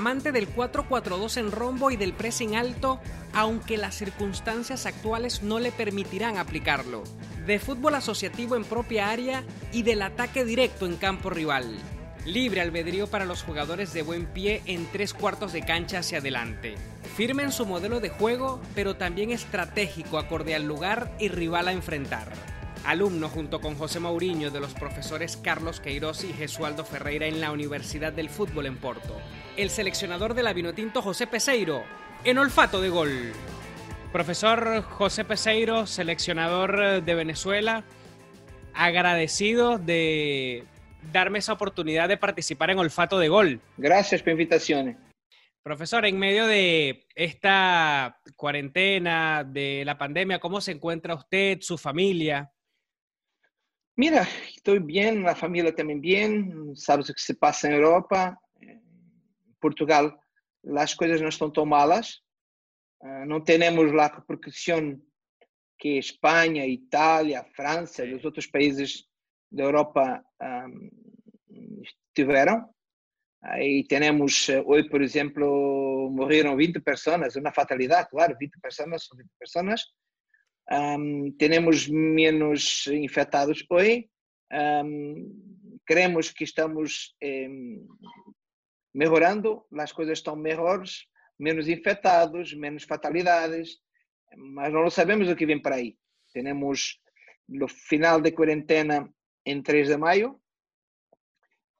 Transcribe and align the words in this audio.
Amante 0.00 0.32
del 0.32 0.48
4-4-2 0.48 1.36
en 1.36 1.52
rombo 1.52 1.90
y 1.90 1.96
del 1.98 2.14
pressing 2.14 2.56
alto, 2.56 2.98
aunque 3.34 3.76
las 3.76 3.96
circunstancias 3.96 4.86
actuales 4.86 5.42
no 5.42 5.58
le 5.58 5.72
permitirán 5.72 6.38
aplicarlo. 6.38 7.04
De 7.44 7.58
fútbol 7.58 7.94
asociativo 7.94 8.56
en 8.56 8.64
propia 8.64 9.10
área 9.10 9.44
y 9.74 9.82
del 9.82 10.00
ataque 10.00 10.46
directo 10.46 10.86
en 10.86 10.96
campo 10.96 11.28
rival. 11.28 11.76
Libre 12.24 12.62
albedrío 12.62 13.08
para 13.08 13.26
los 13.26 13.42
jugadores 13.42 13.92
de 13.92 14.00
buen 14.00 14.24
pie 14.24 14.62
en 14.64 14.86
tres 14.90 15.12
cuartos 15.12 15.52
de 15.52 15.66
cancha 15.66 15.98
hacia 15.98 16.16
adelante. 16.16 16.76
Firme 17.14 17.42
en 17.42 17.52
su 17.52 17.66
modelo 17.66 18.00
de 18.00 18.08
juego, 18.08 18.58
pero 18.74 18.96
también 18.96 19.30
estratégico 19.30 20.16
acorde 20.16 20.54
al 20.54 20.64
lugar 20.64 21.14
y 21.18 21.28
rival 21.28 21.68
a 21.68 21.72
enfrentar 21.72 22.32
alumno 22.84 23.28
junto 23.28 23.60
con 23.60 23.74
José 23.74 24.00
Mourinho 24.00 24.50
de 24.50 24.60
los 24.60 24.74
profesores 24.74 25.36
Carlos 25.36 25.80
Queiroz 25.80 26.24
y 26.24 26.32
Jesualdo 26.32 26.84
Ferreira 26.84 27.26
en 27.26 27.40
la 27.40 27.52
Universidad 27.52 28.12
del 28.12 28.30
Fútbol 28.30 28.66
en 28.66 28.76
Porto. 28.76 29.16
El 29.56 29.70
seleccionador 29.70 30.34
de 30.34 30.42
la 30.42 30.52
Vinotinto 30.52 31.02
José 31.02 31.26
Peseiro, 31.26 31.82
en 32.24 32.38
olfato 32.38 32.80
de 32.80 32.88
gol. 32.88 33.32
Profesor 34.12 34.82
José 34.82 35.24
Peseiro, 35.24 35.86
seleccionador 35.86 37.02
de 37.02 37.14
Venezuela, 37.14 37.84
agradecido 38.74 39.78
de 39.78 40.64
darme 41.12 41.38
esa 41.38 41.52
oportunidad 41.52 42.08
de 42.08 42.16
participar 42.16 42.70
en 42.70 42.78
olfato 42.78 43.18
de 43.18 43.28
gol. 43.28 43.60
Gracias 43.76 44.22
por 44.22 44.28
la 44.28 44.32
invitación. 44.32 44.98
Profesor, 45.62 46.06
en 46.06 46.18
medio 46.18 46.46
de 46.46 47.06
esta 47.14 48.18
cuarentena, 48.34 49.44
de 49.44 49.82
la 49.84 49.98
pandemia, 49.98 50.38
¿cómo 50.38 50.60
se 50.60 50.72
encuentra 50.72 51.14
usted, 51.14 51.58
su 51.60 51.76
familia? 51.76 52.50
Mira, 54.00 54.22
estou 54.56 54.80
bem, 54.80 55.26
a 55.26 55.34
família 55.34 55.74
também 55.74 56.00
bem, 56.00 56.74
sabes 56.74 57.10
o 57.10 57.14
que 57.14 57.20
se 57.20 57.34
passa 57.34 57.68
em 57.68 57.74
Europa, 57.74 58.34
em 58.62 58.80
Portugal 59.60 60.18
as 60.78 60.94
coisas 60.94 61.20
não 61.20 61.28
estão 61.28 61.50
tão 61.50 61.66
malas, 61.66 62.22
não 63.26 63.42
temos 63.42 63.92
a 63.92 64.06
repercussão 64.06 64.98
que 65.78 65.98
Espanha, 65.98 66.66
Itália, 66.66 67.44
França 67.54 68.02
e 68.06 68.14
os 68.14 68.24
outros 68.24 68.46
países 68.46 69.04
da 69.52 69.64
Europa 69.64 70.24
um, 70.42 71.82
tiveram. 72.14 72.70
Aí 73.42 73.84
temos, 73.86 74.48
hoje, 74.64 74.88
por 74.88 75.02
exemplo, 75.02 76.10
morreram 76.10 76.56
20 76.56 76.80
pessoas, 76.80 77.36
uma 77.36 77.52
fatalidade, 77.52 78.08
claro, 78.08 78.34
20 78.40 78.60
pessoas 78.62 79.04
são 79.04 79.18
20 79.18 79.28
pessoas, 79.38 79.82
um, 80.70 81.34
menos 81.88 82.86
infectados 82.86 83.64
hoje, 83.68 84.08
um, 84.52 85.78
creemos 85.86 86.30
que 86.30 86.44
estamos 86.44 87.14
melhorando, 88.94 89.64
as 89.78 89.92
coisas 89.92 90.18
estão 90.18 90.36
melhores, 90.36 91.06
menos 91.38 91.68
infectados, 91.68 92.54
menos 92.54 92.84
fatalidades, 92.84 93.78
mas 94.36 94.72
não 94.72 94.90
sabemos 94.90 95.28
o 95.28 95.36
que 95.36 95.46
vem 95.46 95.60
para 95.60 95.76
aí. 95.76 95.96
Temos 96.32 97.00
no 97.48 97.66
final 97.66 98.20
da 98.20 98.30
quarentena 98.30 99.12
em 99.44 99.62
3 99.62 99.88
de 99.88 99.96
maio, 99.96 100.40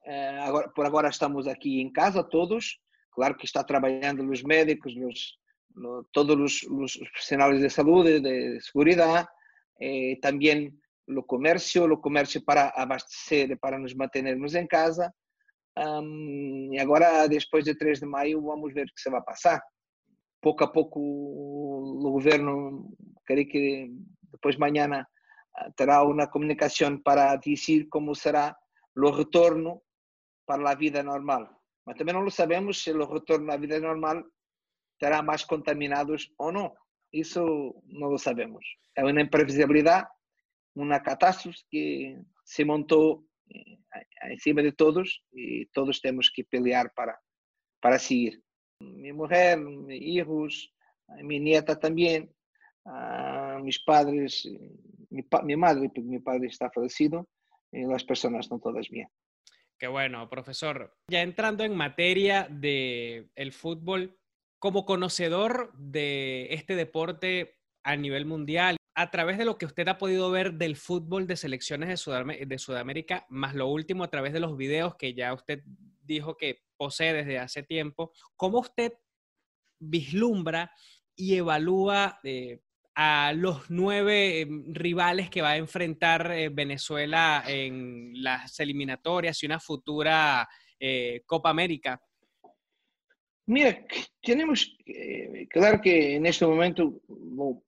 uh, 0.05 0.41
agora, 0.41 0.69
por 0.69 0.85
agora 0.85 1.09
estamos 1.09 1.47
aqui 1.47 1.79
em 1.79 1.91
casa 1.91 2.23
todos, 2.23 2.79
claro 3.11 3.37
que 3.37 3.45
está 3.45 3.63
trabalhando 3.63 4.29
os 4.29 4.43
médicos, 4.43 4.93
os 4.95 5.37
todos 6.11 6.37
los, 6.37 6.63
los, 6.63 6.97
profesionales 6.97 7.61
de 7.61 7.69
salud, 7.69 8.05
de, 8.05 8.19
de 8.19 8.61
seguridad, 8.61 9.27
eh, 9.79 10.19
también 10.21 10.79
lo 11.07 11.25
comercio, 11.25 11.87
lo 11.87 11.99
comercio 11.99 12.43
para 12.43 12.69
abastecer, 12.69 13.57
para 13.59 13.77
nos 13.79 13.95
mantenermos 13.95 14.55
em 14.55 14.67
casa. 14.67 15.13
Um, 15.77 16.73
e 16.73 16.79
agora, 16.79 17.27
depois 17.27 17.65
de 17.65 17.75
3 17.75 18.01
de 18.01 18.05
maio, 18.05 18.41
vamos 18.41 18.73
ver 18.73 18.83
o 18.83 18.93
que 18.93 19.01
se 19.01 19.09
vai 19.09 19.21
passar. 19.23 19.61
Pouco 20.41 20.63
a 20.63 20.71
pouco, 20.71 20.99
o 20.99 22.11
governo, 22.11 22.93
creio 23.25 23.47
que 23.47 23.91
depois 24.31 24.55
de 24.55 24.61
manhã, 24.61 25.05
terá 25.75 26.03
uma 26.03 26.27
comunicação 26.27 26.97
para 26.97 27.35
dizer 27.35 27.87
como 27.89 28.15
será 28.15 28.55
o 28.95 29.09
retorno 29.11 29.81
para 30.45 30.71
a 30.71 30.75
vida 30.75 31.03
normal. 31.03 31.49
Mas 31.85 31.97
também 31.97 32.13
não 32.13 32.29
sabemos 32.29 32.83
se 32.83 32.91
o 32.91 33.05
retorno 33.05 33.51
à 33.51 33.57
vida 33.57 33.79
normal 33.79 34.23
terá 35.01 35.21
mais 35.23 35.43
contaminados 35.43 36.31
ou 36.37 36.51
não. 36.51 36.71
Isso 37.11 37.41
não 37.87 38.09
lo 38.09 38.19
sabemos. 38.19 38.63
É 38.95 39.03
uma 39.03 39.19
imprevisibilidade, 39.19 40.07
uma 40.75 40.99
catástrofe 40.99 41.59
que 41.69 42.17
se 42.45 42.63
montou 42.63 43.25
em 44.29 44.37
cima 44.37 44.61
de 44.61 44.71
todos 44.71 45.21
e 45.33 45.67
todos 45.73 45.99
temos 45.99 46.29
que 46.29 46.43
pelear 46.43 46.93
para, 46.95 47.17
para 47.81 47.97
seguir. 47.97 48.39
Minha 48.79 49.13
mulher, 49.13 49.57
meus 49.57 49.99
filhos, 49.99 50.69
minha 51.23 51.41
nieta 51.41 51.75
também, 51.75 52.29
uh, 52.85 53.59
meus 53.61 53.79
padres, 53.79 54.43
minha 55.43 55.57
madre, 55.57 55.89
porque 55.89 56.01
meu 56.01 56.21
padre 56.21 56.47
está 56.47 56.69
falecido, 56.71 57.27
e 57.73 57.83
as 57.91 58.03
pessoas 58.03 58.45
estão 58.45 58.59
todas 58.59 58.87
bem. 58.87 59.07
Qué 59.77 59.87
bueno, 59.87 60.29
profesor. 60.29 60.93
Ya 61.09 61.21
entrando 61.21 61.63
en 61.63 61.75
materia 61.75 62.47
de 62.47 63.31
el 63.35 63.51
fútbol, 63.51 64.15
como 64.61 64.85
conocedor 64.85 65.73
de 65.73 66.49
este 66.51 66.75
deporte 66.75 67.57
a 67.83 67.95
nivel 67.95 68.27
mundial, 68.27 68.77
a 68.93 69.09
través 69.09 69.39
de 69.39 69.45
lo 69.45 69.57
que 69.57 69.65
usted 69.65 69.87
ha 69.87 69.97
podido 69.97 70.29
ver 70.29 70.53
del 70.53 70.75
fútbol 70.75 71.25
de 71.25 71.35
selecciones 71.35 71.89
de, 71.89 72.57
Sudamérica, 72.59 73.25
más 73.27 73.55
lo 73.55 73.67
último 73.69 74.03
a 74.03 74.11
través 74.11 74.33
de 74.33 74.39
los 74.39 74.55
videos 74.55 74.95
que 74.97 75.15
ya 75.15 75.33
usted 75.33 75.63
dijo 76.03 76.37
que 76.37 76.61
posee 76.77 77.11
desde 77.11 77.39
hace 77.39 77.63
tiempo, 77.63 78.11
¿cómo 78.35 78.59
usted 78.59 78.93
vislumbra 79.79 80.71
y 81.15 81.37
evalúa 81.37 82.19
eh, 82.23 82.61
a 82.93 83.33
los 83.33 83.71
nueve 83.71 84.41
em, 84.41 84.71
rivales 84.75 85.31
que 85.31 85.41
va 85.41 85.51
a 85.51 85.57
enfrentar 85.57 86.31
eh, 86.33 86.49
Venezuela 86.49 87.43
en 87.47 88.11
las 88.13 88.59
eliminatorias 88.59 89.41
y 89.41 89.47
una 89.47 89.59
futura 89.59 90.47
eh, 90.79 91.23
Copa 91.25 91.49
América? 91.49 91.99
Mira, 93.47 93.85
tenemos, 94.21 94.77
eh, 94.85 95.47
claro 95.49 95.81
que 95.81 96.15
en 96.15 96.25
este 96.25 96.45
momento 96.45 97.01
lo, 97.07 97.63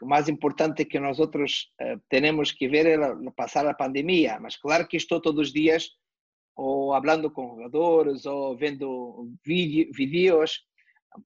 más 0.00 0.28
importante 0.28 0.86
que 0.86 1.00
nosotros 1.00 1.72
eh, 1.78 1.98
tenemos 2.08 2.54
que 2.54 2.68
ver 2.68 2.86
es 2.86 2.98
pasar 3.36 3.66
la 3.66 3.76
pandemia, 3.76 4.38
mas 4.40 4.56
claro 4.58 4.86
que 4.88 4.96
estoy 4.96 5.20
todos 5.20 5.36
los 5.36 5.52
días 5.52 5.98
o 6.54 6.94
hablando 6.94 7.32
con 7.32 7.48
jugadores 7.48 8.24
o 8.26 8.56
viendo 8.56 9.26
vídeos 9.44 10.68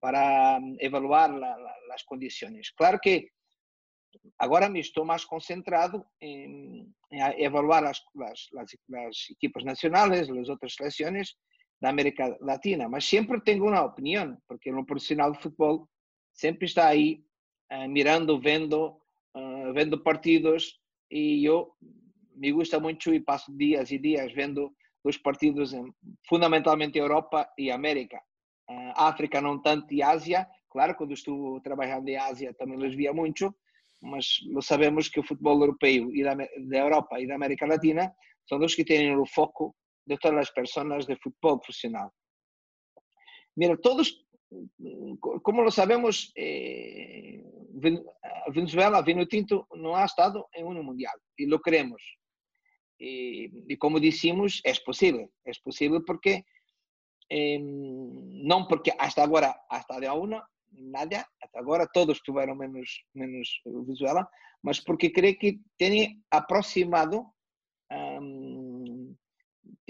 para 0.00 0.58
mm, 0.58 0.76
evaluar 0.78 1.30
las 1.32 2.04
condiciones. 2.04 2.72
Claro 2.72 2.98
que 3.00 3.30
ahora 4.38 4.68
me 4.68 4.80
estoy 4.80 5.04
más 5.04 5.26
concentrado 5.26 6.10
en, 6.20 6.94
evaluar 7.10 7.82
las, 7.84 8.04
las, 8.14 8.48
las, 8.88 9.30
equipos 9.30 9.64
nacionales, 9.64 10.28
las 10.28 10.48
otras 10.48 10.74
selecciones, 10.74 11.38
da 11.82 11.88
América 11.88 12.38
Latina, 12.40 12.88
mas 12.88 13.04
sempre 13.04 13.40
tenho 13.40 13.66
uma 13.66 13.82
opinião, 13.82 14.38
porque 14.46 14.70
no 14.70 14.86
profissional 14.86 15.32
de 15.32 15.42
futebol 15.42 15.88
sempre 16.32 16.66
está 16.66 16.86
aí 16.86 17.24
uh, 17.72 17.88
mirando, 17.88 18.40
vendo, 18.40 18.96
uh, 19.36 19.72
vendo 19.74 19.98
partidos 19.98 20.78
e 21.10 21.44
eu 21.44 21.72
me 22.36 22.52
gusta 22.52 22.78
muito 22.78 23.12
e 23.12 23.18
passo 23.18 23.52
dias 23.56 23.90
e 23.90 23.98
dias 23.98 24.32
vendo 24.32 24.72
os 25.02 25.18
partidos 25.18 25.72
em, 25.72 25.92
fundamentalmente 26.28 26.96
Europa 26.96 27.50
e 27.58 27.68
América. 27.72 28.22
Uh, 28.70 28.92
África 28.94 29.40
não 29.40 29.60
tanto 29.60 29.92
e 29.92 30.04
Ásia, 30.04 30.46
claro, 30.70 30.94
quando 30.94 31.12
estou 31.12 31.60
trabalhando 31.62 32.08
em 32.08 32.16
Ásia 32.16 32.54
também 32.54 32.78
os 32.78 32.94
via 32.94 33.12
muito, 33.12 33.52
mas 34.00 34.38
sabemos 34.60 35.08
que 35.08 35.18
o 35.18 35.26
futebol 35.26 35.60
europeu 35.60 36.14
e 36.14 36.22
da, 36.22 36.36
da 36.36 36.78
Europa 36.78 37.20
e 37.20 37.26
da 37.26 37.34
América 37.34 37.66
Latina 37.66 38.14
são 38.48 38.60
os 38.60 38.72
que 38.72 38.84
têm 38.84 39.16
o 39.16 39.26
foco 39.26 39.74
de 40.06 40.16
todas 40.18 40.48
as 40.48 40.50
pessoas 40.50 41.06
de 41.06 41.16
futebol 41.16 41.58
profissional. 41.58 42.12
Mira, 43.56 43.76
todos, 43.76 44.26
como 45.42 45.62
lo 45.62 45.70
sabemos, 45.70 46.32
eh, 46.36 47.42
Venezuela, 48.52 49.02
Vino 49.02 49.26
Tinto, 49.26 49.66
não 49.74 49.94
ha 49.94 50.04
estado 50.04 50.46
em 50.54 50.64
um 50.64 50.82
mundial 50.82 51.14
e 51.38 51.46
lo 51.46 51.60
queremos. 51.60 52.02
E, 52.98 53.76
como 53.78 54.00
dissemos, 54.00 54.60
é 54.64 54.72
possível. 54.84 55.30
É 55.44 55.50
possível 55.64 56.04
porque, 56.04 56.44
eh, 57.30 57.58
porque 58.68 58.92
hasta 58.98 59.22
agora, 59.22 59.54
hasta 59.68 60.00
de 60.00 60.08
uma, 60.08 60.46
nada, 60.70 61.26
até 61.42 61.58
agora 61.58 61.88
todos 61.92 62.20
tiveram 62.20 62.54
menos, 62.54 63.04
menos 63.14 63.60
Venezuela, 63.64 64.26
mas 64.62 64.80
porque 64.80 65.10
creio 65.10 65.38
que 65.38 65.60
tem 65.76 66.22
aproximado 66.30 67.26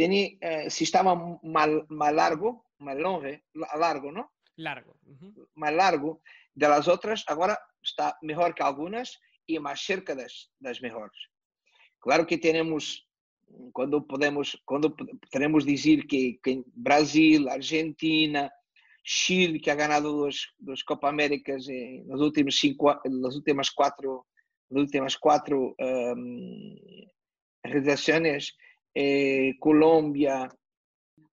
tiene, 0.03 0.37
eh, 0.41 0.69
si 0.69 0.83
estaba 0.83 1.15
más, 1.43 1.69
más 1.89 2.13
largo, 2.13 2.67
más 2.79 2.97
longo, 2.97 3.23
largo, 3.79 4.11
¿no? 4.11 4.33
Largo. 4.57 4.97
Uh 5.07 5.15
-huh. 5.15 5.49
Más 5.55 5.73
largo 5.73 6.21
de 6.55 6.69
las 6.69 6.89
otras, 6.89 7.25
agora 7.29 7.57
está 7.81 8.19
mejor 8.21 8.53
que 8.53 8.65
algunas 8.65 9.21
y 9.47 9.61
más 9.61 9.81
cerca 9.81 10.15
das, 10.17 10.51
das 10.59 10.81
mejores. 10.83 11.17
Claro 12.01 12.27
que 12.27 12.37
tenemos 12.37 13.07
quando 13.73 14.05
podemos, 14.05 14.61
quando 14.65 14.97
podemos 15.31 15.65
dizer 15.65 16.07
que, 16.09 16.41
que 16.43 16.65
Brasil, 16.75 17.49
Argentina, 17.49 18.51
Chile, 19.05 19.61
que 19.61 19.71
ha 19.71 19.77
ganado 19.77 20.11
dos, 20.13 20.53
dos 20.59 20.83
Copa 20.83 21.11
Américas 21.11 21.67
nas 22.07 22.21
últimas 22.21 22.57
cinco, 22.59 22.85
nas 23.05 23.35
últimas 23.37 23.71
quatro, 23.71 24.27
nas 24.71 24.83
últimas 24.83 25.17
quatro 25.17 25.77
um, 25.79 26.77
realizações, 27.65 28.57
eh, 28.95 29.53
Colômbia, 29.61 30.49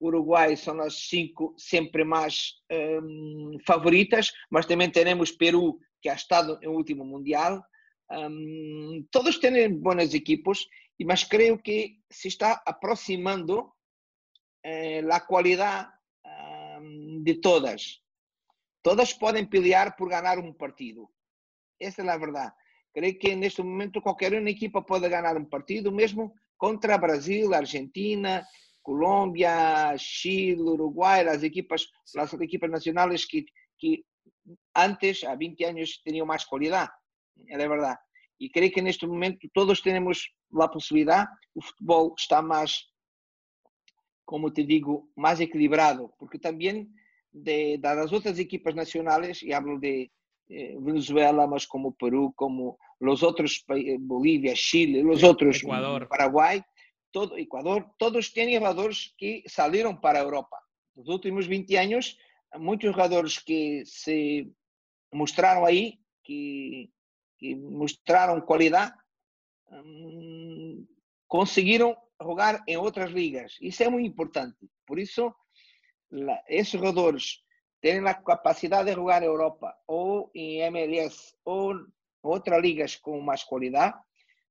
Uruguai 0.00 0.56
são 0.56 0.80
as 0.80 1.08
cinco 1.08 1.54
sempre 1.58 2.04
mais 2.04 2.54
um, 2.70 3.58
favoritas, 3.66 4.32
mas 4.50 4.66
também 4.66 4.90
teremos 4.90 5.32
Peru, 5.32 5.78
que 6.00 6.08
ha 6.08 6.14
estado 6.14 6.58
no 6.62 6.72
último 6.72 7.04
Mundial. 7.04 7.62
Um, 8.10 9.06
todos 9.10 9.38
têm 9.38 9.74
boas 9.74 10.14
equipos, 10.14 10.66
mas 11.04 11.24
creio 11.24 11.58
que 11.58 11.98
se 12.10 12.28
está 12.28 12.62
aproximando 12.64 13.72
eh, 14.64 15.00
a 15.10 15.20
qualidade 15.20 15.90
um, 16.80 17.22
de 17.22 17.34
todas. 17.40 18.00
Todas 18.82 19.12
podem 19.12 19.44
pelear 19.44 19.96
por 19.96 20.08
ganhar 20.08 20.38
um 20.38 20.52
partido. 20.52 21.10
Essa 21.80 22.02
é 22.02 22.08
a 22.08 22.16
verdade. 22.16 22.54
Creio 22.94 23.18
que 23.18 23.34
neste 23.36 23.62
momento 23.62 24.00
qualquer 24.00 24.32
uma 24.32 24.50
equipa 24.50 24.80
pode 24.80 25.08
ganhar 25.08 25.36
um 25.36 25.44
partido, 25.44 25.92
mesmo 25.92 26.32
contra 26.58 26.98
Brasil, 26.98 27.54
Argentina, 27.54 28.44
Colômbia, 28.82 29.96
Chile, 29.96 30.60
Uruguai, 30.60 31.26
as 31.28 31.42
equipas, 31.42 31.86
as 32.16 32.32
equipas 32.34 32.70
nacionais 32.70 33.24
que, 33.24 33.46
que 33.78 34.04
antes, 34.74 35.24
há 35.24 35.34
20 35.34 35.64
anos, 35.64 36.00
tinham 36.04 36.26
mais 36.26 36.44
qualidade. 36.44 36.90
É 37.48 37.56
verdade. 37.56 37.98
E 38.40 38.48
creio 38.48 38.72
que 38.72 38.82
neste 38.82 39.06
momento 39.06 39.48
todos 39.52 39.80
temos 39.80 40.30
a 40.60 40.68
possibilidade, 40.68 41.30
o 41.54 41.62
futebol 41.62 42.14
está 42.18 42.40
mais, 42.40 42.86
como 44.24 44.50
te 44.50 44.64
digo, 44.64 45.10
mais 45.16 45.40
equilibrado, 45.40 46.12
porque 46.18 46.38
também 46.38 46.88
de, 47.32 47.78
das 47.78 48.12
outras 48.12 48.38
equipas 48.38 48.74
nacionais, 48.74 49.42
e 49.42 49.52
hablo 49.52 49.78
de 49.78 50.10
eh, 50.50 50.76
Venezuela, 50.80 51.46
mas 51.46 51.66
como 51.66 51.92
Peru, 51.92 52.32
como 52.34 52.78
os 53.00 53.22
outros 53.22 53.64
Bolívia, 54.00 54.54
Chile, 54.56 55.04
os 55.04 55.22
outros 55.22 55.62
Ecuador. 55.62 56.08
Paraguai, 56.08 56.64
todo 57.12 57.38
Ecuador, 57.38 57.88
todos 57.98 58.30
têm 58.30 58.54
jogadores 58.54 59.14
que 59.16 59.42
saíram 59.46 59.94
para 59.94 60.18
a 60.18 60.22
Europa. 60.22 60.58
Nos 60.96 61.08
últimos 61.08 61.46
20 61.46 61.76
anos, 61.76 62.18
muitos 62.56 62.90
jogadores 62.90 63.38
que 63.38 63.84
se 63.86 64.50
mostraram 65.12 65.64
aí, 65.64 65.98
que, 66.24 66.90
que 67.38 67.54
mostraram 67.54 68.40
qualidade, 68.40 68.94
hum, 69.70 70.86
conseguiram 71.26 71.96
jogar 72.20 72.62
em 72.66 72.76
outras 72.76 73.10
ligas. 73.10 73.56
Isso 73.60 73.82
é 73.82 73.88
muito 73.88 74.08
importante. 74.08 74.56
Por 74.86 74.98
isso, 74.98 75.32
esses 76.48 76.72
jogadores 76.72 77.42
terem 77.80 78.06
a 78.08 78.14
capacidade 78.14 78.90
de 78.90 78.96
jogar 78.96 79.20
na 79.20 79.26
Europa 79.26 79.74
ou 79.86 80.30
em 80.34 80.60
MLS 80.62 81.34
ou 81.44 81.74
outras 82.22 82.60
ligas 82.60 82.96
com 82.96 83.20
mais 83.20 83.44
qualidade, 83.44 83.96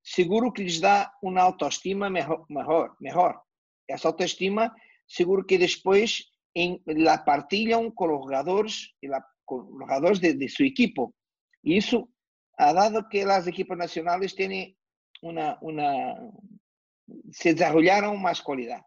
seguro 0.03 0.51
que 0.51 0.63
lhes 0.63 0.79
dá 0.79 1.11
uma 1.21 1.41
autoestima 1.41 2.09
melhor, 2.09 2.45
melhor, 2.49 2.95
melhor. 2.99 3.41
Essa 3.87 4.07
autoestima, 4.07 4.73
seguro 5.07 5.45
que 5.45 5.57
depois 5.57 6.25
em, 6.55 6.81
la 6.87 7.17
partilham 7.17 7.91
com 7.91 8.15
os 8.15 8.23
jogadores, 8.23 8.93
la, 9.03 9.23
com 9.45 9.61
os 9.61 9.79
jogadores 9.79 10.19
de, 10.19 10.33
de, 10.33 10.49
seu 10.49 10.65
equipo. 10.65 11.13
E 11.63 11.77
isso 11.77 12.09
dado 12.57 13.07
que 13.07 13.21
as 13.21 13.47
equipas 13.47 13.77
nacionais 13.77 14.33
têm 14.33 14.75
uma, 15.21 15.57
uma 15.61 16.15
se 17.31 17.53
desenvolveram 17.53 18.15
mais 18.17 18.39
qualidade. 18.39 18.83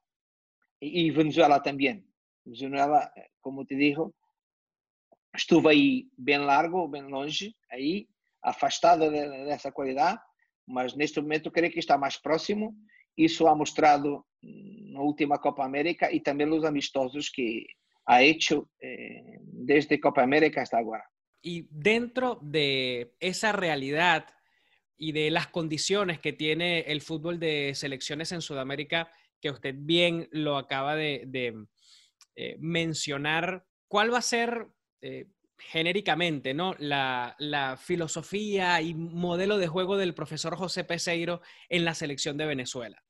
E, 0.80 1.06
e 1.06 1.10
Venezuela 1.10 1.60
também. 1.60 2.04
Venezuela, 2.44 3.10
como 3.40 3.64
te 3.64 3.76
digo, 3.76 4.14
estuve 5.34 5.68
aí 5.68 6.08
bem 6.16 6.38
largo, 6.38 6.88
bem 6.88 7.02
longe, 7.02 7.54
aí, 7.70 8.08
afastada 8.42 9.10
dessa 9.10 9.72
qualidade, 9.72 10.20
mas 10.66 10.94
neste 10.94 11.20
momento 11.20 11.50
creio 11.50 11.72
que 11.72 11.78
está 11.78 11.98
mais 11.98 12.16
próximo. 12.16 12.74
Isso 13.16 13.46
ha 13.46 13.54
mostrado 13.54 14.24
na 14.42 15.00
última 15.00 15.38
Copa 15.38 15.64
América 15.64 16.10
e 16.10 16.20
também 16.20 16.48
os 16.48 16.64
amistosos 16.64 17.28
que 17.28 17.66
ha 18.06 18.22
hecho 18.22 18.70
eh, 18.80 19.38
desde 19.42 19.98
Copa 19.98 20.22
América 20.22 20.62
hasta 20.62 20.78
agora. 20.78 21.04
Y 21.42 21.66
dentro 21.70 22.38
de 22.42 23.14
esa 23.20 23.52
realidad 23.52 24.26
y 24.96 25.12
de 25.12 25.30
las 25.30 25.48
condiciones 25.48 26.18
que 26.18 26.32
tiene 26.32 26.80
el 26.80 27.00
fútbol 27.00 27.38
de 27.38 27.74
selecciones 27.74 28.32
en 28.32 28.42
Sudamérica, 28.42 29.10
que 29.40 29.50
usted 29.50 29.74
bien 29.76 30.28
lo 30.32 30.56
acaba 30.58 30.94
de, 30.94 31.24
de 31.26 31.66
eh, 32.36 32.56
mencionar, 32.58 33.64
¿cuál 33.88 34.12
va 34.12 34.18
a 34.18 34.22
ser 34.22 34.68
eh, 35.00 35.26
genéricamente, 35.60 36.54
¿no? 36.54 36.74
La, 36.78 37.36
la, 37.38 37.76
filosofía 37.76 38.80
y 38.80 38.94
modelo 38.94 39.58
de 39.58 39.68
juego 39.68 39.96
del 39.96 40.14
profesor 40.14 40.56
José 40.56 40.84
Peseiro 40.84 41.40
en 41.68 41.84
la 41.84 41.94
selección 41.94 42.36
de 42.36 42.46
Venezuela. 42.46 43.02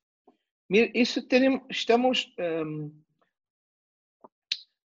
Mira, 0.69 0.89
isso 0.95 1.27
tenemos, 1.27 1.63
estamos 1.69 2.33
um, 2.39 2.93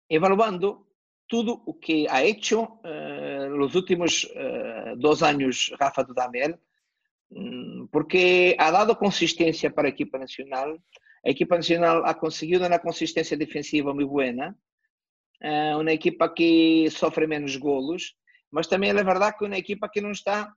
evaluando 0.08 0.88
tudo 1.28 1.62
o 1.66 1.80
que 1.80 2.08
ha 2.10 2.24
hecho 2.24 2.80
uh, 2.84 3.50
nos 3.50 3.76
últimos 3.76 4.24
uh, 4.26 4.96
dois 4.96 5.24
anos 5.24 5.74
Rafa 5.80 6.04
Dudamel, 6.04 6.60
um, 7.32 7.88
porque 7.92 8.56
ha 8.60 8.72
dado 8.72 8.96
consistência 8.96 9.72
para 9.72 9.88
a 9.88 9.92
equipa 9.92 10.18
nacional. 10.18 10.80
A 11.26 11.30
equipa 11.30 11.56
nacional 11.58 12.06
ha 12.06 12.14
conseguido 12.14 12.66
uma 12.68 12.80
consistência 12.80 13.36
defensiva 13.36 13.94
boa, 13.94 14.26
uh, 14.26 14.56
uma 15.80 15.92
equipa 15.92 16.30
que 16.34 16.90
sofre 16.90 17.28
menos 17.28 17.56
golos, 17.58 18.16
mas 18.52 18.68
também 18.68 18.92
é 18.92 19.04
verdade 19.04 19.38
que 19.38 19.44
é 19.44 19.48
uma 19.48 19.58
equipa 19.58 19.90
que 19.90 20.00
não 20.00 20.12
está, 20.12 20.54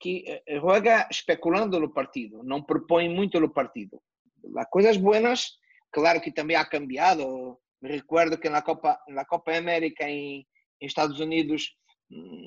que 0.00 0.24
joga 0.60 1.06
especulando 1.10 1.78
no 1.78 1.92
partido, 1.92 2.42
não 2.42 2.62
propõe 2.62 3.08
muito 3.08 3.38
no 3.38 3.50
partido. 3.50 4.00
As 4.56 4.68
coisas 4.70 4.96
boas, 4.96 5.50
claro 5.92 6.20
que 6.20 6.32
também 6.32 6.56
ha 6.56 6.64
cambiado. 6.64 7.58
Me 7.82 7.90
recuerdo 7.90 8.38
que 8.38 8.48
na 8.48 8.62
Copa, 8.62 8.98
na 9.08 9.24
Copa 9.24 9.56
América 9.56 10.08
em, 10.08 10.46
em 10.80 10.86
Estados 10.86 11.20
Unidos 11.20 11.74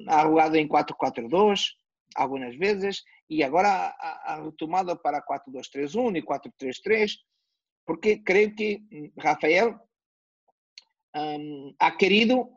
ha 0.08 0.24
jogado 0.24 0.56
em 0.56 0.68
4-4-2 0.68 1.70
algumas 2.16 2.56
vezes 2.56 3.04
e 3.30 3.44
agora 3.44 3.70
ha, 3.70 4.34
ha 4.34 4.44
retomado 4.44 4.96
para 4.98 5.24
4-2-3-1 5.24 6.18
e 6.18 6.22
4-3-3 6.22 7.12
porque 7.86 8.18
creio 8.18 8.54
que 8.56 8.82
Rafael 9.18 9.80
um, 11.16 11.74
ha 11.80 11.92
querido 11.92 12.50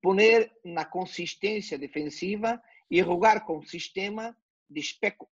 poner 0.00 0.50
na 0.64 0.84
consistência 0.84 1.78
defensiva 1.78 2.62
e 2.90 3.02
jogar 3.02 3.44
com 3.44 3.58
o 3.58 3.66
sistema 3.66 4.36
de 4.68 4.82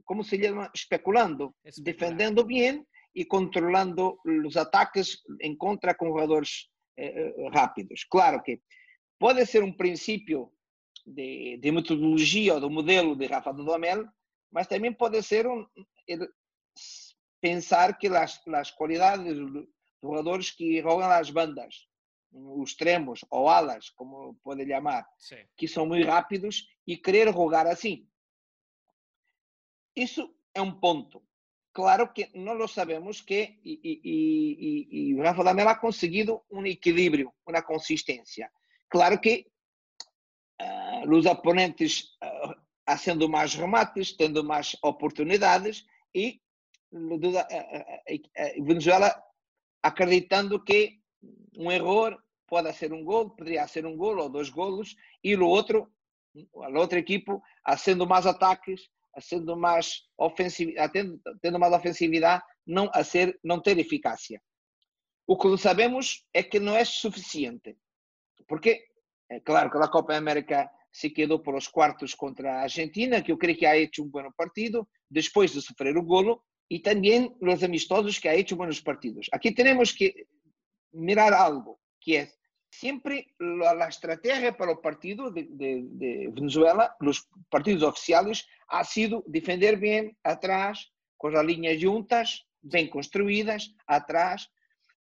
como 0.04 0.24
se 0.24 0.42
chama 0.42 0.70
especulando, 0.74 1.54
defendendo 1.78 2.44
bem 2.44 2.86
e 3.16 3.24
controlando 3.24 4.20
os 4.46 4.58
ataques 4.58 5.22
em 5.42 5.56
contra 5.56 5.94
com 5.94 6.08
jogadores 6.08 6.68
eh, 6.98 7.50
rápidos. 7.54 8.04
Claro 8.10 8.42
que 8.44 8.62
pode 9.18 9.46
ser 9.46 9.64
um 9.64 9.72
princípio 9.72 10.52
de, 11.06 11.58
de 11.58 11.72
metodologia 11.72 12.56
ou 12.56 12.60
do 12.60 12.70
modelo 12.70 13.16
de 13.16 13.26
Rafa 13.26 13.54
Dudamel, 13.54 14.06
mas 14.52 14.68
também 14.68 14.94
pode 14.94 15.22
ser 15.24 15.48
um, 15.48 15.66
pensar 17.42 17.98
que 17.98 18.08
as, 18.08 18.42
as 18.48 18.72
qualidades 18.72 19.38
dos 19.38 19.68
jogadores 20.04 20.52
que 20.52 20.82
jogam 20.82 21.10
as 21.10 21.30
bandas 21.30 21.89
os 22.32 22.70
extremos 22.70 23.26
ou 23.30 23.50
alas, 23.50 23.90
como 23.90 24.36
pode 24.44 24.68
chamar, 24.68 25.08
Sim. 25.18 25.44
que 25.58 25.68
são 25.68 25.86
muito 25.86 26.08
rápidos 26.08 26.68
e 26.86 26.98
querer 26.98 27.32
jogar 27.34 27.68
assim. 27.68 28.08
Isso 29.96 30.34
é 30.54 30.62
um 30.62 30.80
ponto. 30.80 31.24
Claro 31.74 32.12
que 32.12 32.30
não 32.34 32.54
lo 32.54 32.68
sabemos 32.68 33.22
que 33.22 33.60
e, 33.64 33.80
e, 33.84 34.02
e, 34.04 35.12
e 35.12 35.22
Rafa 35.22 35.44
Damel 35.44 35.70
ha 35.70 35.76
conseguido 35.76 36.42
um 36.52 36.66
equilíbrio, 36.66 37.34
uma 37.48 37.62
consistência. 37.62 38.52
Claro 38.90 39.20
que 39.20 39.48
uh, 40.62 41.10
os 41.10 41.26
oponentes 41.26 42.18
uh, 42.24 42.56
fazendo 42.86 43.30
mais 43.30 43.54
remates, 43.54 44.14
tendo 44.14 44.44
mais 44.44 44.76
oportunidades 44.84 45.86
e 46.14 46.42
uh, 46.92 48.66
Venezuela 48.66 49.24
acreditando 49.82 50.62
que 50.64 50.99
um 51.58 51.72
erro 51.72 52.18
pode 52.48 52.72
ser 52.74 52.92
um 52.94 53.04
gol, 53.04 53.30
poderia 53.30 53.68
ser 53.68 53.86
um 53.86 53.96
gol 53.96 54.18
ou 54.18 54.30
dois 54.30 54.50
golos, 54.50 54.96
e 55.24 55.36
o 55.36 55.48
outro, 55.48 55.92
a 56.56 56.80
outra 56.80 57.00
equipe, 57.00 57.32
sendo 57.78 58.08
mais 58.08 58.26
ataques, 58.26 58.90
sendo 59.20 59.56
mais 59.56 60.04
ofensividade, 60.18 60.94
tendo, 60.94 61.22
tendo 61.42 61.60
mais 61.60 61.74
ofensividade, 61.74 62.44
não 62.66 62.90
a 62.94 63.04
ser, 63.04 63.40
não 63.44 63.62
ter 63.62 63.78
eficácia. 63.78 64.42
O 65.28 65.38
que 65.38 65.58
sabemos 65.58 66.26
é 66.34 66.42
que 66.42 66.60
não 66.60 66.76
é 66.76 66.84
suficiente, 66.84 67.78
porque 68.48 68.84
é 69.30 69.40
claro 69.40 69.70
que 69.70 69.78
a 69.78 69.88
Copa 69.88 70.16
América 70.16 70.70
se 70.92 71.10
quedou 71.12 71.40
por 71.40 71.56
os 71.56 71.68
quartos 71.68 72.16
contra 72.16 72.52
a 72.52 72.62
Argentina, 72.64 73.22
que 73.22 73.32
eu 73.32 73.38
creio 73.38 73.58
que 73.58 73.66
ha 73.66 73.78
hecho 73.78 74.04
um 74.04 74.10
bom 74.10 74.32
partido, 74.36 74.88
depois 75.10 75.54
de 75.54 75.62
sofrer 75.62 75.96
o 75.98 76.04
golo, 76.04 76.44
y 76.68 76.82
también 76.82 77.36
los 77.42 77.64
amistosos 77.64 78.20
que 78.20 78.30
ha 78.30 78.36
hecho 78.36 78.56
buenos 78.56 78.82
partidos. 78.82 79.28
Aquí 79.32 79.52
tenemos 79.54 79.92
que 79.92 80.28
mirar 80.94 81.34
algo, 81.34 81.80
que 82.02 82.16
é 82.16 82.32
sempre 82.72 83.28
a 83.40 83.90
estratégia 83.90 84.54
para 84.54 84.72
o 84.72 84.78
partido 84.78 85.32
de, 85.32 85.44
de, 85.44 85.82
de, 85.82 86.32
Venezuela, 86.32 86.96
os 87.02 87.28
partidos 87.50 87.84
oficiais, 87.84 88.46
ha 88.68 88.84
sido 88.84 89.24
defender 89.28 89.78
bem 89.78 90.16
atrás, 90.24 90.88
com 91.18 91.28
as 91.28 91.46
linhas 91.46 91.80
juntas, 91.82 92.46
bem 92.62 92.88
construídas 92.88 93.74
atrás, 93.88 94.48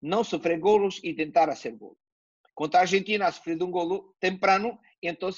não 0.01 0.23
sofrer 0.23 0.59
golos 0.59 1.01
e 1.03 1.15
tentar 1.15 1.49
hacer 1.49 1.73
golos. 1.73 1.99
Contra 2.55 2.81
a 2.81 2.83
Argentina 2.83 3.27
ha 3.27 3.33
sofrido 3.33 3.67
um 3.67 3.71
golo 3.71 4.15
temprano, 4.21 4.79
e 5.03 5.09
então 5.09 5.29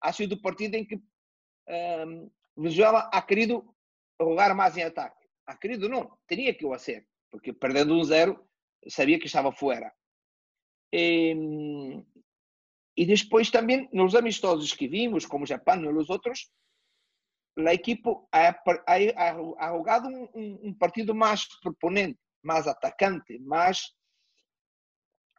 ha 0.00 0.12
sido 0.12 0.32
o 0.32 0.42
partido 0.42 0.74
em 0.74 0.84
que 0.84 0.96
um, 0.96 2.30
Venezuela 2.56 3.08
ha 3.12 3.22
querido 3.22 3.64
jogar 4.20 4.54
mais 4.54 4.76
em 4.76 4.82
ataque. 4.82 5.26
Ha 5.46 5.56
querido 5.56 5.88
não, 5.88 6.18
tinha 6.28 6.52
que 6.52 6.66
o 6.66 6.70
fazer, 6.70 7.06
porque 7.30 7.52
perdendo 7.52 7.94
1-0 7.94 8.38
sabía 8.88 9.18
que 9.18 9.26
estava 9.26 9.52
fora. 9.52 9.92
E, 10.92 11.34
depois 13.06 13.50
também, 13.50 13.88
nos 13.92 14.14
amistosos 14.14 14.72
que 14.72 14.88
vimos, 14.88 15.26
como 15.26 15.44
o 15.44 15.46
Japão 15.46 15.82
e 15.82 15.88
os 15.88 16.08
outros, 16.10 16.50
a 17.58 17.72
equipa 17.72 18.10
ha, 18.32 18.54
ha, 18.86 19.68
jogado 19.70 20.08
um, 20.34 20.74
partido 20.74 21.14
mais 21.14 21.46
proponente, 21.60 22.18
mais 22.42 22.66
atacante, 22.66 23.38
mais, 23.38 23.92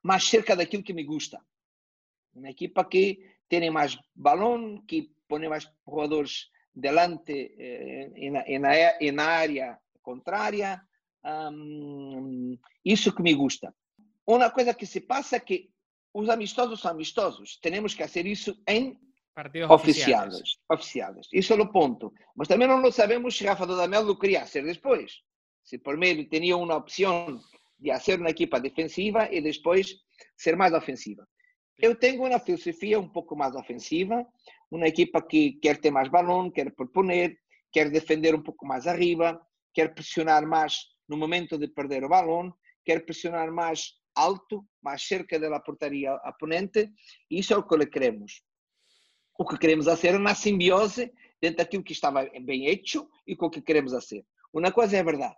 mais 0.03 0.23
cerca 0.23 0.55
daquilo 0.55 0.83
que 0.83 0.93
me 0.93 1.03
gusta. 1.03 1.39
Uma 2.33 2.49
equipa 2.49 2.83
que 2.85 3.37
tem 3.47 3.69
mais 3.69 3.97
balão, 4.15 4.83
que 4.85 5.11
põe 5.27 5.47
mais 5.47 5.71
jogadores 5.87 6.49
delante 6.73 7.55
eh, 7.57 8.59
na, 8.59 9.11
na 9.11 9.25
área 9.25 9.79
contrária, 10.01 10.81
um, 11.25 12.57
isso 12.85 13.13
que 13.13 13.21
me 13.21 13.33
gusta. 13.33 13.73
Uma 14.25 14.49
coisa 14.49 14.73
que 14.73 14.85
se 14.85 15.01
passa 15.01 15.37
é 15.37 15.39
que 15.39 15.69
os 16.13 16.29
amistosos 16.29 16.81
são 16.81 16.91
amistosos. 16.91 17.57
Temos 17.61 17.93
que 17.93 18.03
fazer 18.03 18.25
isso 18.25 18.61
em 18.67 18.97
Partidos 19.33 19.69
oficiales. 19.69 20.57
oficiales. 20.69 21.27
Isso 21.31 21.53
é 21.53 21.61
o 21.61 21.71
ponto. 21.71 22.11
Mas 22.35 22.47
também 22.47 22.67
não 22.67 22.91
sabemos 22.91 23.37
se 23.37 23.45
Rafa 23.45 23.67
Dudamel 23.67 24.03
lo 24.03 24.17
queria 24.17 24.41
fazer 24.41 24.63
depois. 24.63 25.21
Se 25.63 25.77
por 25.77 25.95
mim 25.95 26.07
ele 26.07 26.25
tinha 26.25 26.57
uma 26.57 26.75
opção 26.75 27.39
de 27.77 27.91
hacer 27.91 28.19
una 28.19 28.31
equipa 28.31 28.59
defensiva 28.59 29.29
y 29.31 29.41
después 29.41 30.03
ser 30.35 30.57
más 30.57 30.73
ofensiva. 30.73 31.27
Yo 31.77 31.95
tengo 31.99 32.25
una 32.25 32.39
filosofía 32.39 32.97
un 32.97 33.11
poco 33.11 33.35
más 33.35 33.55
ofensiva, 33.55 34.27
una 34.71 34.87
equipa 34.87 35.27
que 35.27 35.59
quer 35.61 35.77
ter 35.77 35.91
mais 35.91 36.09
balão, 36.09 36.51
quer 36.51 36.73
proponer, 36.73 37.37
quer 37.71 37.91
defender 37.91 38.33
um 38.33 38.41
pouco 38.41 38.65
mais 38.65 38.87
arriba, 38.87 39.39
quer 39.71 39.93
pressionar 39.93 40.43
mais 40.47 40.96
no 41.07 41.17
momento 41.17 41.57
de 41.57 41.67
perder 41.67 42.03
o 42.03 42.09
balão, 42.09 42.53
quer 42.83 43.05
pressionar 43.05 43.51
mais 43.51 43.93
alto, 44.15 44.65
mais 44.81 45.03
cerca 45.03 45.39
da 45.39 45.59
portaria 45.59 46.15
oponente, 46.25 46.91
e 47.29 47.39
isso 47.39 47.53
é 47.53 47.57
o 47.57 47.63
que 47.63 47.85
queremos. 47.85 48.41
O 49.37 49.45
que 49.45 49.57
queremos 49.57 49.85
fazer 49.85 50.15
é 50.15 50.17
uma 50.17 50.33
simbiose 50.33 51.13
dentro 51.39 51.57
daquilo 51.57 51.83
que 51.83 51.93
estava 51.93 52.27
bem 52.41 52.65
feito 52.65 53.09
e 53.27 53.35
com 53.35 53.45
o 53.45 53.49
que 53.49 53.61
queremos 53.61 53.91
fazer. 53.91 54.25
Uma 54.51 54.71
coisa 54.71 54.97
é 54.97 55.03
verdade, 55.03 55.35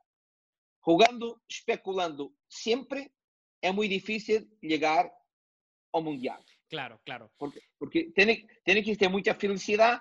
jugando, 0.86 1.42
especulando 1.50 2.34
siempre, 2.48 3.12
es 3.62 3.74
muy 3.74 3.88
difícil 3.88 4.50
llegar 4.62 5.12
al 5.94 6.04
Mundial. 6.04 6.44
Claro, 6.70 7.02
claro. 7.04 7.32
Porque, 7.38 7.62
porque 7.78 8.12
tiene, 8.16 8.48
tiene 8.64 8.84
que 8.84 8.96
ter 8.96 9.10
mucha 9.10 9.34
felicidad 9.36 10.00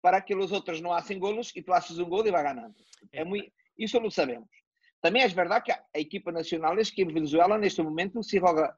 para 0.00 0.24
que 0.24 0.34
los 0.34 0.50
otros 0.50 0.80
no 0.80 0.94
hacen 0.94 1.18
golos 1.18 1.54
y 1.54 1.62
tú 1.62 1.74
haces 1.74 1.98
un 1.98 2.08
gol 2.08 2.26
y 2.26 2.30
va 2.30 2.42
ganando. 2.42 2.78
É 3.12 3.24
muy, 3.24 3.52
isso 3.76 4.00
lo 4.00 4.10
sabemos. 4.10 4.48
Também 5.06 5.22
é 5.22 5.28
verdade 5.28 5.66
que 5.66 5.70
a 5.70 6.00
equipa 6.00 6.32
nacional 6.32 6.76
é 6.76 6.82
que 6.82 7.04
Venezuela, 7.04 7.56
neste 7.56 7.80
momento, 7.80 8.24
se, 8.24 8.40
joga, 8.40 8.76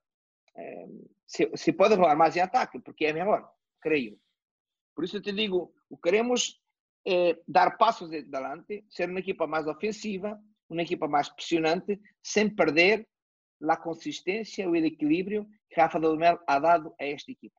eh, 0.54 0.86
se, 1.26 1.50
se 1.56 1.72
pode 1.72 1.94
jogar 1.94 2.14
mais 2.16 2.36
em 2.36 2.40
ataque, 2.40 2.78
porque 2.80 3.06
é 3.06 3.14
melhor, 3.14 3.50
creio. 3.80 4.20
Por 4.94 5.04
isso 5.04 5.22
te 5.22 5.32
digo, 5.32 5.72
o 5.88 5.96
queremos 5.96 6.60
é 7.06 7.34
dar 7.48 7.78
passos 7.78 8.12
adelante, 8.12 8.84
ser 8.90 9.08
uma 9.08 9.20
equipa 9.20 9.46
mais 9.46 9.66
ofensiva, 9.66 10.38
uma 10.68 10.82
equipa 10.82 11.08
mais 11.08 11.30
pressionante, 11.30 11.98
sem 12.22 12.54
perder 12.54 13.08
a 13.66 13.76
consistência 13.78 14.68
o 14.68 14.76
equilíbrio 14.76 15.48
que 15.70 15.80
Rafa 15.80 15.98
Del 15.98 16.18
Mel 16.18 16.38
ha 16.46 16.58
dado 16.58 16.94
a 17.00 17.06
esta 17.06 17.32
equipa. 17.32 17.58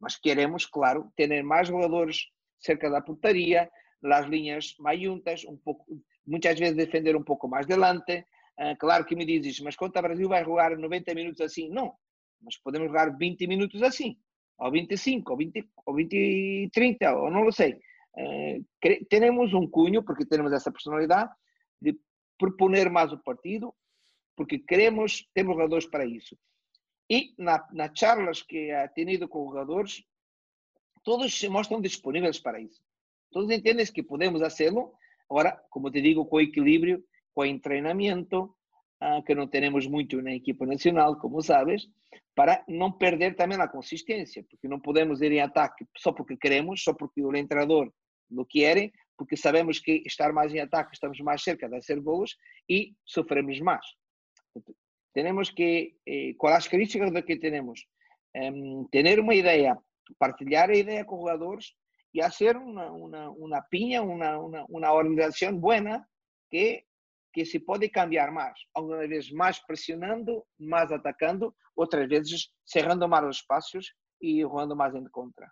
Mas 0.00 0.16
queremos, 0.16 0.64
claro, 0.64 1.12
ter 1.14 1.42
mais 1.42 1.68
jogadores 1.68 2.30
cerca 2.60 2.88
da 2.88 3.02
portaria, 3.02 3.70
as 4.02 4.26
linhas 4.26 4.74
mais 4.78 4.98
juntas, 5.02 5.44
um 5.44 5.58
pouco, 5.58 6.02
muitas 6.26 6.58
vezes 6.58 6.76
defender 6.76 7.16
um 7.16 7.22
pouco 7.22 7.48
mais 7.48 7.66
delante. 7.66 8.24
Uh, 8.58 8.76
claro 8.78 9.04
que 9.04 9.14
me 9.14 9.24
dizes, 9.24 9.60
mas 9.60 9.76
contra 9.76 10.02
Brasil 10.02 10.28
vai 10.28 10.44
jogar 10.44 10.76
90 10.76 11.14
minutos 11.14 11.40
assim? 11.40 11.68
Não, 11.68 11.94
mas 12.42 12.56
podemos 12.58 12.88
jogar 12.88 13.16
20 13.16 13.46
minutos 13.46 13.82
assim, 13.82 14.16
ou 14.58 14.70
25, 14.70 15.30
ou 15.30 15.38
20, 15.38 15.68
ou 15.84 15.94
20 15.94 16.70
30, 16.72 17.16
ou 17.16 17.30
não 17.30 17.50
sei. 17.52 17.74
Uh, 18.16 18.64
temos 19.10 19.52
um 19.52 19.68
cunho, 19.68 20.02
porque 20.02 20.24
temos 20.24 20.52
essa 20.52 20.72
personalidade, 20.72 21.30
de 21.80 21.98
proponer 22.38 22.90
mais 22.90 23.12
o 23.12 23.18
partido, 23.18 23.74
porque 24.34 24.58
queremos, 24.58 25.26
temos 25.34 25.54
jogadores 25.54 25.86
para 25.86 26.06
isso. 26.06 26.36
E 27.08 27.34
na, 27.38 27.66
nas 27.72 27.92
charlas 27.94 28.42
que 28.42 28.70
ha 28.72 28.88
tenido 28.88 29.28
com 29.28 29.46
jogadores, 29.46 30.02
todos 31.04 31.38
se 31.38 31.48
mostram 31.48 31.80
disponíveis 31.80 32.40
para 32.40 32.60
isso. 32.60 32.80
Todos 33.30 33.50
entendem 33.50 33.86
que 33.86 34.02
podemos 34.02 34.40
fazê-lo, 34.40 34.92
agora, 35.30 35.60
como 35.70 35.90
te 35.90 36.00
digo, 36.00 36.26
com 36.26 36.40
equilíbrio, 36.40 37.02
com 37.34 37.58
treinamento, 37.58 38.54
ah, 39.00 39.20
que 39.22 39.34
não 39.34 39.46
temos 39.46 39.86
muito 39.86 40.22
na 40.22 40.32
equipa 40.32 40.64
nacional, 40.64 41.18
como 41.18 41.42
sabes, 41.42 41.86
para 42.34 42.64
não 42.68 42.92
perder 42.92 43.34
também 43.34 43.60
a 43.60 43.68
consistência, 43.68 44.44
porque 44.48 44.68
não 44.68 44.80
podemos 44.80 45.20
ir 45.20 45.32
em 45.32 45.40
ataque 45.40 45.86
só 45.96 46.12
porque 46.12 46.36
queremos, 46.36 46.82
só 46.82 46.94
porque 46.94 47.22
o 47.22 47.30
treinador 47.30 47.92
lo 48.30 48.46
quer, 48.46 48.90
porque 49.16 49.36
sabemos 49.36 49.78
que 49.78 50.02
estar 50.06 50.32
mais 50.32 50.52
em 50.54 50.60
ataque 50.60 50.94
estamos 50.94 51.18
mais 51.20 51.42
cerca 51.42 51.68
de 51.68 51.76
fazer 51.76 52.00
gols 52.00 52.36
e 52.68 52.94
sofremos 53.04 53.60
mais. 53.60 53.86
Temos 55.12 55.50
que, 55.50 55.94
eh, 56.06 56.34
com 56.36 56.46
as 56.48 56.68
características 56.68 57.24
que 57.24 57.36
temos, 57.36 57.86
eh, 58.34 58.52
ter 58.90 59.18
uma 59.20 59.34
ideia, 59.34 59.78
partilhar 60.18 60.70
a 60.70 60.76
ideia 60.76 61.04
com 61.04 61.16
jogadores 61.16 61.74
e 62.18 62.22
fazer 62.22 62.56
uma, 62.56 62.90
uma, 62.90 63.30
uma 63.30 63.62
pinha, 63.62 64.02
uma, 64.02 64.38
uma, 64.38 64.66
uma 64.68 64.92
organização 64.92 65.58
boa 65.58 66.04
que, 66.50 66.84
que 67.32 67.44
se 67.44 67.60
pode 67.60 67.88
cambiar 67.90 68.30
mais. 68.30 68.58
Algumas 68.74 69.08
vezes 69.08 69.30
mais 69.30 69.58
pressionando, 69.58 70.44
mais 70.58 70.90
atacando, 70.90 71.54
outras 71.74 72.08
vezes 72.08 72.50
cerrando 72.64 73.08
mais 73.08 73.26
os 73.26 73.36
espaços 73.36 73.92
e 74.20 74.40
jogando 74.40 74.74
mais 74.74 74.94
em 74.94 75.04
contra. 75.08 75.50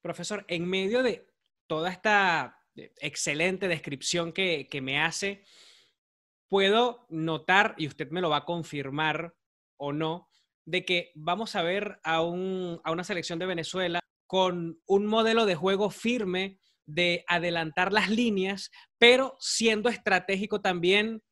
Professor, 0.00 0.44
em 0.48 0.60
meio 0.60 1.02
de 1.02 1.24
toda 1.66 1.88
esta 1.88 2.56
excelente 3.00 3.68
descripción 3.68 4.32
que, 4.32 4.80
me 4.80 5.00
hace, 5.00 5.44
puedo 6.48 7.06
notar, 7.08 7.74
y 7.78 7.86
usted 7.86 8.10
me 8.10 8.20
lo 8.20 8.30
va 8.30 8.38
a 8.38 8.44
confirmar 8.44 9.34
o 9.76 9.92
no, 9.92 10.28
de 10.64 10.84
que 10.84 11.12
vamos 11.14 11.56
a 11.56 11.62
ver 11.62 11.98
a, 12.04 12.22
una 12.22 13.04
selección 13.04 13.38
de 13.38 13.46
Venezuela 13.46 14.01
con 14.32 14.80
un 14.86 15.04
modelo 15.04 15.44
de 15.44 15.56
juego 15.56 15.90
firme 15.90 16.58
de 16.86 17.22
adelantar 17.28 17.92
las 17.92 18.08
líneas, 18.08 18.70
pero 18.96 19.36
siendo 19.38 19.90
estratégico 19.90 20.62
también 20.62 21.22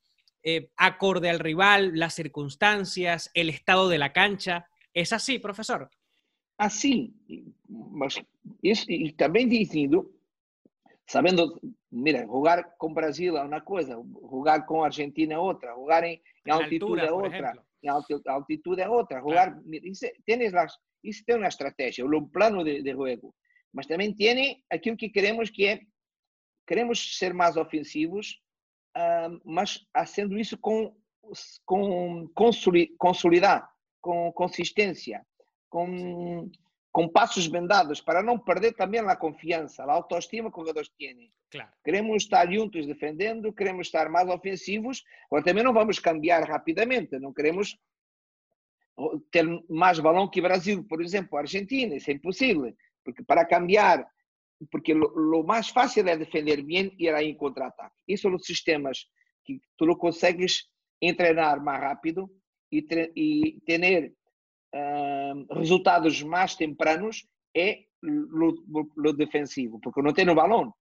eh, 0.42 0.68
acorde 0.76 1.30
al 1.30 1.38
rival, 1.38 1.92
las 1.94 2.12
circunstancias, 2.12 3.30
el 3.32 3.48
estado 3.48 3.88
de 3.88 3.96
la 3.96 4.12
cancha. 4.12 4.66
¿Es 4.92 5.14
así, 5.14 5.38
profesor? 5.38 5.88
Así, 6.58 7.14
y 8.60 9.12
también 9.12 9.48
diciendo 9.48 10.10
sabendo, 11.06 11.58
mira, 11.90 12.26
jogar 12.26 12.76
com 12.76 12.92
Brasil 12.92 13.34
é 13.34 13.42
uma 13.42 13.62
coisa, 13.62 13.94
jogar 14.30 14.66
com 14.66 14.84
Argentina 14.84 15.34
é 15.34 15.38
outra, 15.38 15.72
jogar 15.72 16.04
em, 16.04 16.20
em 16.46 16.50
altitude 16.50 17.00
altura, 17.00 17.06
é 17.06 17.12
outra, 17.12 17.52
em 17.82 17.88
altitude 18.28 18.82
é 18.82 18.88
outra, 18.88 19.20
jogar, 19.20 19.54
claro. 19.54 19.64
isso, 19.84 20.06
tienes 20.26 20.52
las, 20.52 20.78
isso 21.02 21.24
tem 21.24 21.36
uma 21.36 21.48
estratégia, 21.48 22.04
um 22.04 22.28
plano 22.28 22.64
de, 22.64 22.82
de 22.82 22.92
jogo, 22.92 23.34
mas 23.72 23.86
também 23.86 24.14
tem 24.14 24.62
aquilo 24.70 24.96
que 24.96 25.08
queremos 25.08 25.50
que 25.50 25.66
é, 25.66 25.80
queremos 26.66 27.18
ser 27.18 27.32
mais 27.34 27.56
ofensivos, 27.56 28.40
uh, 28.96 29.40
mas 29.44 29.86
fazendo 29.92 30.38
isso 30.38 30.58
com, 30.58 30.94
com 31.64 32.28
consolidar, 32.98 33.70
com 34.00 34.32
consistência, 34.32 35.24
com 35.68 36.50
com 36.92 37.08
passos 37.08 37.46
vendados 37.46 38.00
para 38.00 38.22
não 38.22 38.38
perder 38.38 38.72
também 38.72 39.00
a 39.00 39.16
confiança, 39.16 39.84
a 39.84 39.92
autoestima 39.92 40.50
que 40.50 40.58
os 40.58 40.62
jogadores 40.62 40.90
têm. 40.98 41.30
Claro. 41.50 41.68
Queremos 41.84 42.22
estar 42.22 42.50
juntos 42.50 42.86
defendendo, 42.86 43.52
queremos 43.52 43.86
estar 43.86 44.08
mais 44.08 44.28
ofensivos, 44.28 45.04
agora 45.26 45.44
também 45.44 45.64
não 45.64 45.72
vamos 45.72 45.98
cambiar 45.98 46.48
rapidamente, 46.48 47.18
não 47.18 47.32
queremos 47.32 47.76
ter 49.30 49.44
mais 49.68 49.98
balão 49.98 50.28
que 50.28 50.40
Brasil, 50.40 50.84
por 50.84 51.02
exemplo, 51.02 51.38
Argentina, 51.38 51.96
isso 51.96 52.10
é 52.10 52.14
impossível, 52.14 52.74
porque 53.04 53.22
para 53.22 53.44
cambiar, 53.44 54.06
porque 54.70 54.92
o 54.92 55.42
mais 55.42 55.68
fácil 55.68 56.06
é 56.08 56.16
defender 56.16 56.62
bem 56.62 56.94
e 56.98 57.04
ir 57.04 57.14
aí 57.14 57.28
em 57.28 57.36
contra-ataque. 57.36 57.94
Isso 58.06 58.22
são 58.22 58.34
os 58.34 58.44
sistemas 58.44 59.06
que 59.44 59.60
tu 59.76 59.86
não 59.86 59.94
consegues 59.94 60.68
treinar 61.16 61.62
mais 61.62 61.80
rápido 61.80 62.30
e, 62.70 62.86
e 63.16 63.60
ter 63.64 64.12
uh, 64.74 65.54
resultados 65.54 66.22
mais 66.22 66.54
tempranos 66.54 67.26
é 67.56 67.84
o 68.02 69.12
defensivo, 69.12 69.80
porque 69.80 70.02
não 70.02 70.12
tem 70.12 70.28
o 70.28 70.34
balão. 70.34 70.72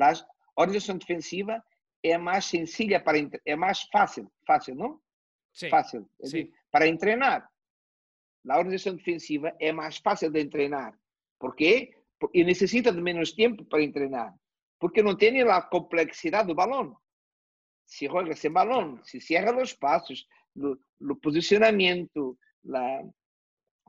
A 0.00 0.12
organização 0.56 0.96
defensiva 0.96 1.62
é 2.02 2.16
mais 2.16 2.44
sencilla 2.44 3.00
para 3.00 3.18
é 3.44 3.56
mais 3.56 3.82
fácil, 3.92 4.30
fácil, 4.46 4.74
não? 4.74 5.00
Sim. 5.52 5.70
Fácil 5.70 6.08
Sim. 6.22 6.50
Para 6.76 6.98
treinar. 6.98 7.48
A 8.48 8.58
organização 8.58 8.94
defensiva 8.94 9.50
é 9.58 9.72
mais 9.72 9.96
fácil 9.96 10.30
de 10.30 10.44
treinar. 10.44 10.94
Por 11.38 11.56
quê? 11.56 11.90
E 12.34 12.44
necessita 12.44 12.92
de 12.92 13.00
menos 13.00 13.32
tempo 13.32 13.64
para 13.64 13.90
treinar. 13.90 14.34
Porque 14.78 15.02
não 15.02 15.16
tem 15.16 15.40
a 15.40 15.62
complexidade 15.62 16.48
do 16.48 16.54
balão. 16.54 16.94
Se 17.86 18.06
joga 18.06 18.36
sem 18.36 18.50
balão, 18.50 19.02
se 19.04 19.20
cierra 19.20 19.56
os 19.56 19.72
passos, 19.72 20.26
o 20.54 21.16
posicionamento, 21.16 22.38
la, 22.62 23.02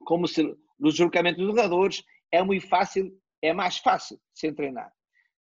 como 0.05 0.25
se 0.25 0.55
os 0.79 0.95
julgamentos 0.95 1.39
dos 1.39 1.47
jogadores, 1.47 2.03
é 2.31 2.41
muito 2.41 2.67
fácil, 2.69 3.11
é 3.41 3.51
mais 3.51 3.79
fácil 3.79 4.17
se 4.33 4.51
treinar. 4.53 4.93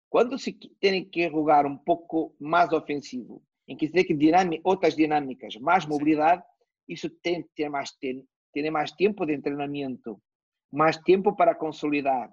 Quando 0.09 0.37
se 0.37 0.51
tem 0.81 1.05
que 1.05 1.29
jogar 1.29 1.65
um 1.65 1.77
pouco 1.77 2.35
mais 2.39 2.73
ofensivo, 2.73 3.41
em 3.65 3.77
que 3.77 3.87
se 3.87 3.93
tem 3.93 4.03
que 4.03 4.13
dinâmica, 4.13 4.61
outras 4.65 4.95
dinâmicas, 4.95 5.55
mais 5.57 5.85
mobilidade, 5.85 6.43
isso 6.89 7.09
tem 7.09 7.43
que 7.43 7.49
ter 7.55 7.69
mais, 7.69 7.91
tem, 7.91 8.27
ter 8.51 8.69
mais 8.71 8.91
tempo 8.91 9.25
de 9.25 9.39
treinamento, 9.39 10.19
mais 10.71 10.97
tempo 10.97 11.35
para 11.35 11.55
consolidar, 11.55 12.29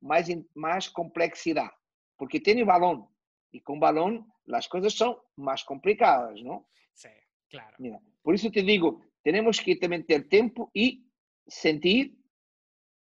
mais, 0.00 0.26
mais 0.54 0.88
complexidade, 0.88 1.74
porque 2.16 2.40
tem 2.40 2.62
o 2.62 2.66
balão, 2.66 3.08
e 3.52 3.60
com 3.60 3.78
balão 3.78 4.26
as 4.52 4.66
coisas 4.66 4.94
são 4.94 5.20
mais 5.36 5.62
complicadas, 5.62 6.42
não? 6.42 6.64
Sim, 6.94 7.08
claro. 7.50 7.76
Mira, 7.78 8.00
por 8.22 8.34
isso 8.34 8.50
te 8.50 8.62
digo, 8.62 9.04
temos 9.22 9.60
que 9.60 9.76
também 9.76 10.02
ter 10.02 10.26
tempo 10.28 10.70
e 10.74 11.04
sentir, 11.46 12.16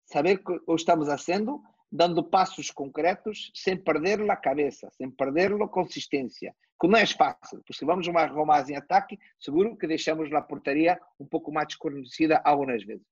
saber 0.07 0.41
o 0.41 0.45
que 0.45 0.75
estamos 0.75 1.07
fazendo, 1.07 1.63
dando 1.93 2.25
passos 2.25 2.71
concretos, 2.71 3.53
sem 3.55 3.77
perder 3.77 4.29
a 4.31 4.37
cabeça, 4.37 4.91
sem 4.93 5.11
perder 5.11 5.53
a 5.63 5.69
consistência, 5.69 6.55
que 6.81 6.89
não 6.89 6.99
é 6.99 7.07
fácil, 7.07 7.59
porque 7.59 7.73
se 7.73 7.85
vamos 7.85 8.07
mais 8.09 8.33
mais 8.33 8.69
em 8.69 8.77
ataque, 8.77 9.19
seguro 9.39 9.77
que 9.77 9.87
deixamos 9.87 10.33
a 10.33 10.43
portaria 10.43 11.01
um 11.19 11.27
pouco 11.27 11.53
mais 11.53 11.69
desconhecida 11.69 12.41
algumas 12.45 12.85
vezes. 12.85 13.07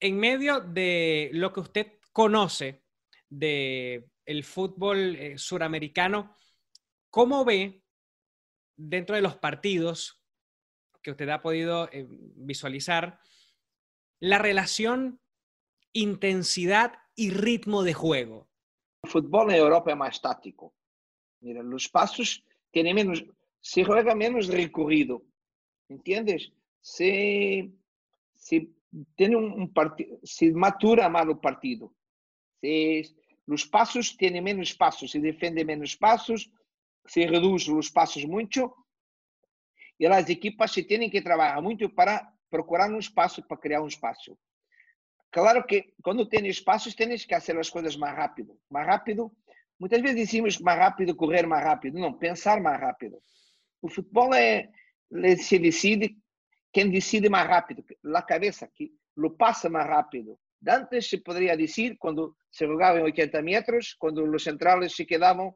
En 0.00 0.14
medio 0.18 0.60
de 0.60 1.30
lo 1.32 1.52
que 1.52 1.60
usted 1.60 1.92
conoce 2.12 2.82
de 3.28 4.08
el 4.24 4.44
fútbol 4.44 5.16
eh, 5.16 5.38
suramericano, 5.38 6.36
¿cómo 7.10 7.44
ve 7.44 7.82
dentro 8.76 9.16
de 9.16 9.22
los 9.22 9.36
partidos 9.36 10.22
que 11.02 11.12
usted 11.12 11.28
ha 11.28 11.40
podido 11.40 11.88
eh, 11.92 12.06
visualizar 12.08 13.20
la 14.20 14.38
relación 14.38 15.20
intensidad 15.92 16.92
y 17.14 17.30
ritmo 17.30 17.82
de 17.82 17.94
juego? 17.94 18.48
El 19.02 19.10
fútbol 19.10 19.50
en 19.50 19.56
Europa 19.56 19.92
es 19.92 19.96
más 19.96 20.20
táctico. 20.20 20.74
Mira, 21.40 21.62
los 21.62 21.88
pasos 21.88 22.44
tienen 22.70 22.94
menos, 22.94 23.24
se 23.60 23.84
juega 23.84 24.14
menos 24.14 24.48
recorrido, 24.48 25.22
¿entiendes? 25.88 26.52
Se, 26.80 27.70
se 28.34 28.68
tiene 29.14 29.36
un, 29.36 29.52
un 29.52 29.72
partido, 29.72 30.18
se 30.22 30.52
matura 30.52 31.08
más 31.08 31.26
el 31.26 31.38
partido. 31.38 31.92
Se, 32.60 33.02
los 33.46 33.66
pasos 33.66 34.16
tienen 34.16 34.44
menos 34.44 34.74
pasos, 34.74 35.10
se 35.10 35.20
defiende 35.20 35.64
menos 35.64 35.96
pasos, 35.96 36.50
se 37.06 37.26
reducen 37.26 37.76
los 37.76 37.90
pasos 37.90 38.24
mucho 38.26 38.74
e 39.98 40.06
as 40.06 40.28
equipas 40.28 40.72
se 40.72 40.82
têm 40.82 41.08
que 41.08 41.22
trabalhar 41.22 41.60
muito 41.62 41.88
para 41.88 42.30
procurar 42.50 42.90
um 42.90 42.98
espaço, 42.98 43.42
para 43.42 43.56
criar 43.56 43.82
um 43.82 43.86
espaço. 43.86 44.36
Claro 45.30 45.64
que 45.64 45.94
quando 46.02 46.28
tem 46.28 46.46
espaços, 46.46 46.94
tens 46.94 47.24
que 47.24 47.34
fazer 47.34 47.58
as 47.58 47.70
coisas 47.70 47.96
mais 47.96 48.16
rápido. 48.16 48.58
Mais 48.70 48.86
rápido, 48.86 49.32
muitas 49.78 50.00
vezes 50.00 50.16
dizemos 50.16 50.58
mais 50.58 50.78
rápido, 50.78 51.14
correr 51.14 51.46
mais 51.46 51.64
rápido. 51.64 51.98
Não, 51.98 52.12
pensar 52.12 52.60
mais 52.60 52.80
rápido. 52.80 53.18
O 53.82 53.88
futebol 53.88 54.34
é, 54.34 54.68
se 55.36 55.58
decide, 55.58 56.16
quem 56.72 56.90
decide 56.90 57.28
mais 57.28 57.48
rápido, 57.48 57.84
a 58.14 58.22
cabeça, 58.22 58.68
que 58.74 58.92
lo 59.16 59.36
passa 59.36 59.68
mais 59.68 59.86
rápido. 59.86 60.38
Antes 60.66 61.08
se 61.08 61.18
poderia 61.18 61.56
dizer, 61.56 61.96
quando 61.98 62.36
se 62.50 62.66
jogava 62.66 62.98
em 62.98 63.02
80 63.02 63.42
metros, 63.42 63.94
quando 63.94 64.24
os 64.24 64.42
centrais 64.42 64.94
se 64.94 65.04
quedavam, 65.04 65.54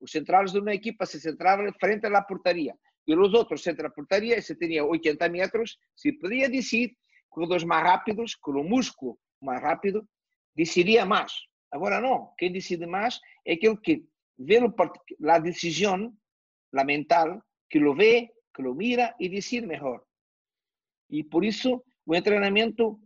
os 0.00 0.10
centrais 0.10 0.52
de 0.52 0.58
uma 0.58 0.74
equipa 0.74 1.06
se 1.06 1.20
centravam 1.20 1.72
frente 1.78 2.06
à 2.06 2.22
portaria 2.22 2.74
e 3.08 3.16
os 3.16 3.32
outros 3.32 3.66
entre 3.66 3.86
a 3.86 3.90
portaria, 3.90 4.40
se 4.42 4.54
tinha 4.54 4.84
80 4.84 5.28
metros, 5.30 5.78
se 5.96 6.12
podia 6.12 6.48
dizer 6.48 6.92
corredores 7.30 7.64
mais 7.64 7.82
rápidos, 7.82 8.34
com 8.34 8.50
o 8.52 8.62
músculo 8.62 9.18
mais 9.40 9.62
rápido, 9.62 10.06
decidiria 10.54 11.06
mais. 11.06 11.32
Agora 11.70 12.00
não, 12.00 12.32
quem 12.38 12.52
decide 12.52 12.86
mais 12.86 13.20
é 13.44 13.54
aquele 13.54 13.76
que 13.76 14.04
vê 14.38 14.58
a 15.28 15.38
decisão, 15.38 16.16
a 16.74 16.84
mental, 16.84 17.42
que 17.68 17.78
lo 17.78 17.94
vê, 17.94 18.30
que 18.54 18.62
lo 18.62 18.74
mira 18.74 19.14
e 19.20 19.28
decide 19.28 19.66
melhor. 19.66 20.02
E 21.10 21.24
por 21.24 21.44
isso 21.44 21.84
o 22.06 22.22
treinamento 22.22 23.00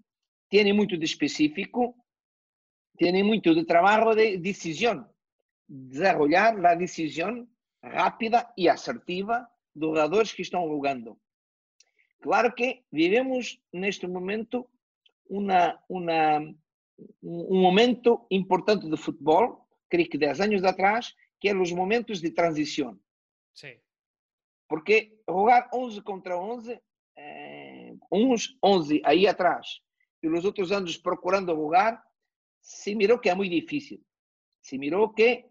tem 0.49 0.73
muito 0.73 0.97
de 0.97 1.05
específico, 1.05 1.97
tem 2.99 3.23
muito 3.23 3.55
de 3.55 3.65
trabalho 3.65 4.15
de 4.15 4.39
decisão, 4.39 5.09
desenvolver 5.69 6.67
a 6.67 6.75
decisão 6.75 7.49
rápida 7.83 8.53
e 8.57 8.69
assertiva 8.69 9.49
dos 9.75 9.91
jogadores 9.91 10.33
que 10.33 10.43
estão 10.43 10.69
jogando. 10.69 11.19
Claro 12.21 12.55
que 12.55 12.85
vivemos 12.93 13.59
neste 13.73 14.07
momento 14.07 14.69
uma, 15.29 15.83
uma, 15.89 16.55
um 17.23 17.61
momento 17.61 18.27
importante 18.31 18.89
de 18.89 18.97
futebol, 18.97 19.67
creio 19.89 20.09
que 20.09 20.19
10 20.19 20.41
anos 20.41 20.65
atrás, 20.65 21.15
que 21.41 21.49
eram 21.49 21.63
os 21.63 21.73
momentos 21.73 22.21
de 22.21 22.31
transição. 22.31 22.99
Sim. 23.55 23.77
Porque 24.69 25.19
jogar 25.29 25.69
11 25.73 26.01
contra 26.03 26.39
11, 26.39 26.81
eh, 27.17 27.95
uns 28.11 28.57
11 28.65 29.03
aí 29.05 29.27
atrás, 29.27 29.81
e 30.23 30.29
os 30.29 30.45
outros 30.45 30.73
anos 30.73 30.97
procurando 30.97 31.55
jogar, 31.55 32.03
se 32.61 32.95
mirou 32.95 33.19
que 33.19 33.29
é 33.29 33.35
muito 33.35 33.53
difícil. 33.53 34.01
Se 34.63 34.79
mirou 34.79 35.13
que, 35.13 35.45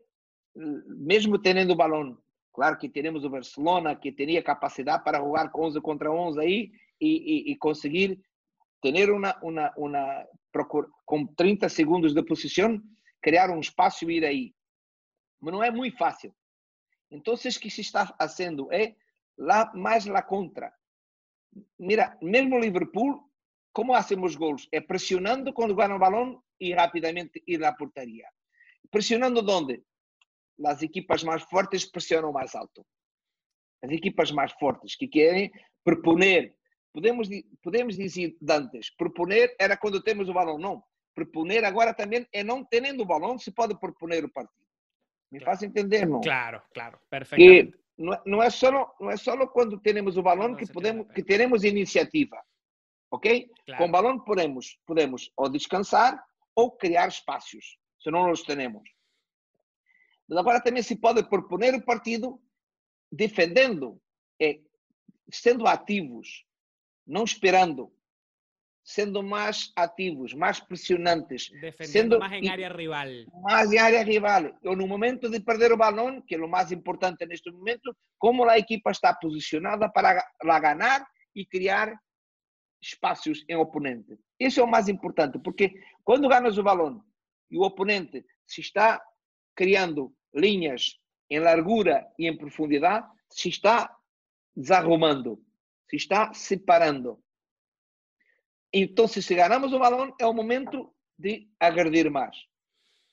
mesmo 0.55 1.37
tendo 1.37 1.73
o 1.73 1.75
balão 1.75 2.17
Claro 2.53 2.77
que 2.77 2.89
teremos 2.89 3.23
o 3.23 3.29
Barcelona, 3.29 3.95
que 3.95 4.11
teria 4.11 4.43
capacidade 4.43 5.03
para 5.03 5.19
jogar 5.19 5.49
com 5.49 5.63
11 5.63 5.79
contra 5.81 6.11
11 6.11 6.39
aí 6.39 6.71
e, 6.99 7.49
e, 7.49 7.51
e 7.51 7.55
conseguir 7.55 8.19
ter 8.81 9.09
uma, 9.09 9.37
uma, 9.41 9.73
uma 9.77 10.25
com 11.05 11.25
30 11.25 11.69
segundos 11.69 12.13
de 12.13 12.23
posição, 12.23 12.81
criar 13.21 13.49
um 13.49 13.59
espaço 13.59 14.09
e 14.09 14.17
ir 14.17 14.25
aí. 14.25 14.53
Mas 15.39 15.53
não 15.53 15.63
é 15.63 15.71
muito 15.71 15.97
fácil. 15.97 16.33
Então, 17.09 17.33
o 17.33 17.37
que 17.37 17.69
se 17.69 17.81
está 17.81 18.05
fazendo 18.05 18.71
é 18.71 18.95
lá 19.37 19.71
mais 19.73 20.05
lá 20.05 20.21
contra. 20.21 20.73
Mira, 21.79 22.17
mesmo 22.21 22.59
Liverpool, 22.59 23.29
como 23.73 23.93
hacemos 23.93 24.35
gols? 24.35 24.67
É 24.71 24.79
pressionando 24.79 25.53
quando 25.53 25.75
ganha 25.75 25.95
o 25.95 25.99
balão 25.99 26.41
e 26.59 26.73
rapidamente 26.73 27.43
ir 27.47 27.63
à 27.63 27.73
portaria. 27.73 28.27
Pressionando 28.89 29.39
onde? 29.49 29.83
as 30.65 30.81
equipas 30.81 31.23
mais 31.23 31.41
fortes 31.43 31.85
pressionam 31.85 32.31
mais 32.31 32.55
alto. 32.55 32.85
As 33.83 33.91
equipas 33.91 34.31
mais 34.31 34.51
fortes 34.53 34.95
que 34.95 35.07
querem 35.07 35.51
proponer, 35.83 36.55
podemos, 36.93 37.27
podemos 37.61 37.95
dizer 37.95 38.35
antes, 38.49 38.89
proponer 38.95 39.55
era 39.59 39.77
quando 39.77 40.01
temos 40.01 40.29
o 40.29 40.33
balão, 40.33 40.57
não. 40.57 40.83
Proponer 41.13 41.63
agora 41.65 41.93
também 41.93 42.25
é 42.31 42.43
não 42.43 42.63
tendo 42.63 43.03
o 43.03 43.05
balão, 43.05 43.37
se 43.37 43.51
pode 43.51 43.77
proponer 43.79 44.23
o 44.23 44.31
partido. 44.31 44.65
Me 45.31 45.39
claro. 45.39 45.45
faz 45.45 45.63
entender, 45.63 46.05
não? 46.05 46.21
Claro, 46.21 46.61
claro, 46.73 46.99
perfeitamente. 47.09 47.71
Que 47.71 47.81
não 48.25 48.41
é 48.41 48.49
só 48.49 48.71
não 48.99 49.11
é 49.11 49.17
só 49.17 49.45
quando 49.47 49.79
temos 49.79 50.17
o 50.17 50.23
balão 50.23 50.55
que 50.55 50.65
podemos 50.71 51.07
que 51.13 51.23
teremos 51.23 51.63
iniciativa, 51.63 52.41
ok? 53.11 53.49
Claro. 53.65 53.83
Com 53.83 53.91
balão 53.91 54.19
podemos 54.19 54.79
podemos 54.85 55.31
ou 55.37 55.49
descansar 55.49 56.21
ou 56.55 56.71
criar 56.71 57.07
espaços, 57.07 57.77
se 57.99 58.09
não 58.09 58.31
os 58.31 58.41
temos. 58.41 58.89
Mas 60.27 60.37
agora 60.37 60.61
também 60.61 60.81
se 60.81 60.95
pode 60.95 61.23
proponer 61.29 61.75
o 61.75 61.85
partido 61.85 62.41
defendendo, 63.11 64.01
é, 64.41 64.59
sendo 65.29 65.67
ativos, 65.67 66.45
não 67.11 67.25
esperando, 67.25 67.91
sendo 68.83 69.21
mais 69.21 69.71
ativos, 69.75 70.33
mais 70.33 70.59
pressionantes. 70.59 71.49
Defendendo 71.49 71.91
sendo 71.91 72.19
mais 72.19 72.41
em 72.41 72.49
área 72.49 72.69
rival. 72.69 73.07
Mais 73.43 73.71
em 73.71 73.77
área 73.77 74.03
rival. 74.03 74.57
Ou 74.63 74.75
no 74.75 74.87
momento 74.87 75.29
de 75.29 75.39
perder 75.41 75.71
o 75.73 75.77
balão, 75.77 76.21
que 76.21 76.35
é 76.35 76.39
o 76.39 76.47
mais 76.47 76.71
importante 76.71 77.25
neste 77.25 77.51
momento, 77.51 77.95
como 78.17 78.45
a 78.45 78.57
equipa 78.57 78.91
está 78.91 79.13
posicionada 79.13 79.89
para 79.89 80.25
lá 80.43 80.59
ganhar 80.59 81.05
e 81.35 81.45
criar 81.45 81.93
espaços 82.81 83.43
em 83.47 83.55
oponente. 83.55 84.17
Isso 84.39 84.61
é 84.61 84.63
o 84.63 84.67
mais 84.67 84.87
importante, 84.87 85.37
porque 85.37 85.71
quando 86.03 86.29
ganas 86.29 86.57
o 86.57 86.63
balão 86.63 87.03
e 87.51 87.57
o 87.57 87.61
oponente 87.61 88.25
se 88.47 88.61
está 88.61 88.99
criando 89.53 90.15
linhas 90.33 90.97
em 91.29 91.39
largura 91.39 92.07
e 92.17 92.27
em 92.27 92.35
profundidade, 92.35 93.05
se 93.29 93.49
está 93.49 93.95
desarrumando, 94.55 95.39
se 95.91 95.97
está 95.97 96.33
separando. 96.33 97.21
Então, 98.73 99.09
se 99.09 99.35
ganhamos 99.35 99.73
o 99.73 99.79
balão, 99.79 100.15
é 100.17 100.25
o 100.25 100.33
momento 100.33 100.93
de 101.19 101.49
agredir 101.59 102.09
mais, 102.09 102.37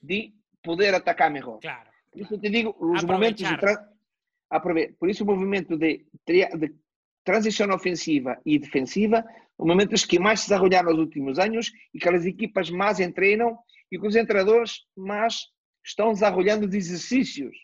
de 0.00 0.32
poder 0.62 0.94
atacar 0.94 1.28
melhor. 1.28 1.58
Claro. 1.58 1.90
Por 2.12 2.20
isso 2.20 2.34
eu 2.34 2.40
te 2.40 2.48
digo, 2.48 2.76
os 2.78 3.02
momentos 3.02 3.46
de 3.46 3.58
tra... 3.58 3.92
Por 4.98 5.10
isso 5.10 5.24
o 5.24 5.26
movimento 5.26 5.76
de, 5.76 6.06
de 6.24 6.74
transição 7.24 7.68
ofensiva 7.74 8.40
e 8.46 8.58
defensiva, 8.58 9.24
os 9.58 9.66
momentos 9.66 10.04
que 10.06 10.20
mais 10.20 10.40
se 10.40 10.48
desenvolveram 10.48 10.90
nos 10.90 11.00
últimos 11.00 11.38
anos 11.38 11.72
e 11.92 11.98
que 11.98 12.08
as 12.08 12.24
equipas 12.24 12.70
mais 12.70 12.98
treinam 13.12 13.58
e 13.90 13.98
que 13.98 14.06
os 14.06 14.14
treinadores 14.14 14.86
mais 14.96 15.48
estão 15.84 16.12
desenvolvendo 16.12 16.72
exercícios 16.72 17.54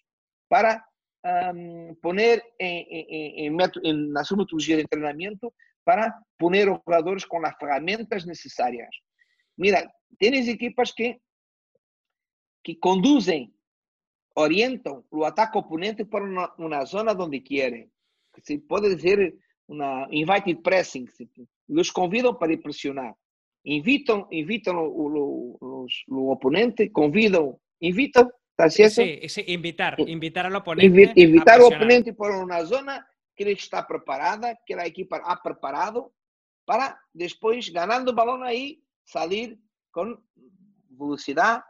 para 0.49 0.85
um, 1.25 1.95
poner 2.03 2.43
em, 2.61 3.49
em, 3.49 3.57
em, 3.83 4.11
na 4.11 4.25
sua 4.25 4.37
metodologia 4.37 4.77
de 4.77 4.87
treinamento 4.87 5.53
para 5.85 6.15
poner 6.39 6.69
os 6.69 6.79
jogadores 6.79 7.25
com 7.25 7.45
as 7.45 7.57
ferramentas 7.57 8.25
necessárias. 8.25 8.89
Mira, 9.57 9.91
tienes 10.19 10.49
equipas 10.49 10.93
que, 10.93 11.19
que 12.63 12.75
conduzem, 12.77 13.55
orientam 14.37 15.05
o 15.11 15.25
ataque 15.25 15.57
oponente 15.59 16.05
para 16.05 16.25
uma, 16.25 16.55
uma 16.57 16.85
zona 16.85 17.13
onde 17.13 17.41
querem. 17.41 17.91
Se 18.43 18.59
pode 18.59 18.95
dizer 18.95 19.37
uma 19.69 20.09
invited 20.11 20.61
pressing, 20.63 21.07
los 21.69 21.91
convidam 21.91 22.35
para 22.35 22.53
ir 22.53 22.59
pressionar. 22.59 23.15
Invitam, 23.65 24.27
invitam 24.31 24.77
o, 24.77 25.87
o 26.09 26.31
oponente, 26.31 26.91
convidam, 26.91 27.59
invitam 27.81 28.31
¿Está 28.57 28.71
cierto? 28.71 29.03
Sí, 29.03 29.29
sí, 29.29 29.45
invitar, 29.49 29.97
invitar 29.99 30.47
al 30.47 30.55
oponente. 30.55 30.87
Invi 30.87 31.23
invitar 31.23 31.57
al 31.57 31.63
oponente 31.63 32.15
por 32.15 32.31
una 32.31 32.65
zona 32.65 33.05
que 33.35 33.43
ele 33.43 33.53
está 33.53 33.85
preparada, 33.85 34.57
que 34.65 34.75
a 34.75 34.87
equipa 34.87 35.21
ha 35.25 35.43
preparado, 35.43 36.15
para 36.65 36.97
después, 37.13 37.73
ganando 37.73 38.13
el 38.13 38.17
balón 38.17 38.45
ahí, 38.45 38.81
salir 39.03 39.59
con 39.91 40.25
velocidad, 40.89 41.65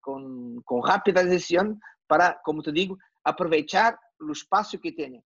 con, 0.00 0.62
con 0.62 0.86
rápida 0.86 1.24
decisión, 1.24 1.80
para, 2.06 2.40
como 2.44 2.62
te 2.62 2.70
digo, 2.70 2.96
aprovechar 3.24 3.98
el 4.20 4.30
espacio 4.30 4.80
que 4.80 4.92
tiene. 4.92 5.24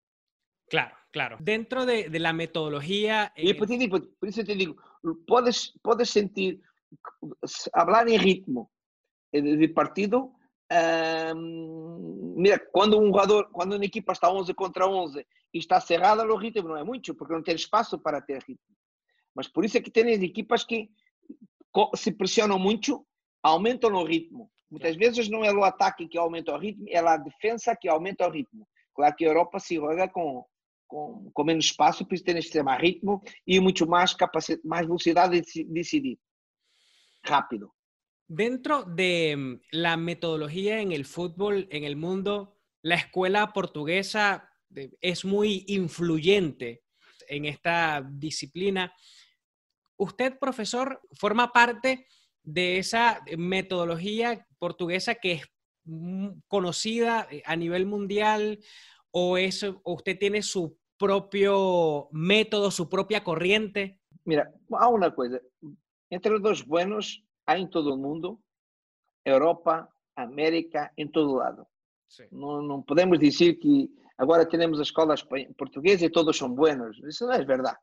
Claro, 0.71 0.97
claro. 1.11 1.37
Dentro 1.41 1.85
de, 1.85 2.09
de 2.09 2.19
la 2.21 2.33
metodología... 2.33 3.35
Y 3.37 3.53
por, 3.53 3.69
te 3.69 3.87
por, 3.87 4.17
por, 4.17 4.29
eso 4.31 4.43
te 4.43 4.55
digo, 4.55 4.77
puedes, 5.27 5.79
puedes 5.83 6.09
sentir, 6.09 6.63
hablar 7.75 8.09
en 8.09 8.19
ritmo 8.19 8.73
de 9.31 9.69
partido, 9.69 10.35
mira, 12.37 12.59
quando 12.73 12.99
um 12.99 13.07
jogador, 13.07 13.51
quando 13.51 13.75
uma 13.75 13.85
equipa 13.85 14.13
está 14.13 14.31
11 14.31 14.55
contra 14.55 14.89
11 14.89 15.27
e 15.53 15.59
está 15.59 15.81
cerrada, 15.81 16.25
o 16.25 16.37
ritmo 16.37 16.69
não 16.69 16.77
é 16.77 16.85
muito, 16.85 17.15
porque 17.15 17.33
não 17.33 17.43
tem 17.43 17.55
espaço 17.55 17.99
para 17.99 18.21
ter 18.21 18.43
ritmo. 18.43 18.77
Mas 19.35 19.49
por 19.49 19.65
isso 19.65 19.77
é 19.79 19.81
que 19.81 19.91
tem 19.91 20.11
equipas 20.23 20.65
que 20.65 20.91
se 21.97 22.13
pressionam 22.13 22.59
muito, 22.59 23.07
aumentam 23.43 23.93
o 23.95 24.05
ritmo. 24.05 24.51
Muitas 24.71 24.97
vezes 24.97 25.29
não 25.29 25.45
é 25.45 25.53
o 25.53 25.65
ataque 25.65 26.09
que 26.09 26.19
aumenta 26.19 26.55
o 26.55 26.59
ritmo, 26.59 26.87
é 26.89 26.99
a 26.99 27.17
defesa 27.17 27.77
que 27.77 27.89
aumenta 27.89 28.27
o 28.27 28.31
ritmo. 28.31 28.67
Claro 28.95 29.15
que 29.15 29.25
a 29.25 29.29
Europa 29.29 29.59
se 29.59 29.77
joga 29.77 30.09
com, 30.09 30.45
com, 30.87 31.31
com 31.33 31.45
menos 31.45 31.67
espaço, 31.67 32.07
por 32.07 32.15
isso 32.15 32.25
tem 32.25 32.39
este 32.39 32.63
mais 32.63 32.81
ritmo 32.81 33.23
e 33.47 33.61
muito 33.61 33.87
mais 33.87 34.15
capacidade, 34.15 34.67
mais 34.67 34.87
velocidade 34.87 35.41
de 35.41 35.65
decidir. 35.65 36.19
Rápido. 37.25 37.71
Dentro 38.35 38.85
de 38.85 39.37
mm, 39.37 39.61
la 39.73 39.99
metodología 39.99 40.81
en 40.81 40.91
el 40.93 41.05
fútbol 41.05 41.69
en 41.71 41.85
el 41.85 41.97
mundo, 41.97 42.57
la 42.81 42.95
escuela 42.95 43.53
portuguesa 43.53 44.49
es 45.03 45.27
muy 45.27 45.67
influyente 45.69 46.83
en 47.29 47.45
esta 47.45 48.03
disciplina. 48.11 48.95
Usted, 49.99 50.39
profesor, 50.39 51.03
forma 51.13 51.53
parte 51.53 52.07
de 52.43 52.79
esa 52.79 53.23
metodología 53.37 54.47
portuguesa 54.59 55.17
que 55.17 55.33
es 55.33 55.47
mm, 55.85 56.29
conocida 56.49 57.29
eh, 57.31 57.43
a 57.45 57.55
nivel 57.55 57.85
mundial 57.85 58.61
o, 59.11 59.37
es, 59.37 59.63
usted 59.85 60.19
tiene 60.19 60.41
su 60.41 60.79
propio 60.97 62.09
método, 62.13 62.71
su 62.71 62.89
propia 62.89 63.23
corriente? 63.23 64.01
Mira, 64.25 64.51
hay 64.81 64.89
una 64.91 65.15
cosa. 65.15 65.39
Entre 66.09 66.33
los 66.33 66.41
dos 66.41 66.67
buenos 66.67 67.23
há 67.47 67.59
em 67.59 67.67
todo 67.67 67.95
o 67.95 67.97
mundo, 67.97 68.41
Europa, 69.25 69.89
América, 70.17 70.93
em 70.97 71.09
todo 71.09 71.35
lado. 71.35 71.67
Não, 72.31 72.63
não, 72.63 72.83
podemos 72.83 73.19
dizer 73.19 73.55
que 73.55 73.91
agora 74.19 74.47
temos 74.47 74.81
as 74.81 74.89
escolas 74.89 75.23
portuguesas 75.57 76.03
e 76.03 76.11
todos 76.11 76.37
são 76.37 76.53
buenos. 76.53 76.99
Isso 77.05 77.27
não 77.27 77.33
é 77.33 77.45
verdade. 77.45 77.79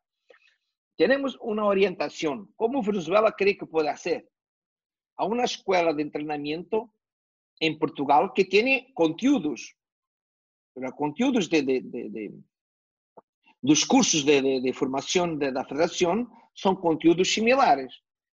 Temos 0.96 1.36
uma 1.42 1.66
orientação. 1.66 2.48
Como 2.56 2.82
Venezuela 2.82 3.32
crê 3.32 3.56
que 3.56 3.66
pode 3.66 3.96
ser? 3.98 4.28
Há 5.18 5.26
uma 5.26 5.44
escola 5.44 5.94
de 5.94 6.10
treinamento 6.10 6.90
em 7.60 7.78
Portugal 7.78 8.32
que 8.32 8.46
tem 8.46 8.92
conteúdos, 8.94 9.76
conteúdos 10.96 11.48
de, 11.48 11.62
de, 11.62 11.82
de, 11.82 12.10
de 12.10 12.44
dos 13.62 13.84
cursos 13.84 14.24
de, 14.24 14.74
formação 14.74 15.38
da 15.38 15.66
federação 15.66 16.30
são 16.56 16.74
conteúdos 16.76 17.34
similares 17.34 17.94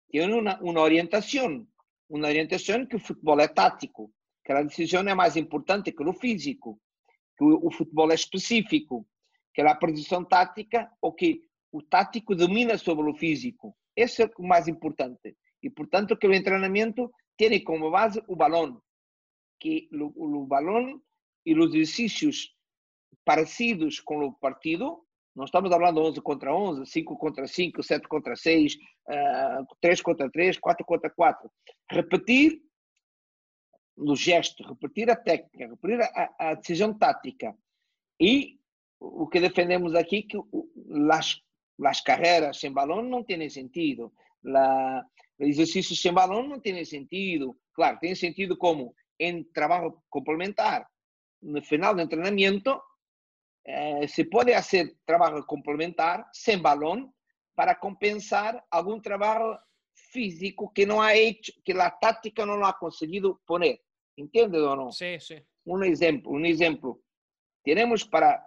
tiene 0.10 0.34
una, 0.34 0.60
una 0.62 0.82
orientación, 0.82 1.72
una 2.08 2.28
orientación 2.28 2.88
que 2.88 2.98
o 2.98 3.00
futebol 3.00 3.40
é 3.42 3.48
tático, 3.48 4.12
que 4.44 4.54
a 4.54 4.64
decisão 4.64 5.08
é 5.08 5.16
mais 5.16 5.36
importante 5.36 5.92
que 5.92 6.04
o 6.04 6.14
físico, 6.14 6.80
que 7.38 7.44
o, 7.44 7.68
o 7.68 7.72
futebol 7.72 8.12
é 8.12 8.16
específico, 8.16 9.08
que 9.54 9.62
a 9.62 9.76
posição 9.76 10.24
tática 10.24 10.92
ou 11.02 11.14
que 11.14 11.42
o 11.72 11.82
tático 11.82 12.36
domina 12.36 12.78
sobre 12.78 13.10
o 13.10 13.16
físico. 13.16 13.76
Esse 13.96 14.24
é 14.24 14.32
o 14.38 14.44
mais 14.44 14.68
importante. 14.68 15.36
E, 15.64 15.70
portanto, 15.70 16.18
que 16.18 16.28
o 16.28 16.44
treinamento 16.44 17.12
tem 17.38 17.64
como 17.64 17.90
base 17.90 18.22
o 18.28 18.36
balão, 18.36 18.82
que 19.60 19.90
o, 19.92 20.42
o 20.42 20.46
balão 20.46 21.02
e 21.46 21.58
os 21.58 21.74
exercícios 21.74 22.56
parecidos 23.24 24.00
com 24.00 24.26
o 24.26 24.34
partido 24.34 25.05
não 25.36 25.46
estamos 25.46 25.70
falando 25.70 26.02
11 26.02 26.22
contra 26.22 26.56
11, 26.56 26.86
5 26.86 27.18
contra 27.18 27.46
5, 27.48 27.84
7 27.84 28.08
contra 28.08 28.36
6, 28.36 28.76
uh, 28.76 29.76
3 29.82 30.02
contra 30.02 30.32
3, 30.32 30.58
4 30.58 30.86
contra 30.86 31.10
4. 31.10 31.52
Repetir 31.92 32.62
no 33.98 34.16
gesto, 34.16 34.64
repetir 34.64 35.10
a 35.10 35.16
técnica, 35.16 35.68
repetir 35.68 36.02
a, 36.02 36.36
a 36.40 36.54
decisão 36.56 36.98
tática. 36.98 37.56
E 38.20 38.58
o 39.00 39.28
que 39.28 39.40
defendemos 39.40 39.94
aqui 39.94 40.24
que 40.24 40.38
as, 41.12 41.42
as 41.84 42.02
carreiras 42.02 42.60
sem 42.60 42.72
balão 42.72 43.02
não 43.04 43.24
têm 43.24 43.50
sentido, 43.50 44.14
la, 44.44 45.06
exercícios 45.40 46.02
sem 46.02 46.14
balão 46.14 46.48
não 46.48 46.60
têm 46.60 46.84
sentido. 46.86 47.58
Claro, 47.74 48.00
tem 48.00 48.16
sentido 48.16 48.58
como 48.58 48.96
em 49.20 49.44
trabalho 49.44 49.98
complementar. 50.10 50.88
No 51.42 51.62
final 51.62 51.94
do 51.94 52.08
treinamento, 52.08 52.82
eh, 53.66 54.08
se 54.08 54.26
pode 54.26 54.54
fazer 54.54 54.96
trabalho 55.06 55.44
complementar 55.46 56.30
sem 56.32 56.62
balão 56.62 57.12
para 57.56 57.74
compensar 57.74 58.64
algum 58.70 59.00
trabalho 59.00 59.58
físico 60.12 60.72
que 60.72 60.86
não 60.86 61.02
ha 61.02 61.16
hecho, 61.18 61.52
que 61.64 61.72
a 61.72 61.90
tática 61.90 62.46
não 62.46 62.64
ha 62.64 62.74
conseguido 62.74 63.42
poner. 63.46 63.80
Entende 64.18 64.58
ou 64.58 64.76
não? 64.76 64.92
Sim, 64.92 65.20
sim. 65.20 65.42
Um 65.66 65.84
exemplo, 65.84 66.32
um 66.32 66.46
exemplo. 66.46 67.02
Temos 67.64 68.04
para 68.04 68.46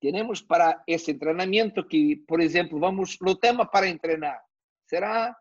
temos 0.00 0.40
para 0.40 0.82
esse 0.86 1.12
treinamento 1.12 1.86
que, 1.86 2.16
por 2.26 2.40
exemplo, 2.40 2.80
vamos 2.80 3.18
no 3.20 3.36
tema 3.36 3.66
para 3.66 3.98
treinar. 3.98 4.42
Será 4.86 5.36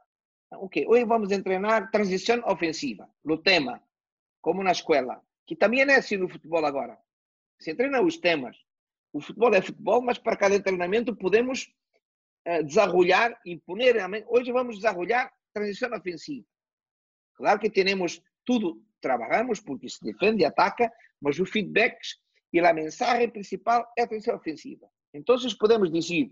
ok, 0.51 0.85
hoje 0.85 1.05
vamos 1.05 1.29
treinar 1.43 1.89
transição 1.91 2.43
ofensiva, 2.45 3.09
no 3.23 3.37
tema, 3.37 3.81
como 4.41 4.61
na 4.61 4.73
escola, 4.73 5.21
que 5.47 5.55
também 5.55 5.81
é 5.81 5.95
assim 5.95 6.17
no 6.17 6.27
futebol 6.27 6.65
agora 6.65 6.99
se 7.59 7.75
treina 7.75 8.01
os 8.01 8.17
temas. 8.17 8.57
O 9.11 9.19
futebol 9.19 9.53
é 9.53 9.61
futebol, 9.61 10.01
mas 10.01 10.17
para 10.17 10.37
cada 10.37 10.61
treinamento 10.61 11.15
podemos 11.15 11.71
uh, 12.47 12.63
desarrollar, 12.63 13.39
imponer. 13.45 13.95
Hoje 14.27 14.51
vamos 14.51 14.77
desarrollar 14.77 15.31
transição 15.53 15.91
ofensiva. 15.91 16.45
Claro 17.35 17.59
que 17.59 17.69
temos 17.69 18.21
tudo, 18.45 18.81
trabalhamos 19.01 19.59
porque 19.59 19.89
se 19.89 20.03
defende 20.03 20.45
ataca, 20.45 20.91
mas 21.21 21.39
o 21.39 21.45
feedback 21.45 21.97
e 22.51 22.59
a 22.59 22.73
mensagem 22.73 23.29
principal 23.29 23.85
é 23.97 24.03
a 24.03 24.07
transição 24.07 24.35
ofensiva. 24.35 24.89
Então, 25.13 25.35
podemos 25.59 25.91
dizer 25.91 26.29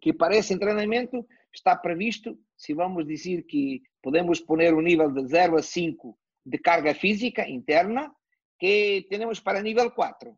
que 0.00 0.12
para 0.12 0.36
esse 0.36 0.56
treinamento 0.58 1.26
está 1.52 1.74
previsto, 1.76 2.38
se 2.56 2.74
vamos 2.74 3.06
dizer 3.06 3.42
que 3.42 3.82
podemos 4.02 4.40
poner 4.40 4.74
um 4.74 4.80
nível 4.80 5.10
de 5.10 5.26
0 5.26 5.56
a 5.56 5.62
5 5.62 6.16
de 6.46 6.58
carga 6.58 6.94
física 6.94 7.48
interna, 7.48 8.12
que 8.58 9.06
temos 9.08 9.40
para 9.40 9.62
nível 9.62 9.90
4. 9.90 10.36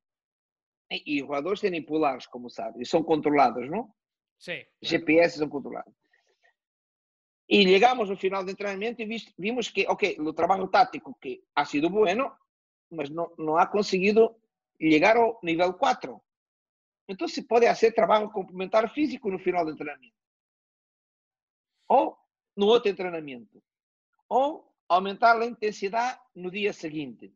E 0.90 1.22
os 1.22 1.28
jogadores 1.28 1.60
têm 1.60 1.82
polares, 1.82 2.26
como 2.26 2.50
sabe, 2.50 2.82
e 2.82 2.86
são 2.86 3.02
controlados, 3.02 3.70
não? 3.70 3.92
Sim. 4.38 4.64
GPS 4.82 5.38
são 5.38 5.48
controlados. 5.48 5.94
E 7.48 7.62
chegamos 7.64 8.08
ao 8.10 8.16
final 8.16 8.44
do 8.44 8.54
treinamento 8.54 9.02
e 9.02 9.16
vimos 9.38 9.68
que, 9.68 9.86
ok, 9.88 10.16
o 10.20 10.32
trabalho 10.32 10.68
tático 10.68 11.16
que 11.20 11.42
ha 11.54 11.64
sido 11.64 11.90
bueno, 11.90 12.32
mas 12.90 13.10
não, 13.10 13.32
não 13.36 13.56
ha 13.56 13.66
conseguido 13.66 14.36
chegar 14.80 15.16
ao 15.16 15.38
nível 15.42 15.74
4. 15.74 16.20
Então 17.08 17.26
se 17.26 17.42
pode 17.42 17.66
fazer 17.66 17.92
trabalho 17.92 18.30
complementar 18.30 18.88
físico 18.92 19.30
no 19.30 19.38
final 19.38 19.64
do 19.64 19.74
treinamento. 19.74 20.14
Ou 21.88 22.16
no 22.56 22.66
outro 22.66 22.94
treinamento. 22.94 23.62
Ou 24.28 24.72
aumentar 24.88 25.36
a 25.36 25.44
intensidade 25.44 26.20
no 26.34 26.50
dia 26.50 26.72
seguinte. 26.72 27.34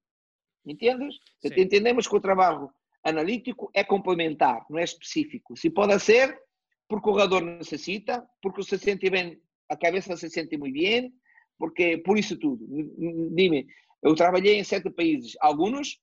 Entendes? 0.67 1.19
Entendemos 1.45 2.09
que 2.09 2.17
o 2.17 2.21
trabalho 2.21 2.71
analítico 3.03 3.71
é 3.75 3.85
complementar, 3.85 4.65
não 4.71 4.79
é 4.79 4.85
específico. 4.85 5.57
Se 5.57 5.71
pode 5.71 5.99
ser 6.01 6.39
porque 6.89 7.09
o 7.09 7.13
jogador 7.13 7.43
necessita, 7.43 8.27
porque 8.41 8.63
se 8.63 8.79
sente 8.79 9.11
bem, 9.11 9.41
a 9.69 9.77
cabeça 9.77 10.17
se 10.17 10.31
sente 10.31 10.57
muito 10.57 10.75
bem, 10.75 11.13
porque 11.59 11.99
por 11.99 12.19
isso 12.19 12.39
tudo. 12.39 12.67
Dime, 13.35 13.67
eu 14.03 14.15
trabalhei 14.15 14.59
em 14.59 14.65
sete 14.65 14.91
países. 14.91 15.37
Alguns 15.41 15.99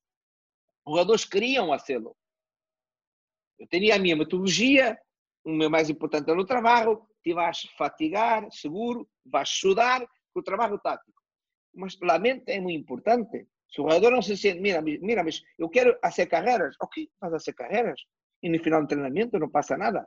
jogadores 0.87 1.25
queriam 1.25 1.67
fazê-lo. 1.67 2.15
Eu 3.59 3.67
tinha 3.67 3.95
a 3.95 3.99
minha 3.99 4.15
metodologia, 4.15 4.97
o 5.43 5.51
meu 5.51 5.69
mais 5.69 5.89
importante 5.89 6.29
é 6.29 6.35
no 6.35 6.45
trabalho, 6.45 7.07
te 7.23 7.33
vais 7.33 7.61
fatigar, 7.77 8.47
seguro, 8.51 9.07
vais 9.25 9.49
estudar, 9.49 10.05
o 10.33 10.41
trabalho 10.41 10.79
tático. 10.79 11.21
Mas 11.73 11.97
a 12.01 12.19
mente 12.19 12.51
é 12.51 12.59
muito 12.59 12.79
importante. 12.79 13.47
Se 13.71 13.79
o 13.79 13.83
jogador 13.83 14.11
não 14.11 14.21
se 14.21 14.35
sente, 14.35 14.59
mira, 14.59 14.81
mira, 14.81 15.23
mas 15.23 15.41
eu 15.57 15.69
quero 15.69 15.97
fazer 16.01 16.25
carreiras, 16.27 16.75
ok, 16.81 17.09
a 17.21 17.27
hacer 17.27 17.53
carreiras. 17.53 18.01
E 18.43 18.49
no 18.49 18.61
final 18.61 18.81
do 18.81 18.87
treinamento 18.87 19.39
não 19.39 19.49
passa 19.49 19.77
nada. 19.77 20.05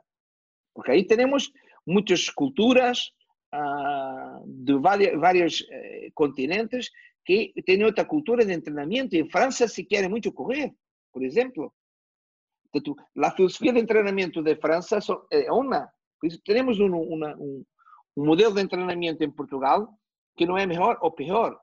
Porque 0.73 0.91
aí 0.91 1.05
temos 1.05 1.51
muitas 1.87 2.29
culturas 2.29 3.11
uh, 3.53 4.45
de 4.45 4.77
vários, 4.77 5.19
vários 5.19 5.61
uh, 5.61 6.11
continentes 6.13 6.91
que 7.25 7.53
têm 7.65 7.83
outra 7.83 8.05
cultura 8.05 8.45
de 8.45 8.61
treinamento. 8.61 9.15
Em 9.15 9.29
França 9.29 9.67
se 9.67 9.83
querem 9.83 10.09
muito 10.09 10.31
correr, 10.31 10.71
por 11.11 11.23
exemplo. 11.23 11.73
Portanto, 12.71 12.95
a 13.17 13.31
filosofia 13.31 13.73
de 13.73 13.85
treinamento 13.85 14.43
de 14.43 14.55
França 14.57 14.99
é 15.31 15.51
uma. 15.51 15.89
Por 16.19 16.27
isso, 16.27 16.39
temos 16.43 16.79
um, 16.79 16.93
uma, 16.93 17.35
um, 17.37 17.63
um 18.15 18.25
modelo 18.25 18.53
de 18.53 18.67
treinamento 18.67 19.23
em 19.23 19.31
Portugal 19.31 19.87
que 20.37 20.45
não 20.45 20.57
é 20.57 20.65
melhor 20.67 20.99
ou 21.01 21.11
pior, 21.11 21.57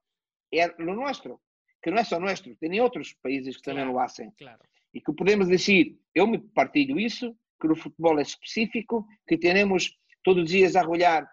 é 0.52 0.66
o 0.82 0.94
nosso 0.94 1.38
que 1.82 1.90
não 1.90 1.98
é 1.98 2.04
só 2.04 2.20
nosso, 2.20 2.54
tem 2.56 2.80
outros 2.80 3.12
países 3.14 3.56
que 3.56 3.62
também 3.62 3.84
claro, 3.84 3.98
o 3.98 4.00
fazem. 4.00 4.32
Claro. 4.38 4.60
E 4.94 5.00
que 5.00 5.12
podemos 5.12 5.48
dizer, 5.48 5.98
eu 6.14 6.26
me 6.26 6.38
partilho 6.38 6.98
isso, 6.98 7.36
que 7.60 7.66
o 7.66 7.74
futebol 7.74 8.18
é 8.18 8.22
específico, 8.22 9.06
que 9.26 9.36
temos 9.36 9.98
todos 10.22 10.44
os 10.44 10.50
dias 10.50 10.76
a 10.76 10.86
olhar 10.86 11.28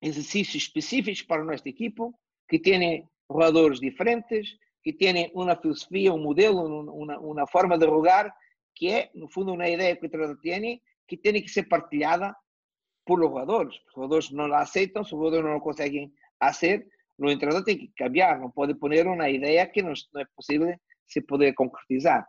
exercícios 0.00 0.64
específicos 0.64 1.22
para 1.22 1.42
a 1.42 1.44
nossa 1.44 1.68
equipe, 1.68 2.02
que 2.48 2.58
têm 2.58 3.08
jogadores 3.30 3.80
diferentes, 3.80 4.58
que 4.82 4.92
têm 4.92 5.30
uma 5.34 5.56
filosofia, 5.56 6.12
um 6.12 6.22
modelo, 6.22 6.64
uma, 6.92 7.18
uma 7.18 7.46
forma 7.46 7.78
de 7.78 7.86
jogar, 7.86 8.34
que 8.74 8.88
é, 8.88 9.10
no 9.14 9.28
fundo, 9.28 9.52
uma 9.52 9.68
ideia 9.68 9.96
que 9.96 10.06
o 10.06 10.10
treinador 10.10 10.38
tem, 10.42 10.82
que 11.06 11.16
tem 11.16 11.40
que 11.40 11.48
ser 11.48 11.64
partilhada 11.64 12.34
por 13.06 13.20
jogadores. 13.20 13.76
Os 13.86 13.94
jogadores 13.94 14.30
não 14.30 14.46
la 14.46 14.62
aceitam, 14.62 15.02
os 15.02 15.08
jogadores 15.08 15.44
não 15.44 15.60
conseguem 15.60 16.12
fazer, 16.38 16.86
o 17.28 17.30
entrenador 17.30 17.64
tem 17.64 17.78
que 17.78 17.92
cambiar, 17.96 18.38
não 18.38 18.50
pode 18.50 18.74
poner 18.74 19.06
uma 19.06 19.28
ideia 19.28 19.66
que 19.66 19.82
não, 19.82 19.92
não 20.12 20.20
é 20.20 20.26
possível 20.36 20.74
se 21.06 21.20
poder 21.20 21.54
concretizar. 21.54 22.26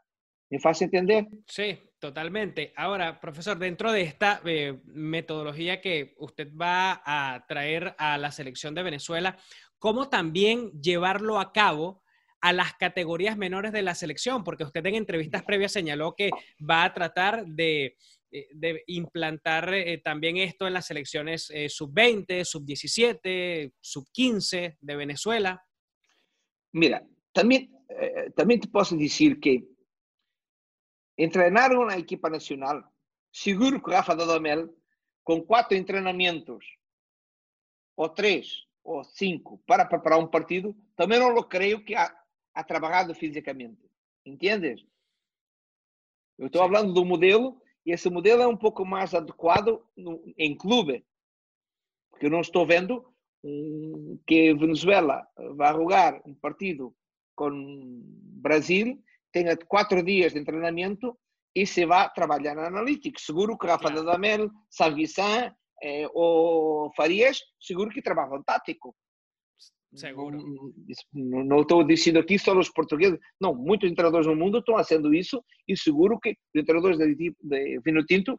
¿Me 0.50 0.60
faz 0.60 0.82
entender? 0.82 1.28
Sí, 1.48 1.80
totalmente. 2.00 2.74
Ahora, 2.76 3.20
profesor, 3.20 3.58
dentro 3.58 3.92
de 3.92 4.02
esta 4.02 4.40
eh, 4.46 4.80
metodología 4.86 5.82
que 5.82 6.14
usted 6.20 6.50
va 6.56 7.02
a 7.06 7.44
traer 7.48 7.96
a 7.98 8.20
la 8.20 8.32
selección 8.32 8.76
de 8.76 8.84
Venezuela, 8.84 9.36
¿cómo 9.80 10.10
también 10.10 10.70
llevarlo 10.80 11.40
a 11.40 11.52
cabo 11.52 12.04
a 12.40 12.54
las 12.54 12.74
categorías 12.76 13.36
menores 13.36 13.72
de 13.72 13.82
la 13.82 13.96
selección? 13.96 14.44
Porque 14.44 14.64
usted 14.64 14.86
en 14.86 14.96
entrevistas 14.96 15.44
previas 15.44 15.72
señaló 15.72 16.14
que 16.14 16.30
va 16.62 16.84
a 16.84 16.94
tratar 16.94 17.48
de 17.48 17.96
de 18.54 18.84
implantar 18.88 19.74
eh, 19.74 20.00
también 20.04 20.38
esto 20.38 20.68
en 20.68 20.74
las 20.74 20.88
selecciones 20.88 21.50
eh, 21.52 21.70
sub-20, 21.70 22.44
sub-17, 22.44 23.74
sub-15 23.80 24.78
de 24.80 24.96
Venezuela? 24.96 25.64
Mira, 26.74 27.06
también, 27.32 27.72
también 28.36 28.60
te 28.60 28.68
puedo 28.68 28.98
decir 28.98 29.40
que 29.40 29.64
entrenar 31.16 31.76
una 31.76 31.96
equipa 31.96 32.30
nacional, 32.30 32.84
seguro 33.32 33.82
que 33.82 33.92
Rafa 33.92 34.16
Dodamel, 34.16 34.72
con 35.22 35.46
cuatro 35.46 35.78
entrenamientos, 35.78 36.66
o 37.96 38.12
tres, 38.12 38.68
o 38.82 39.04
cinco, 39.04 39.62
para 39.68 39.88
preparar 39.88 40.20
un 40.20 40.32
partido, 40.32 40.76
también 40.96 41.22
no 41.22 41.30
lo 41.30 41.48
creo 41.48 41.86
que 41.86 41.96
ha, 41.96 42.12
ha 42.56 42.66
trabajado 42.66 43.14
físicamente. 43.14 43.88
¿Entiendes? 44.26 44.84
Eu 46.38 46.48
estou 46.48 46.62
falando 46.64 46.94
do 46.94 47.06
modelo 47.06 47.62
e 47.86 47.92
esse 47.92 48.10
modelo 48.10 48.42
é 48.42 48.48
um 48.48 48.58
pouco 48.58 48.86
mais 48.86 49.14
adequado 49.14 49.82
no, 49.96 50.24
em 50.38 50.56
clube, 50.56 51.06
porque 52.12 52.28
eu 52.28 52.32
não 52.32 52.42
estou 52.42 52.66
vendo 52.66 53.06
um, 53.44 54.20
que 54.26 54.54
Venezuela 54.54 55.26
vai 55.56 55.74
jogar 55.74 56.22
um 56.26 56.34
partido 56.34 56.96
com 57.36 58.02
Brasil, 58.42 59.02
tenha 59.32 59.58
quatro 59.58 60.04
dias 60.04 60.34
de 60.34 60.44
treinamento 60.44 61.18
e 61.56 61.66
se 61.66 61.86
vá 61.86 62.08
trabalhar 62.10 62.56
na 62.56 62.68
analítica. 62.68 63.20
Seguro 63.20 63.58
que 63.58 63.68
Rafa. 63.68 63.90
Dadamel, 63.90 64.50
Salvisan 64.70 65.54
eh, 65.82 66.08
ou 66.14 66.92
Farias, 66.96 67.40
seguro 67.60 67.90
que 67.90 68.02
trabalham 68.02 68.44
tático. 68.44 68.96
Seguro. 69.96 70.40
Não, 71.14 71.44
não, 71.44 71.62
estou 71.62 71.84
dizendo 71.84 72.20
aqui 72.20 72.40
só 72.40 72.58
os 72.58 72.70
portugueses. 72.70 73.20
Não, 73.40 73.54
muitos 73.54 73.92
treinadores 73.92 74.28
no 74.28 74.36
mundo 74.36 74.58
estão 74.58 74.76
fazendo 74.76 75.14
isso 75.14 75.44
e 75.68 75.78
seguro 75.78 76.20
que 76.20 76.36
os 76.56 76.64
treinadores 76.64 76.98
de, 76.98 77.16
de 77.16 77.80
Vino 77.86 78.04
Tinto 78.06 78.36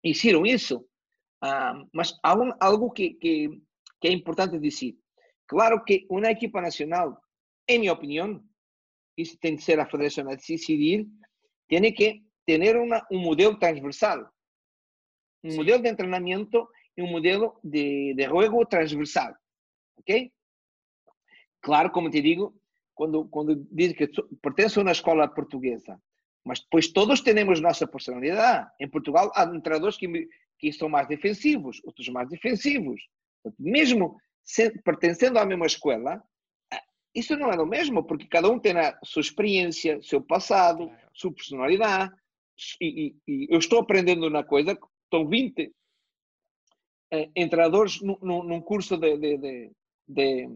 fizeram 0.00 0.46
isso. 0.46 0.84
Ah, 1.42 1.74
mas 1.92 2.14
há 2.22 2.34
um, 2.38 2.52
algo 2.60 2.90
que, 2.90 3.14
que, 3.14 3.48
que, 4.00 4.08
é 4.08 4.12
importante 4.12 4.58
dizer. 4.58 4.94
Claro 5.46 5.84
que 5.84 6.06
uma 6.10 6.30
equipa 6.30 6.60
nacional, 6.60 7.20
em 7.68 7.80
minha 7.80 7.92
opinião, 7.92 8.42
isso 9.16 9.36
tem 9.40 9.56
que 9.56 9.62
ser 9.62 9.80
a 9.80 9.86
federação 9.86 10.28
a 10.28 10.34
decidir, 10.34 11.08
tem 11.68 11.92
que 11.92 12.22
ter 12.46 12.76
uma, 12.76 13.04
um 13.10 13.18
modelo 13.18 13.58
transversal. 13.58 14.28
Um 15.42 15.56
modelo 15.56 15.82
de 15.82 15.94
treinamento 15.94 16.68
e 16.96 17.02
um 17.02 17.08
modelo 17.08 17.58
de, 17.64 18.14
de 18.14 18.24
jogo 18.24 18.66
transversal. 18.66 19.34
Ok? 19.98 20.32
Claro, 21.60 21.90
como 21.90 22.10
te 22.10 22.20
digo, 22.20 22.54
quando, 22.94 23.26
quando 23.28 23.66
diz 23.70 23.92
que 23.94 24.08
pertence 24.42 24.78
a 24.78 24.82
uma 24.82 24.92
escola 24.92 25.28
portuguesa, 25.28 26.00
mas 26.44 26.60
depois 26.60 26.88
todos 26.88 27.20
temos 27.20 27.60
nossa 27.60 27.86
personalidade. 27.86 28.68
Em 28.80 28.88
Portugal 28.88 29.30
há 29.34 29.46
treinadores 29.60 29.96
que, 29.96 30.28
que 30.58 30.72
são 30.72 30.88
mais 30.88 31.06
defensivos, 31.06 31.80
outros 31.84 32.08
mais 32.08 32.28
defensivos. 32.28 33.00
Mesmo 33.58 34.16
pertencendo 34.84 35.38
à 35.38 35.44
mesma 35.44 35.66
escola, 35.66 36.22
isso 37.14 37.36
não 37.36 37.50
é 37.50 37.60
o 37.60 37.66
mesmo, 37.66 38.04
porque 38.04 38.26
cada 38.26 38.48
um 38.48 38.58
tem 38.58 38.76
a 38.78 38.98
sua 39.04 39.20
experiência, 39.20 40.00
seu 40.02 40.20
passado, 40.20 40.90
sua 41.12 41.32
personalidade. 41.32 42.12
E, 42.80 43.14
e, 43.26 43.32
e 43.32 43.46
eu 43.50 43.58
estou 43.58 43.80
aprendendo 43.80 44.26
uma 44.26 44.44
coisa, 44.44 44.78
estão 45.04 45.28
20 45.28 45.72
eh, 47.12 47.28
num, 48.22 48.42
num 48.42 48.60
curso 48.60 48.96
de, 48.96 49.16
de, 49.16 49.38
de, 49.38 49.70
de 50.08 50.48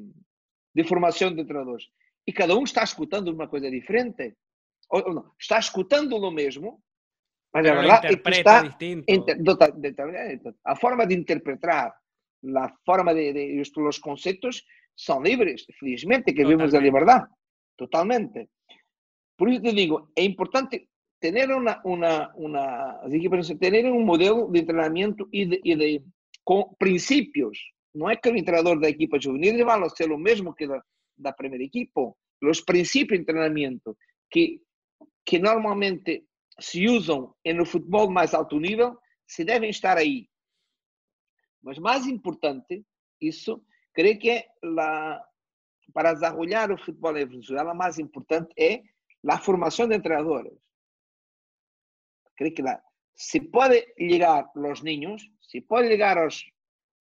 de 0.74 0.84
formação 0.84 1.34
de 1.34 1.44
treinadores. 1.44 1.86
E 2.26 2.32
cada 2.32 2.56
um 2.56 2.64
está 2.64 2.82
escutando 2.82 3.28
uma 3.28 3.48
coisa 3.48 3.70
diferente. 3.70 4.36
Ou, 4.90 5.14
não, 5.14 5.32
está 5.38 5.58
escutando 5.58 6.16
o 6.16 6.30
mesmo, 6.30 6.82
mas 7.52 7.66
a 7.66 7.74
verdade 7.74 8.06
é 8.06 8.16
que 8.16 8.30
está 8.30 8.64
inter, 9.08 9.42
a 10.64 10.76
forma 10.76 11.06
de 11.06 11.14
interpretar, 11.14 11.94
a 12.56 12.68
forma 12.84 13.14
de, 13.14 13.32
de 13.32 13.60
os, 13.60 13.70
os 13.76 13.98
conceitos 13.98 14.62
são 14.96 15.22
livres, 15.22 15.64
felizmente 15.78 16.32
que 16.32 16.44
vivemos 16.44 16.74
a 16.74 16.80
liberdade, 16.80 17.26
totalmente. 17.76 18.48
Por 19.36 19.48
isso 19.48 19.62
te 19.62 19.72
digo, 19.74 20.10
é 20.16 20.24
importante 20.24 20.88
ter 21.20 21.50
uma, 21.50 21.80
uma, 21.84 22.32
uma 22.34 23.00
ter 23.60 23.86
um 23.86 24.04
modelo 24.04 24.50
de 24.50 24.62
treinamento 24.64 25.28
e 25.32 25.46
de, 25.46 25.60
e 25.64 25.76
de 25.76 26.02
com 26.44 26.74
princípios 26.78 27.58
não 27.94 28.08
é 28.08 28.16
que 28.16 28.28
o 28.28 28.44
treinador 28.44 28.80
da 28.80 28.88
equipa 28.88 29.20
juvenil 29.20 29.64
vai 29.64 29.88
ser 29.90 30.10
o 30.10 30.18
mesmo 30.18 30.54
que 30.54 30.66
da, 30.66 30.82
da 31.16 31.32
primeira 31.32 31.64
equipa. 31.64 32.14
Os 32.42 32.60
princípios 32.60 33.20
de 33.20 33.26
treinamento 33.26 33.96
que, 34.30 34.60
que 35.24 35.38
normalmente 35.38 36.24
se 36.58 36.88
usam 36.88 37.34
no 37.44 37.66
futebol 37.66 38.10
mais 38.10 38.34
alto 38.34 38.58
nível 38.58 38.98
se 39.26 39.44
devem 39.44 39.70
estar 39.70 39.96
aí. 39.96 40.28
Mas 41.62 41.78
mais 41.78 42.06
importante, 42.06 42.84
isso, 43.20 43.64
creio 43.94 44.18
que 44.18 44.30
é 44.30 44.48
la, 44.62 45.24
para 45.92 46.14
desenvolver 46.14 46.72
o 46.72 46.78
futebol 46.78 47.16
em 47.16 47.26
Venezuela, 47.26 47.74
mais 47.74 47.98
importante 47.98 48.52
é 48.58 48.82
a 49.28 49.38
formação 49.38 49.86
de 49.86 50.00
treinadores. 50.00 50.52
Creio 52.36 52.54
que 52.54 52.62
la, 52.62 52.82
se 53.14 53.40
pode 53.40 53.94
ligar 53.98 54.50
os 54.56 54.82
niños, 54.82 55.22
se 55.40 55.60
pode 55.60 55.88
ligar 55.88 56.18
aos 56.18 56.44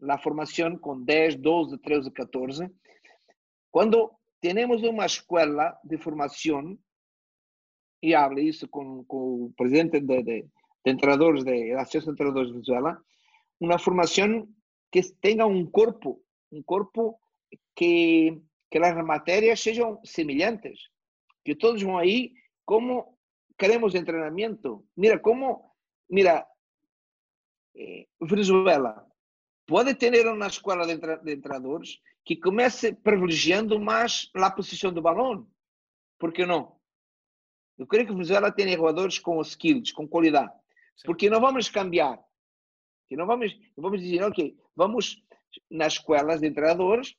la 0.01 0.17
formación 0.17 0.77
con 0.77 1.05
10, 1.05 1.41
12, 1.41 1.77
13, 1.77 2.11
14. 2.11 2.71
Cuando 3.69 4.19
tenemos 4.39 4.81
una 4.83 5.05
escuela 5.05 5.79
de 5.83 5.97
formación 5.97 6.83
e 8.01 8.15
hable 8.15 8.41
isso 8.41 8.67
com, 8.67 9.05
com 9.05 9.45
o 9.45 9.53
presidente 9.55 10.01
de, 10.01 10.23
de, 10.23 10.41
de 10.83 10.91
entrenadores 10.91 11.43
de, 11.43 11.73
da 11.73 11.81
Associação 11.81 12.13
de 12.13 12.15
Entrenadores 12.15 12.47
de 12.47 12.53
Venezuela, 12.53 13.01
uma 13.59 13.77
formação 13.77 14.47
que 14.91 15.01
tenha 15.21 15.45
um 15.45 15.69
corpo, 15.69 16.19
um 16.51 16.63
corpo 16.63 17.19
que, 17.75 18.41
que 18.71 18.77
as 18.79 19.05
matérias 19.05 19.61
sejam 19.61 19.99
semelhantes, 20.03 20.89
que 21.45 21.55
todos 21.55 21.83
vão 21.83 21.97
aí 21.99 22.33
como 22.65 23.19
queremos 23.55 23.93
treinamento. 23.93 24.83
Mira 24.97 25.19
como, 25.19 25.71
mira, 26.09 26.47
eh, 27.75 28.07
Venezuela 28.19 29.10
pode 29.71 29.95
ter 29.95 30.27
uma 30.27 30.47
escola 30.47 30.85
de, 30.85 30.97
de 30.97 31.33
entrenadores 31.33 32.01
que 32.25 32.35
comece 32.35 32.91
privilegiando 32.91 33.79
mais 33.79 34.29
a 34.35 34.51
posição 34.51 34.91
do 34.91 35.01
balão. 35.01 35.47
Por 36.19 36.33
que 36.33 36.45
não? 36.45 36.75
Eu 37.77 37.87
creio 37.87 38.05
que 38.05 38.11
Venezuela 38.11 38.51
tem 38.51 38.67
jogadores 38.75 39.17
com 39.17 39.39
skills, 39.41 39.93
com 39.93 40.05
qualidade. 40.05 40.51
Porque 41.05 41.29
não 41.29 41.39
vamos 41.39 41.69
cambiar. 41.69 42.19
Que 43.07 43.15
não 43.15 43.25
vamos, 43.25 43.57
vamos 43.77 44.01
dizer, 44.01 44.21
ok, 44.23 44.57
vamos 44.75 45.23
nas 45.69 45.93
escolas 45.93 46.41
de 46.41 46.51
treinadores, 46.51 47.15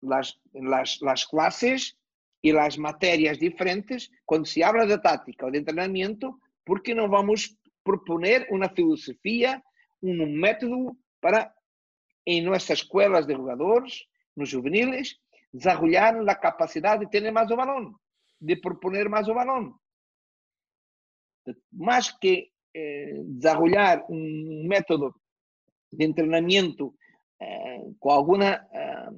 las, 0.00 0.38
las, 0.54 1.00
las 1.00 1.24
clases 1.24 1.96
e 2.40 2.56
as 2.56 2.76
matérias 2.76 3.36
diferentes, 3.36 4.08
quando 4.24 4.46
se 4.46 4.62
habla 4.62 4.86
de 4.86 4.96
tática 4.98 5.46
ou 5.46 5.50
de 5.50 5.60
treinamento, 5.62 6.38
porque 6.64 6.94
não 6.94 7.08
vamos 7.08 7.56
proponer 7.82 8.46
uma 8.48 8.68
filosofia, 8.68 9.60
um 10.00 10.38
método 10.38 10.96
para, 11.20 11.52
em 12.26 12.42
nossas 12.42 12.80
escolas 12.80 13.26
de 13.26 13.34
jogadores, 13.34 14.04
nos 14.36 14.48
juveniles, 14.48 15.16
desarrollar 15.52 16.16
a 16.28 16.34
capacidade 16.34 17.04
de 17.04 17.10
ter 17.10 17.30
mais 17.30 17.50
o 17.50 17.56
balão, 17.56 17.94
de 18.40 18.56
proponer 18.56 19.08
mais 19.08 19.28
o 19.28 19.34
balão. 19.34 19.74
Mais 21.72 22.10
que 22.10 22.50
eh, 22.74 23.22
desarrollar 23.24 24.04
um 24.08 24.66
método 24.68 25.14
de 25.92 26.12
treinamento 26.14 26.94
eh, 27.40 27.90
com 27.98 28.10
alguma 28.10 28.66
eh, 28.72 29.10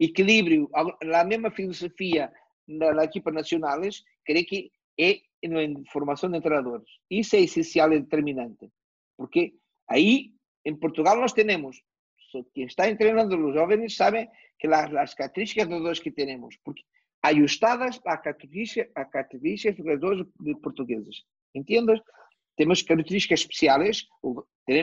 equilíbrio, 0.00 0.68
a 0.72 1.24
mesma 1.24 1.50
filosofia 1.50 2.32
na, 2.66 3.04
equipa 3.04 3.30
nacionais, 3.30 4.02
creio 4.24 4.44
que 4.44 4.72
é 4.98 5.20
na 5.46 5.60
formação 5.92 6.30
de 6.30 6.40
treinadores. 6.40 6.88
Isso 7.08 7.36
é 7.36 7.40
essencial 7.40 7.92
e 7.92 8.00
determinante, 8.00 8.68
porque 9.16 9.54
aí 9.88 10.32
em 10.66 10.74
Portugal 10.74 11.16
nós 11.16 11.32
temos, 11.32 11.80
quem 12.52 12.66
está 12.66 12.92
treinando 12.96 13.36
os 13.46 13.54
jovens 13.54 13.94
sabe 13.94 14.28
que 14.58 14.66
as, 14.66 14.92
as 14.92 15.14
características 15.14 15.68
dos 15.68 15.80
dois 15.80 16.00
que 16.00 16.10
temos, 16.10 16.56
porque 16.64 16.82
ajustadas 17.22 18.00
a 18.04 18.18
características, 18.18 18.90
a 18.96 19.04
dos 19.04 19.76
jogadores 19.76 20.26
portugueses. 20.60 21.22
Entendes? 21.54 22.00
Temos 22.56 22.82
características 22.82 23.40
especiais, 23.40 24.08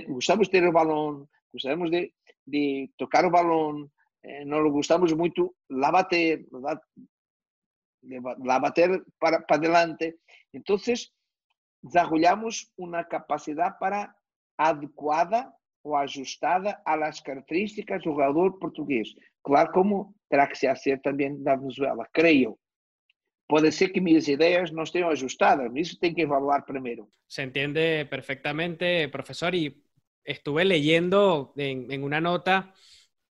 gostamos 0.08 0.48
de 0.48 0.52
ter 0.52 0.66
o 0.66 0.72
balão, 0.72 1.28
gostamos 1.52 1.92
de, 1.92 2.14
de 2.48 2.90
tocar 2.98 3.26
o 3.26 3.32
balão, 3.32 3.92
eh, 4.24 4.46
nos 4.46 4.72
gustamos 4.72 5.12
muito 5.12 5.54
la 5.70 5.92
bater, 5.92 6.48
la 6.52 6.80
bater 8.60 9.04
para, 9.20 9.42
para 9.42 9.58
adelante. 9.58 10.18
Entonces, 10.54 11.12
desarrollamos 11.82 12.72
una 12.78 13.06
capacidad 13.06 13.78
para 13.80 14.16
adecuada 14.58 15.54
ou 15.84 15.96
ajustada 15.96 16.82
às 16.86 17.20
características 17.20 18.00
do 18.00 18.12
jogador 18.12 18.58
português. 18.60 19.10
Claro, 19.44 19.72
como 19.72 20.16
terá 20.30 20.48
que 20.48 20.56
ser 20.56 21.02
também 21.02 21.42
da 21.44 21.56
Venezuela, 21.56 22.08
creio. 22.14 22.58
Pode 23.48 23.72
ser 23.72 23.90
que 23.90 24.00
minhas 24.00 24.28
ideias 24.28 24.72
não 24.72 24.84
estejam 24.84 25.10
ajustadas, 25.10 25.72
isso 25.76 26.00
tem 26.00 26.14
que 26.14 26.22
evaluar 26.22 26.66
primeiro. 26.66 27.10
Se 27.28 27.44
entende 27.44 28.06
perfectamente, 28.06 29.10
professor, 29.10 29.54
e 29.54 29.84
estuve 30.24 30.64
leyendo 30.64 31.54
en, 31.58 31.92
en 31.92 32.04
una 32.04 32.22
nota 32.22 32.74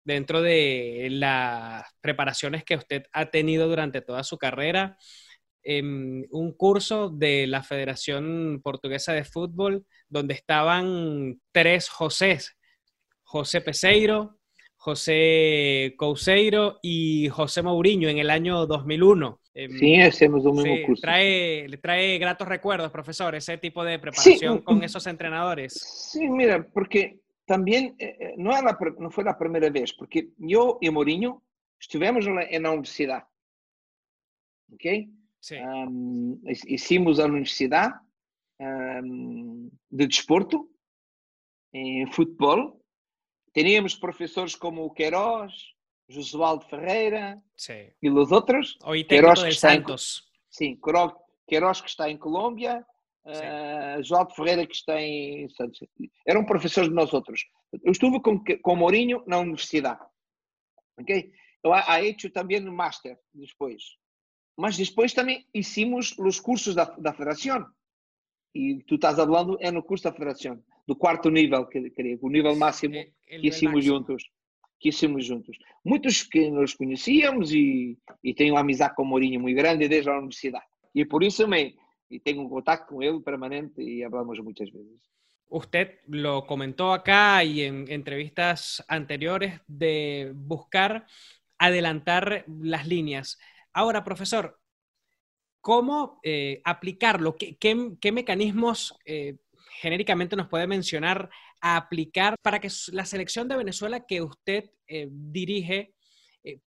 dentro 0.05 0.43
de 0.43 1.09
las 1.11 1.85
preparaciones 2.01 2.65
que 2.65 2.77
usted 2.77 3.05
ha 3.13 3.31
tenido 3.31 3.69
durante 3.69 4.01
toda 4.01 4.25
su 4.25 4.37
carrera, 4.39 4.99
en 5.63 6.27
un 6.31 6.53
curso 6.53 7.11
de 7.11 7.47
la 7.47 7.63
Federación 7.63 8.61
Portuguesa 8.63 9.13
de 9.13 9.25
Fútbol 9.25 9.85
donde 10.09 10.35
estaban 10.35 11.41
tres 11.53 11.89
Josés, 11.89 12.57
José 13.23 13.61
Peseiro, 13.61 14.39
José 14.77 15.95
Couseiro 15.99 16.79
y 16.83 17.29
José 17.29 17.63
Mourinho 17.63 18.09
en 18.09 18.19
el 18.19 18.31
año 18.31 18.67
2001. 18.67 19.41
Em, 19.53 19.79
sí, 19.79 20.01
hacemos 20.01 20.45
un 20.47 20.57
mismo 20.57 20.87
curso. 20.87 21.03
Trae, 21.03 21.69
trae 21.83 22.19
gratos 22.19 22.49
recuerdos, 22.49 22.91
profesor, 22.91 23.35
ese 23.35 23.59
tipo 23.59 23.85
de 23.85 23.99
preparación 23.99 24.63
con 24.63 24.83
esos 24.83 25.07
entrenadores. 25.07 25.75
Sí, 25.75 26.29
mira, 26.29 26.67
porque 26.73 27.21
también 27.45 27.95
eh, 27.99 28.17
eh, 28.19 28.35
no, 28.39 28.51
la, 28.51 28.79
no, 28.99 29.11
fue 29.11 29.23
la 29.23 29.37
primera 29.37 29.69
vez, 29.69 29.93
porque 29.93 30.31
yo 30.39 30.79
y 30.81 30.89
Mourinho 30.89 31.43
estuvimos 31.79 32.27
en 32.27 32.37
la, 32.37 32.43
en 32.45 32.63
la 32.63 32.71
universidad. 32.71 33.25
¿Ok? 34.73 34.85
Sí. 35.41 35.57
Um, 35.57 36.41
hicimos 36.45 37.19
la 37.19 37.25
universidad 37.25 37.93
um, 38.61 39.71
de 39.91 40.07
desporto, 40.07 40.71
em 41.73 42.07
futebol. 42.13 42.81
Teníamos 43.53 43.95
professores 43.95 44.55
como 44.55 44.85
o 44.85 44.91
Queiroz, 44.91 45.53
Josualdo 46.09 46.67
Ferreira 46.67 47.43
sí. 47.57 47.93
e 48.03 48.11
os 48.11 48.31
outros. 48.31 48.79
O 48.83 48.93
Queiroz 49.05 49.43
que 49.43 49.49
está 49.49 49.73
Santos. 49.73 50.23
Em, 50.61 50.77
sim, 50.77 50.81
Queiroz 51.49 51.81
que 51.81 51.89
está 51.89 52.11
em 52.11 52.19
Colômbia, 52.19 52.85
Uh, 53.23 54.03
João 54.03 54.29
Ferreira, 54.31 54.67
que 54.67 54.75
está 54.75 55.01
em 55.01 55.49
Santos. 55.51 55.79
Eram 56.27 56.45
professores 56.45 56.89
de 56.89 56.95
nós 56.95 57.13
outros. 57.13 57.45
Eu 57.85 57.93
estive 57.93 58.21
com, 58.21 58.43
com 58.63 58.77
Mourinho 58.77 59.23
na 59.27 59.39
universidade. 59.39 60.01
Ok? 60.99 61.31
Eu 61.63 61.75
ha 61.75 62.03
hecho 62.03 62.31
também 62.31 62.61
no 62.61 62.73
Master 62.73 63.19
depois. 63.35 63.83
Mas 64.61 64.77
depois 64.77 65.13
também 65.13 65.47
hicimos 65.55 66.15
os 66.19 66.39
cursos 66.39 66.75
da, 66.75 66.85
da 66.85 67.13
Federação. 67.13 67.67
E 68.55 68.83
tu 68.87 68.97
estás 68.97 69.17
falando 69.17 69.57
é 69.61 69.71
no 69.71 69.83
curso 69.83 70.05
da 70.05 70.13
Federação, 70.13 70.63
do 70.87 70.95
quarto 70.95 71.31
nível, 71.31 71.67
que, 71.67 71.91
que, 71.91 72.19
o 72.21 72.29
nível 72.29 72.55
máximo 72.57 72.97
é, 72.97 73.11
que 73.27 73.49
hicimos 73.49 73.85
juntos. 73.85 74.25
Que 74.79 74.91
hicimos 74.91 75.25
juntos. 75.25 75.57
Muitos 75.85 76.23
que 76.23 76.51
nos 76.51 76.75
conhecíamos 76.75 77.53
e, 77.53 77.99
e 78.23 78.35
tenho 78.35 78.55
uma 78.55 78.61
amizade 78.61 78.95
com 78.95 79.03
o 79.03 79.07
Mourinho 79.07 79.41
muito 79.41 79.57
grande 79.57 79.89
desde 79.89 80.11
a 80.11 80.19
universidade. 80.19 80.65
E 80.95 81.05
por 81.05 81.23
isso 81.23 81.47
me, 81.47 81.77
y 82.11 82.21
tengo 82.21 82.43
un 82.43 82.51
contacto 82.51 82.95
con 82.95 83.03
él 83.03 83.23
permanente 83.23 83.83
y 83.83 84.03
hablamos 84.03 84.41
muchas 84.41 84.71
veces. 84.73 85.01
Usted 85.49 86.01
lo 86.07 86.47
comentó 86.47 86.93
acá 86.93 87.43
y 87.45 87.63
en 87.63 87.91
entrevistas 87.91 88.85
anteriores 88.89 89.61
de 89.67 90.33
buscar 90.35 91.07
adelantar 91.59 92.45
las 92.47 92.87
líneas. 92.87 93.39
Ahora, 93.73 94.05
profesor, 94.05 94.61
¿cómo 95.61 96.21
eh, 96.23 96.61
aplicarlo? 96.65 97.37
¿Qué, 97.37 97.57
qué, 97.59 98.13
mecanismos 98.13 98.97
eh, 99.05 99.39
genéricamente 99.81 100.37
nos 100.37 100.49
puede 100.49 100.67
mencionar 100.67 101.31
a 101.61 101.77
aplicar 101.77 102.37
para 102.43 102.61
que 102.61 102.69
la 102.93 103.05
selección 103.05 103.49
de 103.49 103.57
Venezuela 103.57 104.07
que 104.07 104.23
usted 104.23 104.71
eh, 104.87 105.09
dirige 105.11 105.95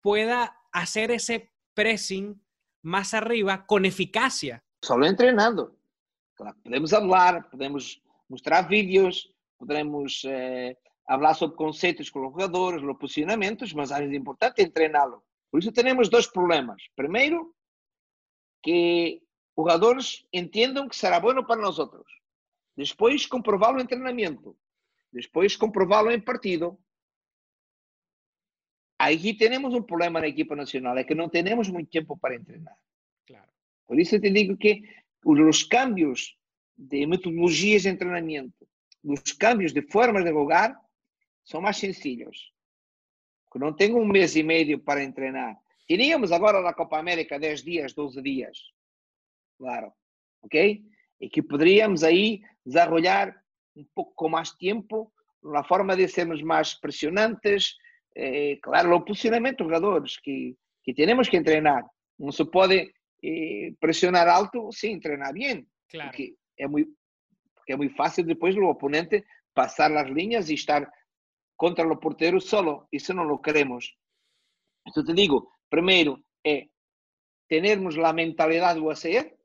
pueda 0.01 0.57
hacer 0.73 1.11
ese 1.11 1.49
pressing 1.73 2.43
más 2.81 3.13
arriba 3.13 3.65
con 3.65 3.85
eficacia? 3.85 4.61
solo 4.81 5.05
entrenando. 5.05 5.77
Podemos 6.63 6.89
falar, 6.89 7.49
podemos 7.49 8.01
mostrar 8.27 8.67
vídeos, 8.67 9.31
podemos 9.57 10.25
eh, 10.25 10.75
falar 11.05 11.35
sobre 11.35 11.55
conceitos 11.55 12.09
com 12.09 12.25
os 12.25 12.31
jogadores, 12.31 12.81
os 12.81 12.97
posicionamentos, 12.97 13.73
mas 13.73 13.91
é 13.91 14.03
importante 14.15 14.61
é 14.61 14.69
treiná-lo. 14.69 15.23
Por 15.51 15.59
isso 15.59 15.71
temos 15.71 16.09
dois 16.09 16.27
problemas. 16.27 16.81
Primeiro, 16.95 17.53
que 18.63 19.21
os 19.55 19.63
jogadores 19.63 20.25
entendam 20.31 20.87
que 20.87 20.95
será 20.95 21.19
bom 21.19 21.43
para 21.43 21.61
nós 21.61 21.77
outros. 21.77 22.09
Depois, 22.75 23.25
comprová-lo 23.25 23.81
em 23.81 23.85
treinamento. 23.85 24.57
Depois, 25.11 25.57
comprová-lo 25.57 26.09
em 26.09 26.21
partido. 26.21 26.79
Aí 28.97 29.35
temos 29.35 29.73
um 29.73 29.81
problema 29.81 30.21
na 30.21 30.27
equipa 30.27 30.55
nacional, 30.55 30.97
é 30.97 31.03
que 31.03 31.15
não 31.15 31.27
temos 31.27 31.67
muito 31.69 31.89
tempo 31.89 32.17
para 32.17 32.39
treinar. 32.39 32.77
Claro. 33.27 33.51
Por 33.87 33.99
isso 33.99 34.15
eu 34.15 34.21
te 34.21 34.29
digo 34.29 34.55
que 34.55 34.83
os 35.25 35.63
cambios 35.63 36.37
de 36.77 37.05
metodologias 37.05 37.81
de 37.81 37.95
treinamento, 37.95 38.67
os 39.03 39.33
cambios 39.33 39.73
de 39.73 39.81
formas 39.81 40.23
de 40.23 40.31
jogar, 40.31 40.79
são 41.43 41.61
mais 41.61 41.77
sencillos. 41.77 42.53
Que 43.51 43.59
não 43.59 43.73
tenho 43.73 43.97
um 43.97 44.05
mês 44.05 44.35
e 44.35 44.43
meio 44.43 44.79
para 44.79 45.11
treinar. 45.11 45.57
Teríamos 45.87 46.31
agora 46.31 46.61
na 46.61 46.73
Copa 46.73 46.97
América 46.97 47.37
10 47.37 47.63
dias, 47.63 47.93
12 47.93 48.21
dias. 48.21 48.57
Claro. 49.57 49.93
Ok? 50.41 50.81
E 51.19 51.29
que 51.29 51.43
poderíamos 51.43 52.03
aí 52.03 52.41
desenvolver 52.65 53.35
um 53.75 53.85
pouco 53.93 54.13
com 54.15 54.29
mais 54.29 54.51
tempo 54.51 55.11
na 55.43 55.63
forma 55.63 55.95
de 55.95 56.07
sermos 56.07 56.41
mais 56.41 56.73
pressionantes. 56.73 57.75
Eh, 58.15 58.57
claro, 58.61 58.95
o 58.95 59.01
posicionamento 59.01 59.59
dos 59.59 59.67
jogadores 59.67 60.17
que, 60.17 60.55
que 60.83 60.93
temos 60.93 61.29
que 61.29 61.41
treinar. 61.41 61.85
Não 62.17 62.31
se 62.31 62.45
pode 62.45 62.93
eh, 63.21 63.73
pressionar 63.79 64.27
alto 64.27 64.71
sin 64.71 64.93
entrenar 64.93 65.33
bien. 65.33 65.67
Claro. 65.89 66.09
Porque 66.09 66.35
es 66.55 66.69
muy, 66.69 66.85
porque 67.55 67.73
es 67.73 67.77
muy 67.77 67.89
fácil 67.89 68.25
después 68.25 68.55
el 68.55 68.63
oponente 68.63 69.25
pasar 69.53 69.91
las 69.91 70.09
líneas 70.09 70.49
y 70.49 70.53
estar 70.53 70.91
contra 71.61 71.85
los 71.85 71.99
porteros 71.99 72.45
solo. 72.45 72.87
Eso 72.91 73.13
no 73.13 73.23
lo 73.23 73.39
queremos. 73.39 73.95
Entonces 74.83 75.13
te 75.13 75.21
digo, 75.21 75.51
primero, 75.69 76.19
es 76.41 76.67
tenermos 77.47 77.97
la 77.97 78.13
mentalidad 78.13 78.75
de 78.75 78.91
hacer, 78.91 79.37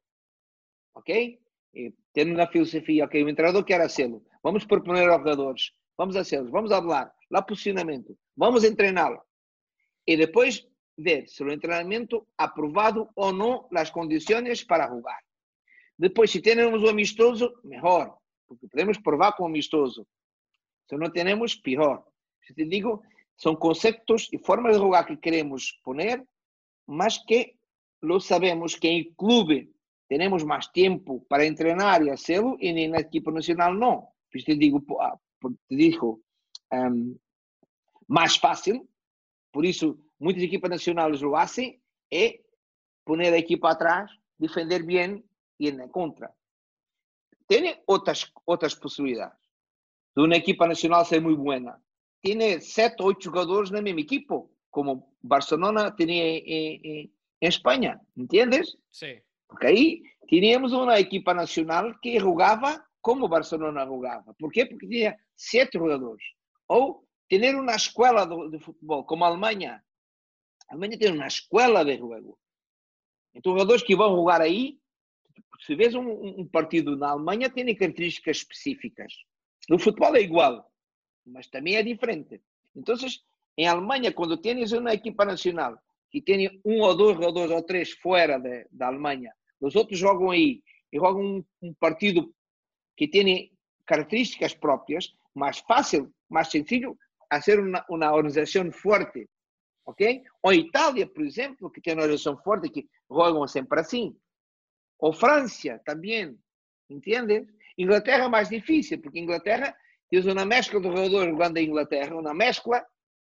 ¿ok? 0.95 1.11
Eh, 1.11 1.93
tener 2.13 2.33
una 2.33 2.47
filosofía, 2.47 3.05
ok, 3.05 3.17
o 3.17 3.29
entrenador 3.29 3.67
quer 3.67 3.83
hacerlo. 3.83 4.23
Vamos 4.43 4.65
proponer 4.65 5.11
aos 5.11 5.19
jogadores, 5.19 5.75
vamos 5.95 6.17
hacerlo, 6.17 6.51
vamos 6.51 6.73
hablar, 6.73 7.13
lá 7.29 7.45
posicionamento, 7.45 8.17
vamos 8.35 8.63
treiná-lo. 8.75 9.23
E 10.07 10.17
depois 10.17 10.67
ver 10.97 11.29
se 11.29 11.45
o 11.45 11.61
treinamento 11.61 12.27
aprovado 12.39 13.11
ou 13.15 13.31
não 13.31 13.69
as 13.77 13.91
condições 13.91 14.65
para 14.65 14.89
jogar. 14.89 15.21
Depois, 15.99 16.31
se 16.31 16.41
temos 16.41 16.83
um 16.83 16.89
amistoso, 16.89 17.61
melhor, 17.63 18.17
porque 18.49 18.67
podemos 18.69 18.97
provar 18.97 19.37
com 19.37 19.45
amistoso. 19.45 20.07
Se 20.89 20.97
não 20.97 21.11
temos, 21.11 21.55
pior. 21.57 22.05
Se 22.47 22.55
te 22.55 22.65
digo, 22.65 23.03
são 23.37 23.57
conceitos 23.57 24.29
e 24.33 24.39
formas 24.39 24.75
de 24.75 24.83
jogar 24.83 25.05
que 25.05 25.17
queremos 25.17 25.73
poner, 25.85 26.25
mas 26.87 27.19
que 27.19 27.57
lo 28.03 28.21
sabemos 28.21 28.77
que 28.77 28.89
em 28.89 29.15
clube 29.15 29.73
temos 30.09 30.45
mais 30.45 30.69
tempo 30.69 31.21
para 31.29 31.53
treinar 31.55 32.03
e 32.03 32.11
fazê-lo 32.11 32.57
e 32.61 32.89
na 32.89 33.01
equipa 33.01 33.31
nacional 33.33 33.75
não. 33.75 34.09
Isso 34.33 34.47
te 34.47 34.57
digo, 34.57 34.85
ah, 35.01 35.19
te 35.69 35.77
digo 35.77 36.23
um, 36.73 37.19
mais 38.07 38.37
fácil, 38.37 38.89
por 39.53 39.65
isso 39.65 39.99
muitas 40.21 40.43
equipas 40.43 40.71
nacionais 40.71 41.23
o 41.23 41.31
fazem, 41.33 41.81
é 42.13 42.41
poner 43.05 43.33
a 43.33 43.39
equipa 43.39 43.71
atrás, 43.71 44.11
defender 44.39 44.85
bem 44.85 45.25
e 45.59 45.69
ir 45.69 45.73
na 45.73 45.89
contra. 45.89 46.33
Tem 47.49 47.83
outras, 47.87 48.31
outras 48.45 48.75
possibilidades. 48.75 49.46
De 50.17 50.25
uma 50.25 50.37
equipa 50.37 50.67
nacional 50.67 51.05
ser 51.05 51.21
muito 51.21 51.43
boa. 51.43 51.81
Tem 52.23 52.61
sete, 52.61 53.03
oito 53.03 53.23
jogadores 53.25 53.71
na 53.71 53.83
mesma 53.83 54.01
equipa, 54.01 54.43
como 54.71 55.15
Barcelona 55.23 55.91
tinha 55.93 56.13
em, 56.13 56.43
em, 56.47 57.13
em 57.43 57.49
Espanha, 57.49 58.01
entendes? 58.17 58.77
Sim. 58.91 59.21
Porque 59.49 59.67
aí 59.67 60.03
tínhamos 60.27 60.73
uma 60.73 60.99
equipa 60.99 61.33
nacional 61.35 61.95
que 62.01 62.19
jogava 62.19 62.85
como 63.01 63.29
Barcelona 63.29 63.87
jogava. 63.87 64.35
Por 64.35 64.51
quê? 64.51 64.67
Porque 64.67 64.89
tinha 64.89 65.17
sete 65.37 65.79
jogadores. 65.79 66.25
Ou 66.67 67.07
ter 67.29 67.55
uma 67.55 67.77
escola 67.77 68.27
de, 68.51 68.59
futebol, 68.59 69.05
como 69.05 69.25
a 69.25 69.29
Alemanha. 69.29 69.83
A 70.69 70.75
Alemanha 70.75 70.99
tem 70.99 71.13
uma 71.13 71.27
escola 71.27 71.85
de 71.85 71.97
jogo. 71.97 72.39
Então, 73.35 73.53
jogadores 73.53 73.83
que 73.83 73.95
vão 73.95 74.17
jogar 74.17 74.41
aí, 74.41 74.79
se 75.61 75.75
vês 75.75 75.95
um, 75.95 76.41
um, 76.41 76.49
partido 76.49 76.97
na 76.97 77.11
Alemanha, 77.11 77.51
tem 77.51 77.73
características 77.77 78.39
específicas. 78.39 79.13
No 79.69 79.79
futebol 79.79 80.15
é 80.17 80.21
igual, 80.21 80.71
mas 81.25 81.49
também 81.49 81.77
é 81.77 81.83
diferente. 81.83 82.41
Então, 82.75 82.95
em 83.57 83.67
Alemanha, 83.67 84.13
quando 84.13 84.37
tens 84.37 84.73
uma 84.73 84.93
equipa 84.93 85.25
nacional 85.25 85.79
que 86.11 86.21
tem 86.21 86.61
um 86.65 86.81
ou 86.81 86.97
dois 86.97 87.17
jogadores 87.17 87.51
ou 87.51 87.63
três 87.63 87.93
fora 87.93 88.41
da 88.71 88.87
Alemanha, 88.87 89.33
os 89.61 89.75
outros 89.75 89.99
jogam 89.99 90.31
aí 90.31 90.63
e 90.93 90.99
jogam 90.99 91.23
um, 91.23 91.45
um 91.63 91.75
partido 91.75 92.33
que 92.97 93.09
tiene 93.09 93.53
características 93.85 94.55
propias, 94.55 95.15
más 95.35 95.61
fácil, 95.61 96.13
más 96.29 96.51
sencillo 96.51 96.97
hacer 97.29 97.61
una, 97.61 97.85
una 97.89 98.13
organización 98.13 98.73
fuerte. 98.73 99.29
¿Ok? 99.85 100.03
O 100.41 100.53
Italia, 100.53 101.07
por 101.07 101.25
ejemplo, 101.25 101.71
que 101.71 101.81
tiene 101.81 101.99
una 101.99 102.05
organización 102.05 102.39
fuerte, 102.43 102.73
que 102.73 102.89
juegan 103.07 103.47
siempre 103.49 103.81
así. 103.81 104.17
O 104.99 105.13
Francia 105.13 105.81
también, 105.85 106.43
¿entiendes? 106.89 107.47
Inglaterra 107.77 108.29
más 108.29 108.49
difícil, 108.49 109.01
porque 109.01 109.19
Inglaterra 109.19 109.77
tiene 110.09 110.33
una 110.33 110.45
mezcla 110.45 110.81
de 110.81 110.89
jugadores 110.89 111.33
jugando 111.33 111.61
en 111.61 111.67
Inglaterra, 111.67 112.17
una 112.17 112.35
mezcla 112.35 112.87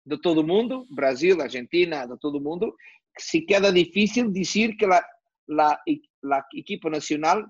de 0.05 0.18
todo 0.18 0.43
mundo, 0.43 0.86
Brasil, 0.91 1.41
Argentina, 1.41 2.07
de 2.07 2.16
todo 2.18 2.41
mundo, 2.41 2.76
que 3.14 3.22
se 3.22 3.45
queda 3.45 3.72
difícil 3.72 4.32
decir 4.32 4.76
que 4.76 4.86
la, 4.86 5.05
la 5.47 6.47
equipa 6.53 6.89
nacional 6.91 7.47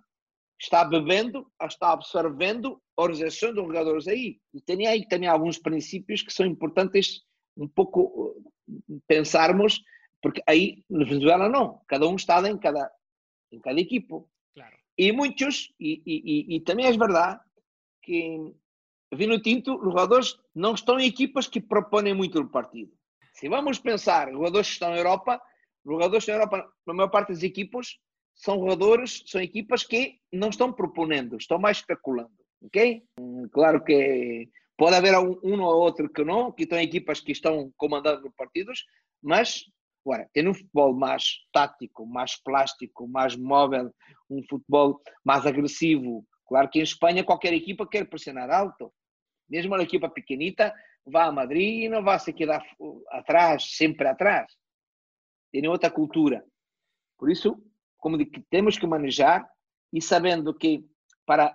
está 0.60 0.84
bebendo, 0.84 1.50
está 1.60 1.92
absorvendo 1.92 2.82
a 2.96 3.02
organização 3.02 3.54
dos 3.54 3.66
jogadores 3.66 4.08
aí. 4.08 4.40
E 4.52 4.60
tem 4.60 4.86
aí 4.86 5.06
também 5.06 5.28
alguns 5.28 5.58
princípios 5.58 6.22
que 6.22 6.32
são 6.32 6.44
importantes 6.44 7.22
um 7.56 7.68
pouco 7.68 8.34
eh, 8.68 8.98
pensarmos, 9.06 9.80
porque 10.20 10.42
aí 10.46 10.84
na 10.90 11.04
Venezuela 11.04 11.48
não, 11.48 11.80
cada 11.86 12.08
um 12.08 12.16
está 12.16 12.46
em 12.48 12.58
cada, 12.58 12.90
em 13.52 13.60
cada 13.60 13.80
equipo. 13.80 14.28
E 14.98 15.12
muitos, 15.12 15.72
e, 15.78 16.02
e, 16.04 16.56
e, 16.56 16.60
também 16.60 16.86
é 16.86 16.90
verdade 16.90 17.40
que 18.02 18.52
Vino 19.14 19.40
Tinto, 19.40 19.76
os 19.76 19.84
jogadores 19.84 20.36
não 20.52 20.74
estão 20.74 20.98
em 20.98 21.06
equipas 21.06 21.46
que 21.46 21.60
propõem 21.60 22.12
muito 22.14 22.40
o 22.40 22.48
partido. 22.48 22.92
Se 23.32 23.48
vamos 23.48 23.78
pensar, 23.78 24.30
jogadores 24.32 24.66
que 24.66 24.72
estão 24.72 24.90
na 24.90 24.96
Europa, 24.96 25.40
jogadores 25.86 26.26
na 26.26 26.34
Europa, 26.34 26.72
na 26.84 26.94
maior 26.94 27.08
parte 27.08 27.28
das 27.28 27.44
equipas, 27.44 27.96
são 28.34 28.58
jogadores, 28.58 29.22
são 29.26 29.40
equipas 29.40 29.84
que 29.84 30.18
não 30.32 30.48
estão 30.48 30.72
proponendo, 30.72 31.36
estão 31.36 31.58
mais 31.58 31.78
especulando, 31.78 32.34
ok? 32.62 33.02
Claro 33.52 33.84
que 33.84 34.48
pode 34.76 34.96
haver 34.96 35.16
um, 35.16 35.38
um 35.44 35.62
ou 35.62 35.80
outro 35.80 36.08
que 36.08 36.24
não, 36.24 36.50
que 36.50 36.64
estão 36.64 36.78
equipas 36.80 37.20
que 37.20 37.32
estão 37.32 37.72
comandando 37.76 38.32
partidos, 38.36 38.84
mas 39.22 39.64
agora, 40.08 40.28
tem 40.32 40.48
um 40.48 40.54
futebol 40.54 40.94
mais 40.94 41.38
tático, 41.52 42.06
mais 42.06 42.36
plástico, 42.36 43.06
mais 43.06 43.36
móvel, 43.36 43.94
um 44.30 44.42
futebol 44.48 45.00
mais 45.22 45.44
agressivo. 45.44 46.26
Claro 46.46 46.70
que 46.70 46.78
em 46.78 46.82
Espanha 46.82 47.24
qualquer 47.24 47.52
equipa 47.52 47.86
quer 47.86 48.08
pressionar 48.08 48.50
alto. 48.50 48.92
Mesmo 49.48 49.74
uma 49.74 49.82
equipa 49.82 50.08
pequenita 50.08 50.74
vai 51.04 51.28
a 51.28 51.32
Madrid 51.32 51.84
e 51.84 51.88
não 51.88 52.02
vai 52.02 52.18
se 52.18 52.32
quedar 52.32 52.64
atrás, 53.10 53.76
sempre 53.76 54.08
atrás. 54.08 54.50
Tem 55.52 55.66
outra 55.68 55.90
cultura. 55.90 56.44
Por 57.18 57.30
isso, 57.30 57.62
como 57.98 58.18
que 58.18 58.40
temos 58.50 58.78
que 58.78 58.86
manejar 58.86 59.46
e 59.92 60.00
sabendo 60.00 60.54
que 60.54 60.84
para 61.26 61.54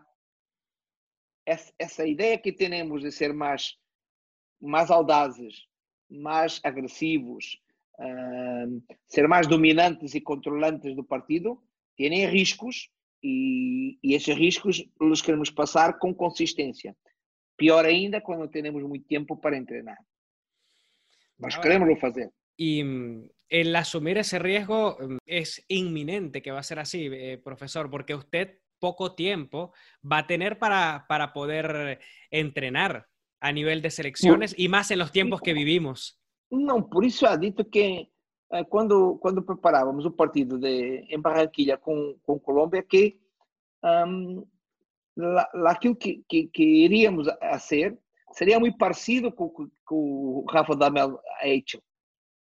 essa 1.45 2.05
ideia 2.05 2.37
que 2.37 2.53
temos 2.53 3.01
de 3.01 3.11
ser 3.11 3.33
mais 3.33 3.75
mais 4.61 4.89
audazes, 4.89 5.67
mais 6.09 6.61
agressivos, 6.63 7.61
uh, 7.99 8.83
ser 9.07 9.27
mais 9.27 9.47
dominantes 9.47 10.15
e 10.15 10.21
controlantes 10.21 10.95
do 10.95 11.03
partido, 11.03 11.61
têm 11.95 12.25
riscos 12.27 12.89
e, 13.23 13.97
e 14.03 14.13
esses 14.13 14.35
riscos 14.35 14.83
os 14.99 15.21
queremos 15.21 15.49
passar 15.49 15.99
com 15.99 16.13
consistência. 16.13 16.95
Pior 17.55 17.85
ainda 17.85 18.19
quando 18.21 18.47
temos 18.47 18.83
muito 18.83 19.07
tempo 19.07 19.37
para 19.37 19.63
treinar. 19.63 19.97
Mas 21.37 21.57
queremos 21.57 21.99
fazer. 21.99 22.31
E 22.57 22.83
el 23.49 23.75
asumir 23.75 24.17
ese 24.17 24.39
riesgo 24.39 24.97
mm, 24.99 25.17
es 25.25 25.63
inminente 25.67 26.41
que 26.41 26.51
va 26.51 26.59
a 26.59 26.63
ser 26.63 26.79
así, 26.79 27.09
eh, 27.11 27.37
profesor, 27.43 27.89
porque 27.89 28.15
usted 28.15 28.59
poco 28.79 29.15
tiempo 29.15 29.73
va 30.03 30.19
a 30.19 30.27
tener 30.27 30.59
para, 30.59 31.05
para 31.07 31.31
poder 31.31 31.99
entrenar 32.31 33.07
a 33.39 33.51
nivel 33.51 33.81
de 33.81 33.91
selecciones 33.91 34.53
y 34.57 34.67
más 34.67 34.91
en 34.91 34.99
los 34.99 35.11
tiempos 35.11 35.41
que 35.41 35.53
vivimos. 35.53 36.22
No, 36.53 36.87
por 36.87 37.03
eso 37.03 37.27
ha 37.27 37.35
dicho 37.35 37.67
que 37.67 38.11
eh, 38.51 38.65
cuando, 38.69 39.17
cuando 39.19 39.43
preparábamos 39.43 40.05
un 40.05 40.15
partido 40.15 40.57
de, 40.59 41.03
en 41.09 41.21
Barranquilla 41.21 41.77
con, 41.77 42.19
con 42.19 42.37
Colombia, 42.39 42.85
que 42.87 43.19
um, 43.81 44.45
la, 45.15 45.49
aquilo 45.67 45.97
que, 45.97 46.23
que, 46.29 46.51
que, 46.51 46.63
iríamos 46.63 47.27
hacer 47.41 47.99
sería 48.31 48.59
muy 48.59 48.71
parecido 48.77 49.35
con, 49.35 49.71
con 49.83 50.47
Rafa 50.47 50.75
Damel 50.75 51.17
ha 51.41 51.47
hecho. 51.47 51.81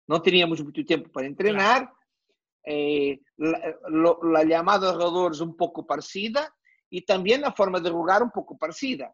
não 0.07 0.19
teríamos 0.19 0.59
muito 0.59 0.83
tempo 0.83 1.09
para 1.09 1.33
treinar, 1.35 1.85
claro. 1.85 1.97
eh, 2.67 3.19
a 3.39 4.47
chamada 4.49 4.87
de 4.87 4.93
jogadores 4.93 5.41
um 5.41 5.53
pouco 5.53 5.83
parecida 5.83 6.51
e 6.91 7.01
também 7.01 7.41
a 7.43 7.51
forma 7.51 7.79
de 7.79 7.89
jogar 7.89 8.21
um 8.23 8.29
pouco 8.29 8.57
parecida. 8.57 9.13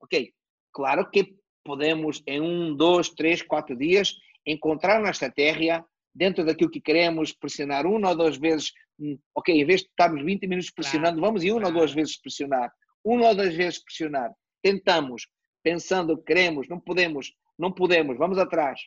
Ok, 0.00 0.32
claro 0.72 1.10
que 1.10 1.36
podemos 1.64 2.22
em 2.26 2.40
um, 2.40 2.74
dois, 2.74 3.08
três, 3.10 3.42
quatro 3.42 3.76
dias 3.76 4.16
encontrar 4.46 5.00
uma 5.00 5.10
estratégia 5.10 5.84
dentro 6.14 6.44
daquilo 6.44 6.70
que 6.70 6.80
queremos, 6.80 7.32
pressionar 7.32 7.86
uma 7.86 8.08
ou 8.10 8.16
duas 8.16 8.36
vezes, 8.36 8.72
hum, 8.98 9.18
ok, 9.34 9.54
em 9.54 9.64
vez 9.64 9.82
de 9.82 9.88
estarmos 9.88 10.24
20 10.24 10.46
minutos 10.46 10.70
pressionando, 10.70 11.20
vamos 11.20 11.44
e 11.44 11.52
uma 11.52 11.66
ou 11.66 11.72
duas 11.72 11.92
vezes 11.92 12.20
pressionar, 12.20 12.72
uma 13.04 13.28
ou 13.28 13.34
duas 13.34 13.54
vezes 13.54 13.82
pressionar, 13.82 14.32
tentamos, 14.62 15.28
pensando 15.62 16.16
que 16.16 16.24
queremos, 16.24 16.68
não 16.68 16.80
podemos, 16.80 17.32
não 17.58 17.70
podemos, 17.70 18.18
vamos 18.18 18.38
atrás. 18.38 18.80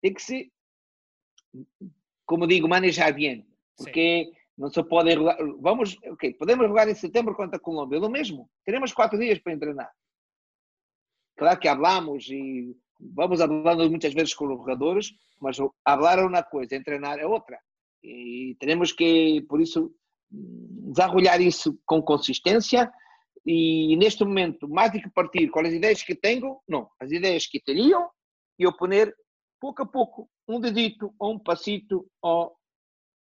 Tem 0.00 0.14
que 0.14 0.22
se 0.22 0.50
como 2.26 2.46
digo, 2.46 2.68
manejar 2.68 3.12
bem. 3.12 3.46
Porque 3.76 4.24
Sim. 4.24 4.32
não 4.56 4.70
se 4.70 4.82
pode 4.82 5.12
jogar. 5.12 5.36
Vamos, 5.60 5.96
ok, 6.06 6.34
podemos 6.34 6.66
jogar 6.66 6.88
em 6.88 6.94
setembro 6.94 7.34
contra 7.34 7.56
a 7.56 7.60
Colômbia, 7.60 7.98
é 7.98 8.00
o 8.00 8.08
mesmo. 8.08 8.48
Teremos 8.64 8.92
quatro 8.92 9.18
dias 9.18 9.38
para 9.38 9.58
treinar. 9.58 9.90
Claro 11.42 11.58
que 11.58 11.66
hablamos 11.66 12.28
e 12.30 12.72
vamos 13.00 13.40
falando 13.40 13.90
muitas 13.90 14.14
vezes 14.14 14.32
com 14.32 14.46
os 14.46 14.60
jogadores, 14.60 15.10
mas 15.40 15.56
falar 15.84 16.20
é 16.20 16.24
uma 16.24 16.44
coisa, 16.44 16.80
treinar 16.84 17.18
é 17.18 17.26
outra. 17.26 17.58
E 18.00 18.56
temos 18.60 18.92
que, 18.92 19.44
por 19.48 19.60
isso, 19.60 19.92
desarrollar 20.30 21.40
isso 21.40 21.76
com 21.84 22.00
consistência 22.00 22.88
e 23.44 23.96
neste 23.96 24.24
momento, 24.24 24.68
mais 24.68 24.92
do 24.92 25.00
que 25.00 25.10
partir 25.10 25.48
com 25.48 25.58
as 25.58 25.72
ideias 25.72 26.04
que 26.04 26.14
tenho, 26.14 26.60
não, 26.68 26.88
as 27.00 27.10
ideias 27.10 27.44
que 27.48 27.58
teriam 27.58 28.08
e 28.56 28.62
eu 28.62 28.72
poner 28.76 29.12
pouco 29.60 29.82
a 29.82 29.86
pouco 29.86 30.30
un 30.46 30.60
dedito 30.60 31.12
o 31.18 31.28
un 31.28 31.42
pasito 31.42 32.06
o 32.22 32.52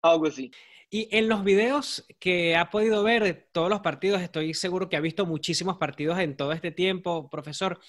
algo 0.02 0.28
así. 0.28 0.52
Y 0.90 1.08
en 1.16 1.30
los 1.30 1.44
videos 1.44 2.06
que 2.20 2.56
ha 2.56 2.70
podido 2.70 3.02
ver 3.04 3.24
de 3.24 3.34
todos 3.34 3.70
los 3.70 3.80
partidos, 3.80 4.22
estoy 4.22 4.54
seguro 4.54 4.90
que 4.90 4.98
ha 4.98 5.02
visto 5.02 5.26
muchísimos 5.26 5.78
partidos 5.78 6.20
en 6.20 6.36
todo 6.36 6.52
este 6.52 6.72
tiempo, 6.72 7.30
profesor. 7.30 7.80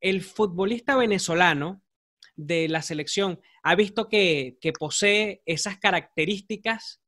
El 0.00 0.22
futbolista 0.22 0.96
venezolano 0.96 1.82
de 2.36 2.68
la 2.68 2.82
selección 2.82 3.40
ha 3.62 3.74
visto 3.74 4.08
que, 4.08 4.56
que 4.60 4.72
posee 4.72 5.42
esas 5.44 5.78
características 5.78 7.02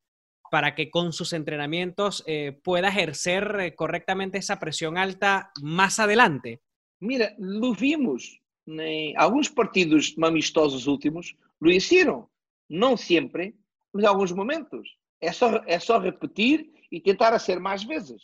para 0.50 0.74
que 0.74 0.90
con 0.90 1.12
sus 1.12 1.32
entrenamientos 1.32 2.22
eh, 2.26 2.58
pueda 2.62 2.88
ejercer 2.88 3.56
eh, 3.60 3.74
correctamente 3.74 4.38
esa 4.38 4.58
presión 4.58 4.98
alta 4.98 5.52
más 5.62 6.00
adelante? 6.00 6.60
Mira, 6.98 7.32
lo 7.38 7.72
vimos 7.72 8.40
en 8.66 9.16
algunos 9.16 9.48
partidos 9.48 10.14
amistosos 10.20 10.86
últimos, 10.86 11.34
lo 11.60 11.70
hicieron. 11.70 12.28
Não 12.70 12.96
sempre, 12.96 13.56
mas 13.92 14.04
em 14.04 14.06
alguns 14.06 14.32
momentos. 14.32 14.88
É 15.20 15.32
só, 15.32 15.62
é 15.66 15.78
só 15.78 15.98
repetir 15.98 16.72
e 16.90 17.00
tentar 17.00 17.38
ser 17.38 17.60
mais 17.60 17.84
vezes. 17.84 18.22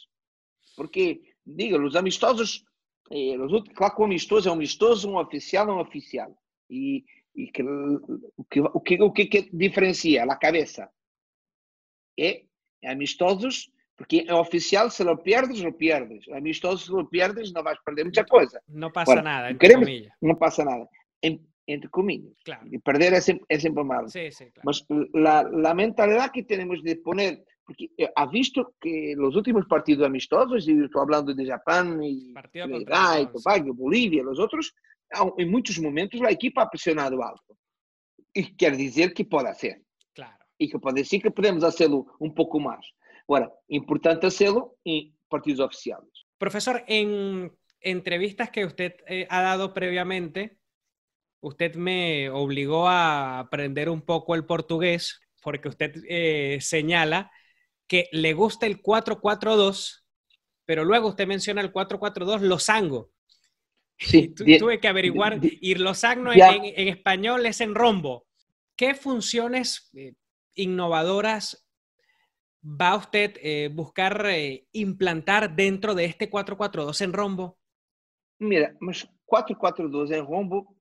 Porque, 0.77 1.21
diga, 1.45 1.81
os 1.83 1.95
amistosos, 1.95 2.65
os, 3.11 3.63
claro 3.75 3.95
que 3.95 4.01
o 4.01 4.05
amistoso 4.05 4.49
é 4.49 4.53
um 4.53 4.55
amistoso, 4.55 5.11
um 5.11 5.19
oficial 5.19 5.69
é 5.69 5.73
um 5.73 5.81
oficial. 5.81 6.37
E, 6.71 7.05
e 7.35 7.49
que, 7.49 7.63
o, 7.63 8.45
que, 8.51 8.61
o, 8.61 8.81
que, 8.81 9.03
o 9.03 9.13
que 9.13 9.51
diferencia 9.53 10.25
a 10.25 10.37
cabeça? 10.37 10.91
É, 12.19 12.45
é 12.83 12.91
amistosos, 12.91 13.71
porque 13.97 14.25
é 14.27 14.35
oficial, 14.35 14.91
se 14.91 15.05
lo 15.05 15.17
pierdes, 15.19 15.61
lo 15.61 15.73
pierdes. 15.73 16.29
Amistoso, 16.29 16.85
se 16.85 16.91
lo 16.93 17.09
pierdes, 17.09 17.53
não 17.53 17.63
vais 17.63 17.79
perder 17.85 18.05
muita 18.05 18.25
coisa. 18.25 18.61
Não 18.69 18.91
passa 18.91 19.13
Agora, 19.13 19.25
nada, 19.25 19.51
entre 19.51 19.69
queremos, 19.69 20.09
Não 20.21 20.35
passa 20.35 20.65
nada. 20.65 20.89
Em, 21.23 21.41
entre 21.67 21.91
comillas. 21.91 22.35
Claro. 22.45 22.67
Y 22.71 22.79
perder 22.79 23.15
es, 23.15 23.33
es 23.49 23.73
malo. 23.73 24.09
Sí, 24.09 24.31
sí, 24.31 24.51
claro. 24.51 24.63
Mas 24.65 24.87
la, 25.13 25.43
la, 25.43 25.75
mentalidad 25.75 26.31
que 26.31 26.45
tenemos 26.45 26.83
de 26.83 26.97
poner, 26.97 27.45
porque 27.65 27.91
eh, 27.97 28.09
ha 28.15 28.27
visto 28.27 28.75
que 28.81 29.15
los 29.17 29.35
últimos 29.35 29.67
partidos 29.67 30.07
amistosos, 30.07 30.67
y 30.69 30.85
estoy 30.85 31.03
hablando 31.03 31.35
de 31.35 31.47
Japón 31.47 32.03
y 32.03 32.33
Uruguay, 32.65 33.29
Tobago, 33.33 33.75
Bolivia, 33.75 34.23
los 34.23 34.39
otros, 34.39 34.75
en 35.37 35.51
muchos 35.51 35.79
momentos 35.81 36.21
la 36.21 36.31
equipa 36.31 36.63
ha 36.63 36.71
presionado 36.71 37.23
alto. 37.23 37.59
Y 38.33 38.55
quiere 38.57 38.77
decir 38.77 39.13
que 39.15 39.25
puede 39.25 39.49
hacer. 39.49 39.83
Claro. 40.13 40.37
Y 40.59 40.69
que 40.69 40.79
puede 40.79 41.01
decir 41.01 41.23
que 41.23 41.31
podemos 41.31 41.65
hacerlo 41.65 42.07
un 42.19 42.35
poco 42.35 42.61
más. 42.61 42.87
Ahora, 43.29 43.53
importante 43.69 44.27
hacerlo 44.27 44.77
en 44.85 45.17
partidos 45.29 45.67
oficiales. 45.67 46.11
Profesor, 46.39 46.85
en 46.87 47.51
entrevistas 47.81 48.51
que 48.51 48.65
usted 48.65 48.95
eh, 49.07 49.27
ha 49.31 49.43
dado 49.43 49.73
previamente, 49.73 50.59
usted 51.47 51.77
me 51.77 52.29
obligó 52.29 52.89
a 52.89 53.39
aprender 53.39 53.89
un 53.89 54.03
poco 54.03 54.35
el 54.35 54.45
portugués 54.45 55.21
porque 55.43 55.69
usted 55.69 55.95
eh, 56.09 56.59
señala 56.61 57.31
que 57.87 58.09
le 58.11 58.33
gusta 58.33 58.67
el 58.67 58.83
442, 58.83 60.05
pero 60.65 60.85
luego 60.85 61.09
usted 61.09 61.29
menciona 61.29 61.61
el 61.61 61.71
442 61.71 62.43
losango. 62.43 63.13
Sí, 63.97 64.35
tuve 64.59 64.81
que 64.81 64.89
averiguar, 64.89 65.39
y 65.41 65.77
losango 65.77 66.33
en, 66.33 66.41
en, 66.65 66.89
español 66.89 67.47
es 67.47 67.61
en 67.61 67.77
rombo. 67.77 68.27
¿Qué 68.75 68.97
funciones 68.97 69.89
eh, 69.95 70.15
innovadoras 70.57 71.65
va 72.61 72.97
usted 72.97 73.37
eh, 73.41 73.71
buscar 73.73 74.27
eh, 74.27 74.67
implantar 74.73 75.55
dentro 75.55 75.95
de 75.95 76.07
este 76.07 76.29
442 76.29 77.01
en 77.03 77.13
rombo? 77.13 77.59
Mira, 78.41 78.75
442 79.27 80.11
en 80.11 80.27
rombo 80.27 80.76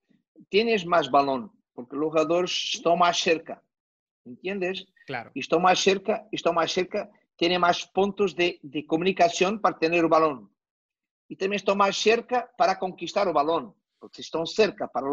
tienes 0.50 0.86
más 0.86 1.10
balón, 1.10 1.52
porque 1.74 1.96
los 1.96 2.10
jugadores 2.10 2.72
están 2.76 2.98
más 2.98 3.18
cerca, 3.18 3.62
¿entiendes? 4.26 4.86
Claro. 5.06 5.32
Están 5.36 5.62
más 5.62 5.80
cerca, 5.80 6.28
están 6.32 6.56
más 6.56 6.72
cerca, 6.72 7.10
tienen 7.36 7.62
más 7.62 7.86
puntos 7.88 8.36
de, 8.36 8.60
de 8.62 8.86
comunicación 8.86 9.60
para 9.60 9.78
tener 9.78 10.00
el 10.00 10.10
balón. 10.10 10.50
Y 11.28 11.36
también 11.36 11.58
están 11.58 11.78
más 11.78 11.98
cerca 11.98 12.52
para 12.58 12.78
conquistar 12.78 13.28
el 13.28 13.34
balón, 13.34 13.74
porque 14.00 14.22
están 14.22 14.46
cerca 14.46 14.88
para 14.88 15.08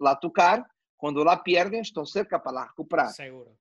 la 0.00 0.18
tocar, 0.18 0.66
cuando 0.96 1.24
la 1.24 1.42
pierden, 1.42 1.80
están 1.80 2.06
cerca 2.06 2.42
para 2.42 2.60
la 2.60 2.66
recuperar. 2.66 3.12
Seguro. 3.12 3.56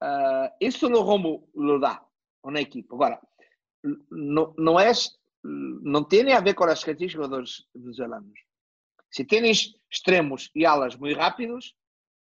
Uh, 0.00 0.48
eso 0.60 0.90
lo 0.90 1.04
Romo 1.04 1.48
lo 1.54 1.78
da 1.78 2.06
una 2.42 2.60
equipo. 2.60 3.02
Ahora, 3.02 3.20
no, 4.10 4.54
no 4.56 4.80
es, 4.80 5.20
no 5.42 6.06
tiene 6.06 6.32
a 6.34 6.40
ver 6.40 6.54
con 6.54 6.68
las 6.68 6.84
características 6.84 7.30
de 7.30 7.38
los 7.38 7.68
venezolanos. 7.72 8.38
Se 9.10 9.24
tens 9.24 9.74
extremos 9.90 10.50
e 10.54 10.66
alas 10.66 10.96
muito 10.96 11.18
rápidos, 11.18 11.74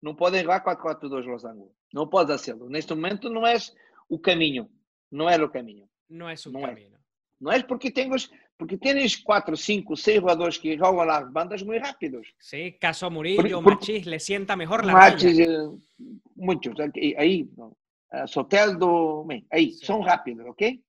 não 0.02 0.16
podem 0.16 0.42
jogar 0.42 0.64
4-4-2 0.64 1.26
Los 1.26 1.46
Angeles. 1.46 1.72
Não 1.94 2.08
podes 2.08 2.34
hacerlo. 2.34 2.70
Neste 2.70 2.94
momento 2.94 3.30
não 3.30 3.46
é 3.46 3.58
o 4.08 4.18
caminho. 4.20 4.70
Não 5.12 5.30
é 5.30 5.36
o 5.38 5.50
caminho. 5.50 5.90
Não 6.10 6.30
é 6.30 6.34
o 6.34 6.62
caminho. 6.62 6.96
É. 6.96 7.00
Não 7.40 7.52
é 7.52 7.64
porque 7.64 7.92
tens, 7.92 8.30
porque 8.58 8.78
tens 8.78 9.16
4, 9.16 9.56
5, 9.56 9.96
6 9.96 10.20
jogadores 10.20 10.58
que 10.58 10.78
jogam 10.78 11.06
las 11.06 11.32
bandas 11.32 11.64
muito 11.64 11.82
rápidos. 11.82 12.28
Sí, 12.40 12.74
caso 12.80 13.10
Murillo, 13.10 13.64
por, 13.64 13.76
Machis, 13.76 14.06
le 14.06 14.20
sienta 14.20 14.56
melhor 14.56 14.86
la 14.86 14.94
Machis, 14.94 15.40
eh, 15.40 15.48
muitos. 16.36 16.76
Aí, 17.18 17.50
uh, 17.58 18.28
Soteldo, 18.28 19.24
bem, 19.24 19.46
aí, 19.50 19.72
sí. 19.72 19.86
são 19.86 20.02
rápidos, 20.02 20.46
ok? 20.48 20.84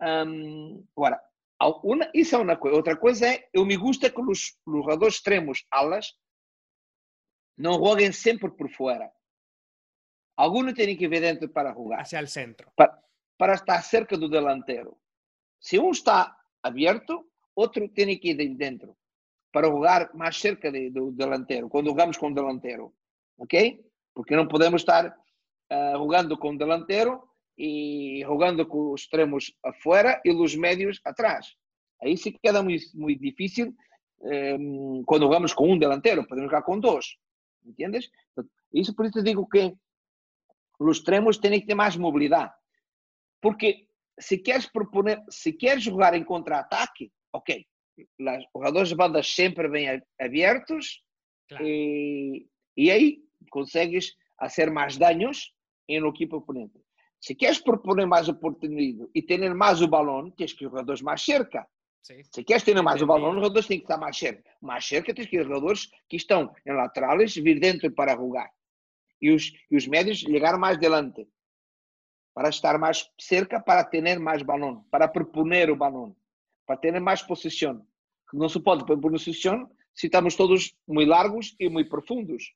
Um, 0.00 0.84
agora, 0.94 1.20
Una, 1.60 2.10
isso 2.14 2.36
é 2.36 2.38
uma 2.38 2.56
coisa. 2.56 2.76
Outra 2.76 2.96
coisa 2.96 3.26
é, 3.26 3.48
eu 3.52 3.66
me 3.66 3.76
gusta 3.76 4.10
que 4.10 4.20
os, 4.20 4.56
jogadores 4.66 5.16
extremos, 5.16 5.64
alas, 5.70 6.14
não 7.56 7.74
joguem 7.74 8.12
sempre 8.12 8.50
por 8.50 8.70
fora. 8.70 9.10
Alguns 10.36 10.72
têm 10.74 10.96
que 10.96 11.08
vir 11.08 11.20
dentro 11.20 11.48
para 11.48 11.74
jogar. 11.74 12.00
Hacia 12.00 12.22
o 12.22 12.26
centro. 12.28 12.70
Para, 12.76 12.96
para 13.36 13.54
estar 13.54 13.82
cerca 13.82 14.16
do 14.16 14.28
delantero. 14.28 14.96
Se 15.60 15.78
um 15.80 15.90
está 15.90 16.36
aberto, 16.62 17.28
outro 17.56 17.88
tem 17.88 18.16
que 18.16 18.30
ir 18.30 18.54
dentro. 18.54 18.96
Para 19.50 19.66
jogar 19.66 20.14
mais 20.14 20.36
cerca 20.36 20.70
de, 20.70 20.90
do 20.90 21.10
delantero. 21.10 21.68
Quando 21.68 21.88
jogamos 21.88 22.16
com 22.16 22.28
o 22.28 22.34
delantero. 22.34 22.94
Ok? 23.36 23.84
Porque 24.14 24.36
não 24.36 24.46
podemos 24.46 24.82
estar 24.82 25.08
uh, 25.08 25.98
jogando 25.98 26.38
com 26.38 26.50
o 26.50 26.58
delantero 26.58 27.27
e 27.58 28.22
jogando 28.22 28.64
com 28.64 28.92
os 28.92 29.02
extremos 29.02 29.52
afuera 29.64 30.20
e 30.24 30.30
os 30.30 30.54
médios 30.54 31.00
atrás. 31.04 31.46
Aí 32.00 32.16
se 32.16 32.30
queda 32.30 32.62
muito, 32.62 32.84
muito 32.94 33.20
difícil 33.20 33.74
eh, 34.22 34.56
quando 35.04 35.22
jogamos 35.22 35.52
com 35.52 35.72
um 35.72 35.78
delantero, 35.78 36.26
podemos 36.26 36.50
jogar 36.50 36.62
com 36.62 36.78
dois, 36.78 37.16
entendes? 37.66 38.08
Isso 38.72 38.94
por 38.94 39.06
isso 39.06 39.22
digo 39.22 39.48
que 39.48 39.74
os 40.78 40.98
extremos 40.98 41.38
têm 41.38 41.60
que 41.60 41.66
ter 41.66 41.74
mais 41.74 41.96
mobilidade, 41.96 42.52
porque 43.40 43.88
se 44.20 44.38
queres 44.38 44.66
proponer, 44.66 45.20
se 45.28 45.52
queres 45.52 45.82
jogar 45.82 46.14
em 46.14 46.22
contra-ataque, 46.24 47.10
ok, 47.32 47.66
os 47.98 48.44
jogadores 48.54 48.88
de 48.88 48.94
bandas 48.94 49.34
sempre 49.34 49.68
bem 49.68 50.00
abertos 50.20 51.02
claro. 51.48 51.66
e, 51.66 52.46
e 52.76 52.90
aí 52.92 53.18
consegues 53.50 54.14
fazer 54.38 54.70
mais 54.70 54.96
danos 54.96 55.52
em 55.88 56.00
no 56.00 56.10
equipe 56.10 56.34
oponente. 56.34 56.78
Se 57.20 57.34
queres 57.34 57.58
proponer 57.58 58.06
mais 58.06 58.28
oportunidade 58.28 59.10
e 59.14 59.22
ter 59.22 59.54
mais 59.54 59.82
o 59.82 59.88
balão, 59.88 60.30
tens 60.30 60.52
que 60.52 60.64
ir 60.64 60.68
jogadores 60.68 61.02
mais 61.02 61.22
cerca. 61.22 61.66
Sim. 62.02 62.22
Se 62.32 62.44
queres 62.44 62.62
ter 62.62 62.80
mais 62.80 63.02
o 63.02 63.06
balão, 63.06 63.30
os 63.30 63.36
jogadores 63.36 63.66
têm 63.66 63.78
que 63.78 63.84
estar 63.84 63.98
mais 63.98 64.16
cerca. 64.16 64.50
Mais 64.60 64.86
cerca 64.86 65.12
tens 65.12 65.26
que 65.26 65.36
ir 65.36 65.44
jogadores 65.44 65.90
que 66.08 66.16
estão 66.16 66.54
em 66.64 66.72
laterais 66.72 67.34
vir 67.34 67.58
dentro 67.58 67.90
para 67.92 68.16
jogar. 68.16 68.50
E 69.20 69.32
os, 69.32 69.52
e 69.70 69.76
os 69.76 69.86
médios 69.86 70.18
chegar 70.18 70.56
mais 70.56 70.78
delante. 70.78 71.26
Para 72.32 72.50
estar 72.50 72.78
mais 72.78 73.10
cerca, 73.20 73.60
para 73.60 73.84
ter 73.84 74.18
mais 74.20 74.42
balão. 74.42 74.84
Para 74.90 75.08
proponer 75.08 75.70
o 75.70 75.76
balão. 75.76 76.16
Para 76.64 76.76
ter 76.76 76.98
mais 77.00 77.20
posição. 77.20 77.84
Não 78.32 78.48
se 78.48 78.60
pode 78.60 78.86
pôr 78.86 78.98
posição 79.00 79.68
se 79.92 80.06
estamos 80.06 80.36
todos 80.36 80.72
muito 80.86 81.08
largos 81.08 81.56
e 81.58 81.68
muito 81.68 81.90
profundos. 81.90 82.54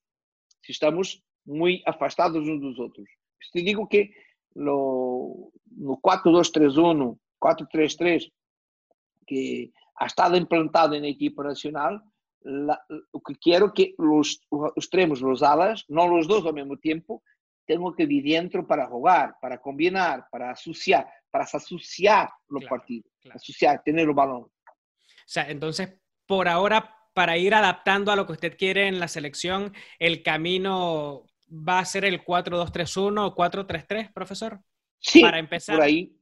Se 0.65 0.71
estamos 0.71 1.21
muito 1.45 1.83
afastados 1.89 2.49
uns 2.49 2.61
dos 2.61 2.79
outros. 2.79 3.09
Te 3.53 3.63
digo 3.63 3.87
que 3.89 4.13
no, 4.55 5.53
no 5.71 6.01
4-2-3-1, 6.01 7.19
4-3-3, 7.41 8.33
que 9.27 9.73
ha 9.97 10.07
estado 10.07 10.37
implantado 10.37 10.99
na 10.99 11.09
equipa 11.09 11.43
nacional, 11.43 12.03
la, 12.45 12.81
o 13.13 13.21
que 13.21 13.35
quero 13.39 13.73
que 13.73 13.95
os, 13.99 14.41
os 14.51 14.73
extremos, 14.77 15.23
os 15.23 15.43
alas, 15.43 15.85
não 15.89 16.19
os 16.19 16.27
dois 16.27 16.45
ao 16.45 16.53
mesmo 16.53 16.77
tempo, 16.77 17.23
tenham 17.67 17.93
que 17.93 18.07
vir 18.07 18.23
dentro 18.23 18.67
para 18.67 18.89
jogar, 18.89 19.39
para 19.41 19.59
combinar, 19.59 20.29
para 20.31 20.51
associar, 20.51 21.09
para 21.31 21.47
se 21.47 21.57
associar 21.57 22.33
no 22.51 22.61
claro, 22.61 22.83
asociar, 23.31 23.83
tener 23.83 24.09
o 24.09 24.15
balón. 24.15 24.43
O 24.43 24.51
sea, 25.27 25.49
entonces, 25.49 25.95
por 26.27 26.49
ahora, 26.49 26.95
para 27.15 27.39
ir 27.39 27.55
adaptando 27.55 28.11
a 28.11 28.17
lo 28.17 28.27
que 28.27 28.33
usted 28.33 28.57
quiere 28.57 28.89
en 28.89 28.99
la 28.99 29.09
selección, 29.09 29.73
el 29.99 30.23
camino 30.23 31.25
va 31.53 31.81
a 31.81 31.85
ser 31.85 32.05
el 32.05 32.25
4-2-3-1 32.25 33.27
o 33.27 33.35
4-3-3, 33.35 34.13
profesor? 34.13 34.59
Sí, 34.99 35.21
para 35.21 35.39
empezar. 35.39 35.77
por 35.77 35.85
ahí, 35.85 36.17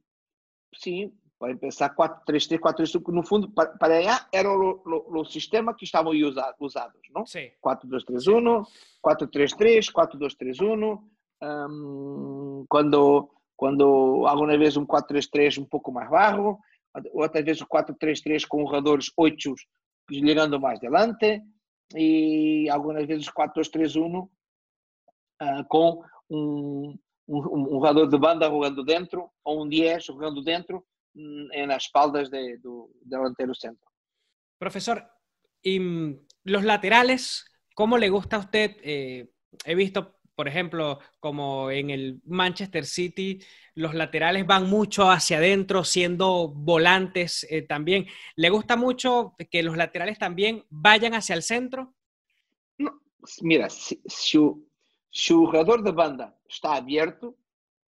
sí, 0.73 1.13
para 1.37 1.53
empezar 1.53 1.95
4-3-3, 1.95 2.59
4-3, 2.59 3.13
no 3.13 3.23
fundo, 3.23 3.49
para, 3.51 3.71
para 3.77 3.97
allá 3.97 4.27
era 4.31 4.49
o 4.51 5.25
sistema 5.25 5.75
que 5.75 5.85
estavam 5.85 6.13
usado, 6.13 6.55
usados, 6.59 7.01
não? 7.13 7.25
Sim. 7.25 7.49
4-2-3-1, 7.63 8.65
4-3-3, 9.03 9.91
4-2-3-1, 9.91 11.01
um, 11.43 12.65
quando, 12.67 13.29
quando 13.55 14.25
alguma 14.27 14.57
vez 14.57 14.75
um 14.75 14.85
4-3-3 14.85 15.61
um 15.61 15.65
pouco 15.65 15.91
mais 15.91 16.09
baixo, 16.09 16.57
outra 17.13 17.41
vez 17.41 17.61
o 17.61 17.67
4-3-3 17.67 18.45
com 18.47 18.65
jogadores 18.65 19.11
8 19.15 19.55
ligando 20.09 20.59
mais 20.59 20.79
delante, 20.79 21.41
e 21.95 22.69
algumas 22.69 23.05
vezes 23.05 23.27
4-2-3-1 23.29 24.27
uh, 25.41 25.63
com 25.67 26.03
um, 26.29 26.97
um, 27.27 27.37
um, 27.37 27.69
jogador 27.71 28.07
de 28.07 28.17
banda 28.17 28.47
jogando 28.47 28.83
dentro 28.83 29.29
ou 29.43 29.63
um 29.63 29.67
10 29.67 30.05
jogando 30.05 30.41
dentro 30.43 30.85
en 31.13 31.67
las 31.67 31.83
espaldas 31.85 32.29
de, 32.29 32.57
do 32.59 32.89
delantero 33.03 33.53
centro. 33.53 33.91
Profesor, 34.57 35.05
y 35.61 35.79
mm, 35.79 36.25
los 36.45 36.63
laterales, 36.63 37.45
¿cómo 37.75 37.97
le 37.97 38.09
gusta 38.09 38.37
a 38.37 38.39
usted? 38.39 38.77
Eh, 38.81 39.29
he 39.65 39.75
visto, 39.75 40.19
por 40.35 40.47
ejemplo, 40.47 40.99
como 41.19 41.69
en 41.69 41.89
el 41.89 42.21
Manchester 42.25 42.85
City, 42.85 43.39
los 43.75 43.93
laterales 43.93 44.45
van 44.45 44.69
mucho 44.69 45.09
hacia 45.09 45.37
adentro, 45.37 45.83
siendo 45.83 46.47
volantes 46.47 47.45
eh, 47.49 47.61
también. 47.61 48.07
¿Le 48.35 48.49
gusta 48.49 48.75
mucho 48.75 49.35
que 49.49 49.63
los 49.63 49.75
laterales 49.75 50.17
también 50.17 50.65
vayan 50.69 51.13
hacia 51.13 51.35
el 51.35 51.43
centro? 51.43 51.93
mira, 53.41 53.69
si, 53.69 54.01
si, 54.07 54.39
o, 55.11 55.17
si, 55.17 55.33
o, 55.33 55.45
jugador 55.45 55.83
de 55.83 55.91
banda 55.91 56.35
está 56.47 56.75
abierto, 56.75 57.37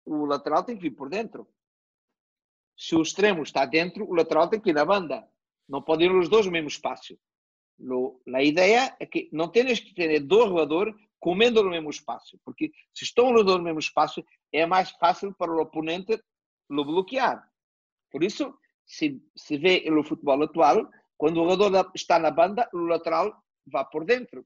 o 0.04 0.24
lateral 0.24 0.64
tem 0.64 0.76
que 0.76 0.82
vir 0.82 0.96
por 0.96 1.08
dentro. 1.08 1.48
Se 2.76 2.96
o 2.96 3.02
extremo 3.02 3.42
está 3.42 3.64
dentro, 3.64 4.08
o 4.08 4.14
lateral 4.14 4.48
tem 4.48 4.60
que 4.60 4.70
ir 4.70 4.74
na 4.74 4.84
banda. 4.84 5.28
Não 5.68 5.80
podem 5.80 6.08
ir 6.08 6.14
os 6.14 6.28
dois 6.28 6.46
no 6.46 6.52
mesmo 6.52 6.68
espaço. 6.68 7.16
A 8.34 8.42
ideia 8.42 8.96
é 8.98 9.06
que 9.06 9.28
não 9.32 9.48
tens 9.48 9.80
que 9.80 9.94
ter 9.94 10.20
dois 10.20 10.48
jogadores 10.48 10.94
comendo 11.18 11.62
no 11.62 11.70
mesmo 11.70 11.90
espaço, 11.90 12.38
porque 12.44 12.72
se 12.92 13.04
estão 13.04 13.32
os 13.32 13.44
dois 13.44 13.58
no 13.58 13.64
mesmo 13.64 13.78
espaço, 13.78 14.24
é 14.52 14.66
mais 14.66 14.90
fácil 14.90 15.32
para 15.34 15.52
o 15.52 15.60
oponente 15.60 16.20
lo 16.68 16.84
bloquear. 16.84 17.48
Por 18.10 18.24
isso, 18.24 18.52
se, 18.84 19.22
se 19.36 19.56
vê 19.56 19.88
no 19.88 20.02
futebol 20.02 20.42
atual, 20.42 20.90
quando 21.16 21.40
o 21.40 21.48
jogador 21.48 21.92
está 21.94 22.18
na 22.18 22.30
banda, 22.30 22.68
o 22.72 22.78
lateral 22.78 23.32
vai 23.66 23.84
por 23.90 24.04
dentro. 24.04 24.44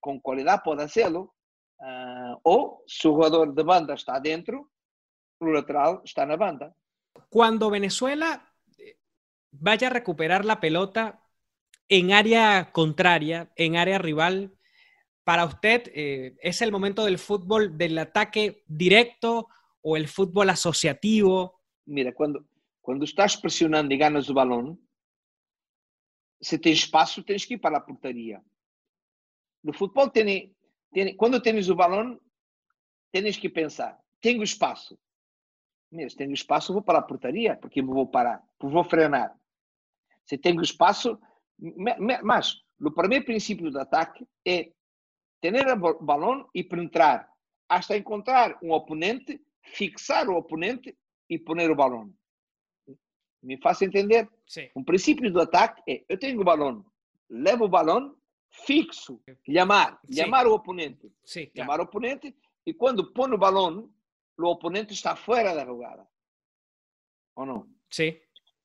Com 0.00 0.20
qualidade 0.20 0.62
pode 0.62 0.82
fazê-lo. 0.82 1.34
Uh, 1.78 2.40
ou, 2.42 2.84
se 2.88 3.06
o 3.06 3.12
jogador 3.12 3.52
de 3.52 3.62
banda 3.62 3.94
está 3.94 4.18
dentro, 4.18 4.70
o 5.38 5.46
lateral 5.46 6.02
está 6.04 6.24
na 6.24 6.36
banda. 6.36 6.74
Cuando 7.28 7.70
Venezuela 7.70 8.54
eh, 8.78 8.96
vaya 9.52 9.88
a 9.88 9.90
recuperar 9.90 10.44
la 10.44 10.58
pelota 10.58 11.20
en 11.88 12.12
área 12.12 12.72
contraria, 12.72 13.52
en 13.56 13.76
área 13.76 13.98
rival, 13.98 14.56
para 15.22 15.44
usted, 15.44 15.90
eh, 15.94 16.36
¿es 16.40 16.62
el 16.62 16.72
momento 16.72 17.04
del 17.04 17.18
fútbol 17.18 17.76
del 17.76 17.98
ataque 17.98 18.62
directo 18.66 19.48
o 19.82 19.96
el 19.96 20.08
fútbol 20.08 20.50
asociativo? 20.50 21.60
Mira, 21.84 22.14
cuando, 22.14 22.46
cuando 22.80 23.04
estás 23.04 23.36
presionando 23.36 23.92
y 23.92 23.98
ganas 23.98 24.28
el 24.28 24.34
balón, 24.34 24.80
si 26.40 26.58
tienes 26.58 26.84
espacio, 26.84 27.24
tienes 27.24 27.46
que 27.46 27.54
ir 27.54 27.60
para 27.60 27.78
la 27.78 27.84
portería. 27.84 28.42
No 29.62 29.72
fútbol, 29.72 30.12
tiene, 30.12 30.55
tiene, 30.92 31.16
cuando 31.16 31.40
tienes 31.40 31.68
el 31.68 31.74
balón, 31.74 32.20
tienes 33.12 33.38
que 33.38 33.50
pensar, 33.50 33.98
tengo 34.20 34.42
espacio, 34.42 34.98
se 35.90 36.16
tenho 36.16 36.32
espaço, 36.32 36.72
vou 36.72 36.82
para 36.82 36.98
a 36.98 37.02
portaria, 37.02 37.56
porque 37.56 37.80
vou 37.80 38.06
parar, 38.06 38.42
vou 38.60 38.84
frenar. 38.84 39.34
Se 40.24 40.36
tenho 40.36 40.60
espaço, 40.60 41.18
mas 42.22 42.56
o 42.80 42.90
primeiro 42.90 43.24
princípio 43.24 43.70
do 43.70 43.78
ataque 43.78 44.26
é 44.44 44.72
ter 45.40 45.54
o 45.54 46.02
balão 46.02 46.48
e 46.54 46.62
penetrar 46.64 47.30
hasta 47.68 47.96
encontrar 47.96 48.58
um 48.62 48.72
oponente, 48.72 49.40
fixar 49.62 50.28
o 50.28 50.36
oponente 50.36 50.96
e 51.28 51.38
pôr 51.38 51.58
o 51.70 51.74
balão. 51.74 52.12
Me 53.42 53.56
faz 53.58 53.82
entender? 53.82 54.28
Sim. 54.46 54.68
Um 54.74 54.82
princípio 54.82 55.32
do 55.32 55.40
ataque 55.40 55.82
é: 55.88 56.04
eu 56.08 56.18
tenho 56.18 56.40
o 56.40 56.44
balão, 56.44 56.84
levo 57.28 57.64
o 57.64 57.68
balão, 57.68 58.15
fixo, 58.50 59.20
chamar, 59.44 60.00
chamar 60.12 60.46
o 60.46 60.54
oponente, 60.54 61.12
Sim, 61.24 61.46
claro. 61.46 61.56
chamar 61.56 61.80
o 61.80 61.84
oponente, 61.84 62.36
e 62.64 62.72
quando 62.74 63.12
põe 63.12 63.30
o 63.32 63.38
balão, 63.38 63.92
o 64.38 64.44
oponente 64.46 64.92
está 64.92 65.14
fora 65.14 65.54
da 65.54 65.64
jogada. 65.64 66.06
Ou 67.36 67.46
não? 67.46 67.68
Sim. 67.90 68.18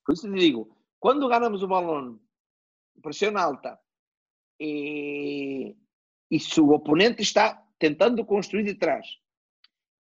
Por 0.06 0.14
isso 0.14 0.32
te 0.32 0.40
digo, 0.40 0.76
quando 1.00 1.28
ganhamos 1.28 1.62
o 1.62 1.68
balão, 1.68 2.20
pressão 3.02 3.38
alta, 3.38 3.80
e, 4.60 5.76
e 6.30 6.40
se 6.40 6.60
o 6.60 6.72
oponente 6.72 7.22
está 7.22 7.64
tentando 7.80 8.26
construir 8.26 8.64
de 8.64 8.76
trás, 8.76 9.08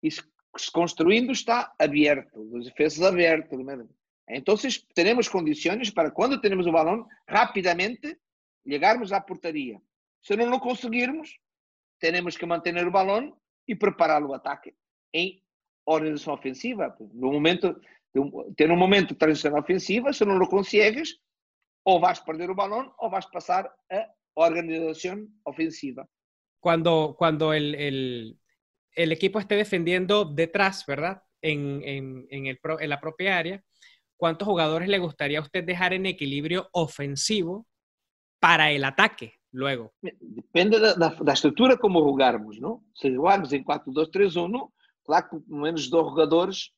e 0.02 0.10
se, 0.10 0.22
se 0.58 0.72
construindo 0.72 1.32
está 1.32 1.74
aberto, 1.80 2.40
os 2.54 2.66
defesas 2.66 3.02
abertos, 3.02 3.58
então 4.28 4.56
teremos 4.94 5.28
condições 5.28 5.90
para 5.90 6.10
quando 6.10 6.42
temos 6.42 6.66
o 6.66 6.72
balão, 6.72 7.08
rapidamente 7.28 8.18
chegarmos 8.68 9.12
à 9.12 9.22
portaria. 9.22 9.82
Se 10.22 10.36
não 10.36 10.52
o 10.54 10.60
conseguirmos, 10.60 11.38
teremos 12.00 12.36
que 12.36 12.46
manter 12.46 12.76
o 12.86 12.92
balão 12.92 13.38
e 13.68 13.76
preparar 13.76 14.24
o 14.24 14.34
ataque 14.34 14.74
em 15.14 15.42
organização 15.86 16.34
ofensiva. 16.34 16.96
No 17.14 17.32
momento, 17.32 17.80
ter 18.56 18.72
um 18.72 18.78
momento 18.78 19.10
de 19.10 19.16
transição 19.16 19.58
ofensiva, 19.58 20.12
se 20.12 20.26
não 20.26 20.38
o 20.38 20.48
consegues, 20.48 21.18
ou 21.84 22.00
vais 22.00 22.20
perder 22.20 22.50
o 22.50 22.56
balão 22.56 22.94
ou 22.98 23.10
vais 23.10 23.26
passar 23.28 23.72
a 23.92 24.10
organização 24.36 25.28
ofensiva. 25.46 26.08
Cuando, 26.60 27.16
cuando 27.16 27.54
el, 27.54 27.76
el, 27.76 28.40
el 28.96 29.12
equipo 29.12 29.40
esté 29.40 29.56
defendiendo 29.56 30.26
detrás, 30.26 30.84
¿verdad? 30.88 31.22
En, 31.42 31.84
en, 31.84 32.26
en, 32.32 32.48
el, 32.48 32.60
en 32.80 32.90
la 32.90 33.00
propia 33.00 33.38
área, 33.38 33.64
¿cuántos 34.18 34.48
jugadores 34.48 34.88
le 34.88 34.98
gustaría 34.98 35.38
a 35.38 35.44
usted 35.44 35.64
dejar 35.64 35.94
en 35.94 36.08
equilibrio 36.08 36.68
ofensivo 36.72 37.68
para 38.46 38.72
el 38.72 38.84
ataque 38.84 39.34
luego? 39.54 39.92
Depende 40.02 40.80
da, 40.80 40.94
da, 40.94 41.10
da 41.10 41.34
estrutura 41.34 41.78
como 41.78 42.04
jogarmos, 42.04 42.60
não? 42.60 42.84
Se 42.94 43.12
jogarmos 43.12 43.52
em 43.54 43.64
4-2-3-1, 43.64 44.70
claro 45.04 45.30
que 45.30 45.40
pelo 45.40 45.62
menos 45.62 45.90
dois 45.90 46.06
jogadores, 46.06 46.72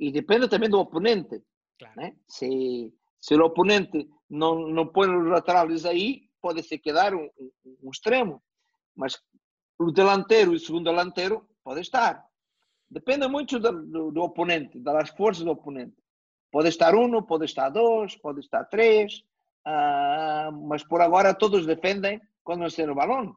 e 0.00 0.10
depende 0.10 0.48
também 0.48 0.70
do 0.70 0.78
oponente. 0.78 1.42
Claro. 1.78 1.94
Né? 1.96 2.16
Se, 2.26 2.90
se 3.20 3.34
o 3.34 3.44
oponente 3.44 4.08
não, 4.30 4.66
não 4.68 4.86
põe 4.86 5.14
os 5.14 5.28
laterais 5.28 5.84
aí, 5.84 6.22
pode 6.40 6.62
se 6.62 6.78
quedar 6.78 7.14
um, 7.14 7.28
um, 7.38 7.50
um 7.82 7.90
extremo. 7.90 8.42
Mas 8.96 9.20
o 9.78 9.92
delanteiro 9.92 10.54
e 10.54 10.56
o 10.56 10.58
segundo 10.58 10.84
delanteiro 10.84 11.46
pode 11.62 11.82
estar. 11.82 12.24
Depende 12.88 13.28
muito 13.28 13.58
do, 13.58 13.72
do, 13.72 14.10
do, 14.10 14.22
oponente, 14.22 14.78
das 14.78 15.10
forças 15.10 15.44
do 15.44 15.50
oponente. 15.50 15.96
Pode 16.50 16.68
estar 16.68 16.94
um, 16.94 17.22
pode 17.22 17.44
estar 17.44 17.68
dois, 17.68 18.16
pode 18.16 18.40
estar 18.40 18.64
três, 18.64 19.22
uh, 19.66 20.52
mas 20.68 20.82
por 20.84 21.00
agora 21.00 21.34
todos 21.34 21.66
defendem 21.66 22.20
quando 22.42 22.70
tem 22.72 22.88
o 22.88 22.94
balão. 22.94 23.36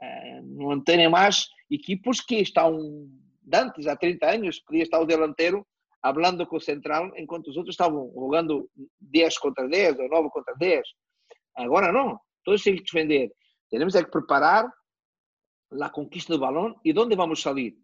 Uh, 0.00 0.42
não 0.42 0.82
tem 0.82 1.08
mais 1.08 1.48
equipos 1.70 2.20
que 2.20 2.36
estão 2.36 3.08
antes, 3.52 3.86
há 3.86 3.96
30 3.96 4.26
anos, 4.26 4.60
podia 4.60 4.82
estar 4.82 5.00
o 5.00 5.06
delanteiro 5.06 5.66
falando 6.02 6.46
com 6.46 6.56
o 6.56 6.60
central, 6.60 7.10
enquanto 7.16 7.48
os 7.48 7.56
outros 7.56 7.74
estavam 7.74 8.12
jogando 8.14 8.70
10 9.00 9.38
contra 9.38 9.68
10 9.68 9.98
ou 9.98 10.08
9 10.08 10.30
contra 10.30 10.54
10. 10.54 10.86
Agora 11.56 11.90
não, 11.90 12.18
todos 12.44 12.62
têm 12.62 12.76
que 12.76 12.84
defender. 12.84 13.32
Temos 13.70 13.94
que 13.94 14.06
preparar 14.06 14.70
a 15.80 15.90
conquista 15.90 16.32
do 16.34 16.38
balão 16.38 16.78
e 16.84 16.92
de 16.92 17.00
onde 17.00 17.16
vamos 17.16 17.42
sair. 17.42 17.76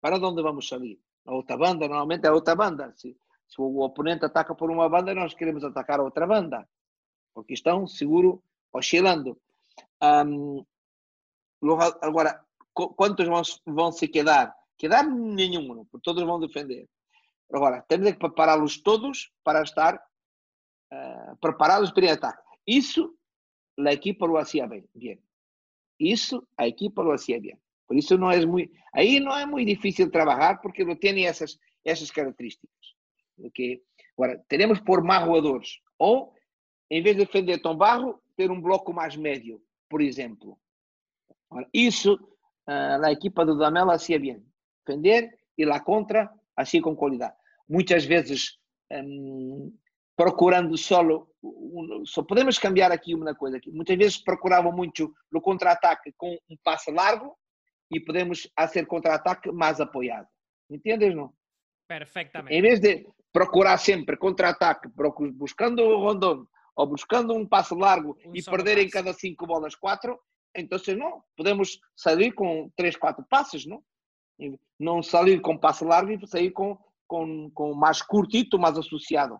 Para 0.00 0.16
onde 0.16 0.42
vamos 0.42 0.66
sair? 0.68 0.98
A 1.26 1.34
outra 1.34 1.56
banda, 1.56 1.86
normalmente 1.86 2.24
é 2.24 2.28
a 2.28 2.34
outra 2.34 2.54
banda. 2.56 2.92
Se, 2.96 3.16
se 3.46 3.60
o 3.60 3.80
oponente 3.80 4.24
ataca 4.24 4.54
por 4.54 4.70
uma 4.70 4.88
banda, 4.88 5.14
nós 5.14 5.34
queremos 5.34 5.62
atacar 5.64 6.00
a 6.00 6.02
outra 6.02 6.26
banda, 6.26 6.68
porque 7.34 7.54
estão, 7.54 7.86
seguro, 7.86 8.42
oscilando. 8.72 9.38
Um, 10.02 10.64
agora, 12.00 12.44
quantos 12.72 13.26
vão, 13.26 13.42
vão 13.66 13.92
se 13.92 14.08
quedar? 14.08 14.54
Quedar 14.78 15.04
nenhum, 15.04 15.84
porque 15.84 16.04
todos 16.04 16.22
vão 16.22 16.40
defender. 16.40 16.88
Agora, 17.52 17.82
temos 17.82 18.12
que 18.12 18.18
prepará-los 18.18 18.78
todos 18.78 19.32
para 19.42 19.62
estar 19.62 19.96
uh, 19.96 21.36
preparados 21.40 21.90
para 21.90 22.06
o 22.06 22.10
ataque. 22.10 22.42
Isso 22.66 23.16
a 23.78 23.92
equipa 23.92 24.26
lo 24.26 24.38
hacía 24.38 24.66
bem. 24.66 24.88
Isso 25.98 26.46
a 26.56 26.66
equipa 26.66 27.02
lo 27.02 27.12
hacía 27.12 27.38
bien. 27.40 27.60
Por 27.86 27.96
isso 27.96 28.16
não 28.16 28.30
é 28.30 28.44
muito, 28.44 28.72
aí 28.92 29.20
não 29.20 29.36
é 29.36 29.44
muito 29.44 29.68
difícil 29.68 30.10
trabalhar 30.10 30.60
porque 30.60 30.84
não 30.84 30.96
tem 30.96 31.26
essas 31.26 31.58
essas 31.84 32.10
características. 32.10 32.94
Okay? 33.38 33.82
Agora, 34.16 34.42
teremos 34.48 34.80
por 34.80 35.02
mais 35.02 35.24
jogadores 35.24 35.80
ou 35.98 36.33
em 36.94 37.02
vez 37.02 37.16
de 37.16 37.24
defender 37.24 37.58
tão 37.58 37.76
barro, 37.76 38.22
ter 38.36 38.52
um 38.52 38.60
bloco 38.60 38.92
mais 38.92 39.16
médio, 39.16 39.60
por 39.88 40.00
exemplo. 40.00 40.56
Agora, 41.50 41.68
isso 41.74 42.14
uh, 42.14 43.04
a 43.04 43.10
equipa 43.10 43.44
do 43.44 43.58
Damel 43.58 43.90
hacía 43.90 44.16
bem. 44.16 44.40
Defender 44.86 45.36
e 45.58 45.64
lá 45.64 45.80
contra, 45.80 46.32
assim 46.56 46.80
com 46.80 46.94
qualidade. 46.94 47.34
Muitas 47.68 48.04
vezes 48.04 48.58
um, 48.92 49.76
procurando 50.16 50.78
solo, 50.78 51.28
só 52.04 52.22
podemos 52.22 52.60
cambiar 52.60 52.92
aqui 52.92 53.12
uma 53.12 53.34
coisa, 53.34 53.56
aqui. 53.56 53.72
muitas 53.72 53.96
vezes 53.96 54.18
procuravam 54.18 54.70
muito 54.70 55.12
no 55.32 55.40
contra-ataque 55.40 56.14
com 56.16 56.38
um 56.48 56.56
passe 56.62 56.92
largo 56.92 57.36
e 57.90 57.98
podemos 57.98 58.48
fazer 58.56 58.86
contra-ataque 58.86 59.50
mais 59.50 59.80
apoiado. 59.80 60.28
Entendes, 60.70 61.12
não? 61.12 61.34
Perfeitamente. 61.88 62.54
Em 62.54 62.62
vez 62.62 62.78
de 62.78 63.04
procurar 63.32 63.78
sempre 63.78 64.16
contra-ataque, 64.16 64.88
buscando 65.32 65.82
o 65.82 65.98
rondão 65.98 66.46
ou 66.76 66.86
buscando 66.86 67.34
um 67.34 67.46
passe 67.46 67.74
largo 67.74 68.18
um 68.24 68.34
e 68.34 68.42
perder 68.42 68.76
passe. 68.76 68.86
em 68.86 68.90
cada 68.90 69.12
cinco 69.12 69.46
bolas 69.46 69.74
quatro, 69.74 70.18
então 70.54 70.78
não, 70.96 71.22
podemos 71.36 71.80
sair 71.96 72.32
com 72.32 72.70
três, 72.76 72.96
quatro 72.96 73.24
passes, 73.28 73.66
não? 73.66 73.82
Não 74.78 75.02
sair 75.02 75.40
com 75.40 75.58
passe 75.58 75.84
largo 75.84 76.12
e 76.12 76.26
sair 76.26 76.50
com, 76.50 76.78
com, 77.06 77.50
com 77.50 77.74
mais 77.74 78.02
curtito, 78.02 78.58
mais 78.58 78.78
associado. 78.78 79.38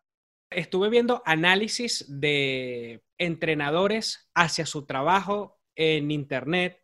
Estuve 0.51 0.89
viendo 0.91 1.21
análisis 1.25 2.05
de 2.09 3.01
entrenadores 3.19 4.29
hacia 4.35 4.67
su 4.67 4.87
trabajo 4.87 5.57
en 5.75 6.11
Internet 6.11 6.81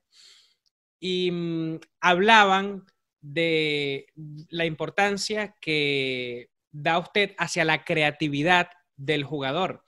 y 1.00 1.30
mmm, 1.30 1.80
hablaban 2.00 2.84
de 3.20 4.06
la 4.48 4.64
importancia 4.64 5.56
que 5.60 6.50
da 6.72 6.98
usted 6.98 7.34
hacia 7.38 7.64
la 7.64 7.84
creatividad 7.84 8.70
del 8.96 9.24
jugador. 9.24 9.84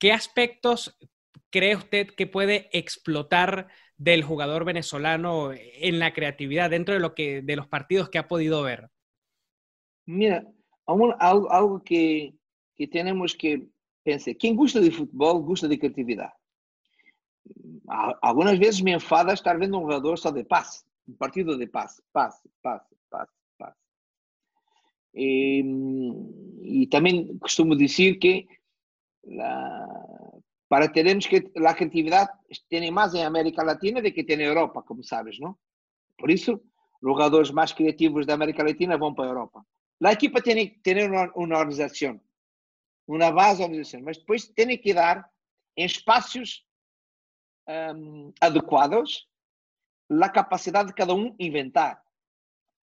¿Qué 0.00 0.12
aspectos 0.12 0.98
cree 1.50 1.76
usted 1.76 2.08
que 2.16 2.26
puede 2.26 2.70
explotar 2.72 3.68
del 3.98 4.24
jugador 4.24 4.64
venezolano 4.64 5.50
en 5.52 5.98
la 5.98 6.14
creatividad 6.14 6.70
dentro 6.70 6.94
de, 6.94 7.00
lo 7.00 7.14
que, 7.14 7.42
de 7.42 7.54
los 7.54 7.68
partidos 7.68 8.08
que 8.08 8.16
ha 8.16 8.26
podido 8.26 8.62
ver? 8.62 8.88
Mira, 10.06 10.42
algo, 10.86 11.14
algo 11.20 11.84
que, 11.84 12.32
que, 12.74 12.88
tenemos 12.88 13.36
que 13.36 13.66
pensar. 14.02 14.36
Quien 14.38 14.56
gusta 14.56 14.80
de 14.80 14.90
fútbol, 14.90 15.42
gusta 15.42 15.68
de 15.68 15.78
creatividad. 15.78 16.32
Algunas 18.22 18.58
veces 18.58 18.82
me 18.82 18.92
enfada 18.92 19.34
estar 19.34 19.58
viendo 19.58 19.76
un 19.76 19.84
jugador 19.84 20.18
só 20.18 20.32
de 20.32 20.46
paz, 20.46 20.86
un 21.06 21.16
partido 21.16 21.58
de 21.58 21.68
paz, 21.68 22.02
paz, 22.10 22.40
paz, 22.62 22.82
paz, 23.10 23.28
paz. 23.58 23.76
Y, 25.12 25.62
y 26.62 26.86
también 26.86 27.38
costumo 27.38 27.76
decir 27.76 28.18
que 28.18 28.48
la, 29.24 29.86
para 30.68 30.88
termos 30.88 31.26
que 31.26 31.50
a 31.56 31.74
criatividade 31.74 32.30
tem 32.68 32.90
mais 32.90 33.14
em 33.14 33.24
América 33.24 33.62
Latina 33.62 34.00
do 34.00 34.12
que 34.12 34.24
tem 34.24 34.36
na 34.36 34.44
Europa, 34.44 34.82
como 34.82 35.02
sabes, 35.02 35.38
não? 35.38 35.56
Por 36.16 36.30
isso, 36.30 36.60
jogadores 37.02 37.50
mais 37.50 37.72
criativos 37.72 38.26
da 38.26 38.34
América 38.34 38.62
Latina 38.62 38.96
vão 38.96 39.12
para 39.12 39.24
a 39.24 39.28
Europa. 39.28 39.66
A 40.02 40.12
equipa 40.12 40.40
tem 40.40 40.68
que 40.68 40.78
ter 40.80 41.10
uma, 41.10 41.30
uma 41.34 41.58
organização, 41.58 42.20
uma 43.06 43.30
base 43.30 43.62
organização, 43.62 44.00
mas 44.02 44.16
depois 44.16 44.46
tem 44.48 44.78
que 44.78 44.94
dar 44.94 45.28
em 45.76 45.84
espaços 45.84 46.64
um, 47.68 48.32
adequados 48.40 49.28
a 50.10 50.28
capacidade 50.28 50.88
de 50.88 50.94
cada 50.94 51.14
um 51.14 51.34
inventar. 51.38 52.02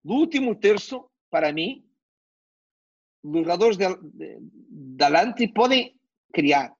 No 0.05 0.15
último 0.15 0.55
terço, 0.55 1.09
para 1.31 1.53
mim, 1.53 1.85
os 3.23 3.33
jogadores 3.33 3.77
de, 3.77 3.87
de, 3.97 4.39
de, 4.41 5.35
de 5.35 5.49
podem 5.49 5.96
criar. 6.37 6.71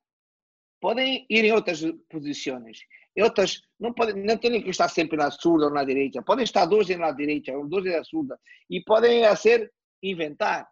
Podem 0.79 1.27
ir 1.31 1.45
em 1.47 1.53
outras 1.53 1.81
posições. 2.11 2.81
Em 3.17 3.23
outras, 3.23 3.63
não, 3.81 3.95
podem, 3.95 4.23
não 4.23 4.37
têm 4.37 4.63
que 4.63 4.69
estar 4.69 4.89
sempre 4.89 5.17
na 5.17 5.31
surda 5.31 5.67
ou 5.67 5.73
na 5.73 5.85
direita. 5.85 6.23
Podem 6.23 6.45
estar 6.45 6.67
dois 6.67 6.87
na 6.91 7.11
direita, 7.13 7.57
ou 7.57 7.67
dois 7.67 7.85
na 7.87 8.05
surda. 8.05 8.39
E 8.69 8.83
podem 8.83 9.25
fazer, 9.25 9.73
inventar. 10.03 10.69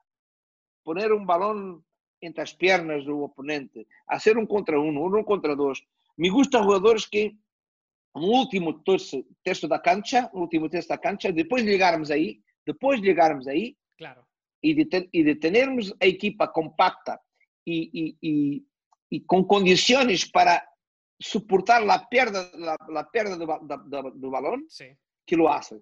Poner 0.84 1.10
um 1.12 1.24
balão 1.24 1.82
entre 2.20 2.42
as 2.42 2.52
pernas 2.52 3.04
do 3.06 3.22
oponente. 3.22 3.86
Fazer 4.06 4.36
um 4.36 4.46
contra 4.46 4.78
um, 4.78 5.18
um 5.18 5.24
contra 5.24 5.56
dois. 5.56 5.78
Me 6.18 6.28
gustam 6.28 6.62
jogadores 6.62 7.06
que 7.06 7.34
no 8.14 8.28
último 8.28 8.74
terço, 8.84 9.24
terço 9.42 9.66
da 9.66 9.78
cancha, 9.78 10.30
no 10.34 10.42
último 10.42 10.68
terço 10.68 10.88
da 10.88 10.98
cancha, 10.98 11.32
depois 11.32 11.64
de 11.64 11.72
chegarmos 11.72 12.10
aí, 12.10 12.40
depois 12.66 13.00
de 13.00 13.08
chegarmos 13.08 13.48
aí, 13.48 13.76
claro. 13.98 14.22
e, 14.62 14.74
de, 14.74 15.08
e 15.12 15.24
de 15.24 15.34
termos 15.34 15.92
a 16.00 16.06
equipa 16.06 16.46
compacta 16.46 17.18
e, 17.66 17.90
e, 17.92 18.16
e, 18.22 18.62
e 19.14 19.20
com 19.20 19.44
condições 19.44 20.24
para 20.24 20.60
suportar 21.20 21.88
a 21.88 21.98
perda, 22.00 22.50
la, 22.54 22.76
la 22.88 23.04
perda 23.04 23.36
do, 23.36 24.36
sí. 24.68 24.86
que 25.24 25.36
lo 25.36 25.48
hacen. 25.48 25.80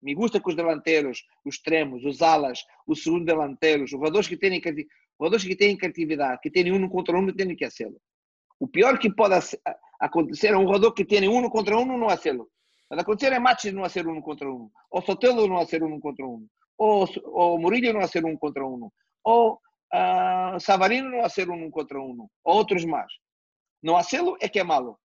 Me 0.00 0.14
gusta 0.14 0.40
que 0.40 0.48
os 0.48 0.56
delanteros, 0.56 1.22
os 1.44 1.56
extremos, 1.56 2.02
os 2.04 2.22
alas, 2.22 2.64
os 2.86 3.02
segundo 3.02 3.26
delanteros, 3.26 3.84
os 3.84 3.90
jogadores 3.90 4.26
que 4.26 4.38
têm 4.38 4.60
jogadores 5.20 5.44
que 5.44 5.54
têm 5.54 5.76
criatividade, 5.76 6.40
que 6.42 6.50
têm 6.50 6.72
um 6.72 6.88
contra 6.88 7.16
um, 7.16 7.30
têm 7.32 7.54
que 7.54 7.66
fazê-lo. 7.66 8.00
O 8.58 8.66
pior 8.66 8.98
que 8.98 9.14
pode 9.14 9.34
acontecer 10.00 10.48
é 10.48 10.56
um 10.56 10.66
jogador 10.66 10.92
que 10.92 11.04
tem 11.04 11.28
um 11.28 11.48
contra 11.50 11.76
um 11.78 11.98
não 11.98 12.08
fazê-lo. 12.08 12.48
Pode 12.88 13.02
acontecer 13.02 13.32
é 13.32 13.38
Matos 13.38 13.70
não 13.72 13.82
fazer 13.82 14.06
um 14.08 14.20
contra 14.22 14.50
um, 14.50 14.70
ou 14.90 15.02
Sotelo 15.02 15.46
não 15.46 15.58
fazer 15.58 15.82
um 15.84 16.00
contra 16.00 16.26
um, 16.26 16.46
ou, 16.78 17.06
ou 17.26 17.58
Murillo 17.60 17.92
não 17.92 18.00
fazer 18.00 18.24
um 18.24 18.36
contra 18.36 18.66
um, 18.66 18.90
ou 19.24 19.60
uh, 19.94 20.58
Savarino 20.60 21.10
não 21.10 21.24
hacer 21.24 21.48
um 21.50 21.70
contra 21.70 22.00
um, 22.00 22.28
outros 22.44 22.84
mais. 22.84 23.12
Não 23.82 23.96
hacê-lo 23.96 24.36
é 24.40 24.48
que 24.48 24.58
é 24.58 24.64
malo. 24.64 24.98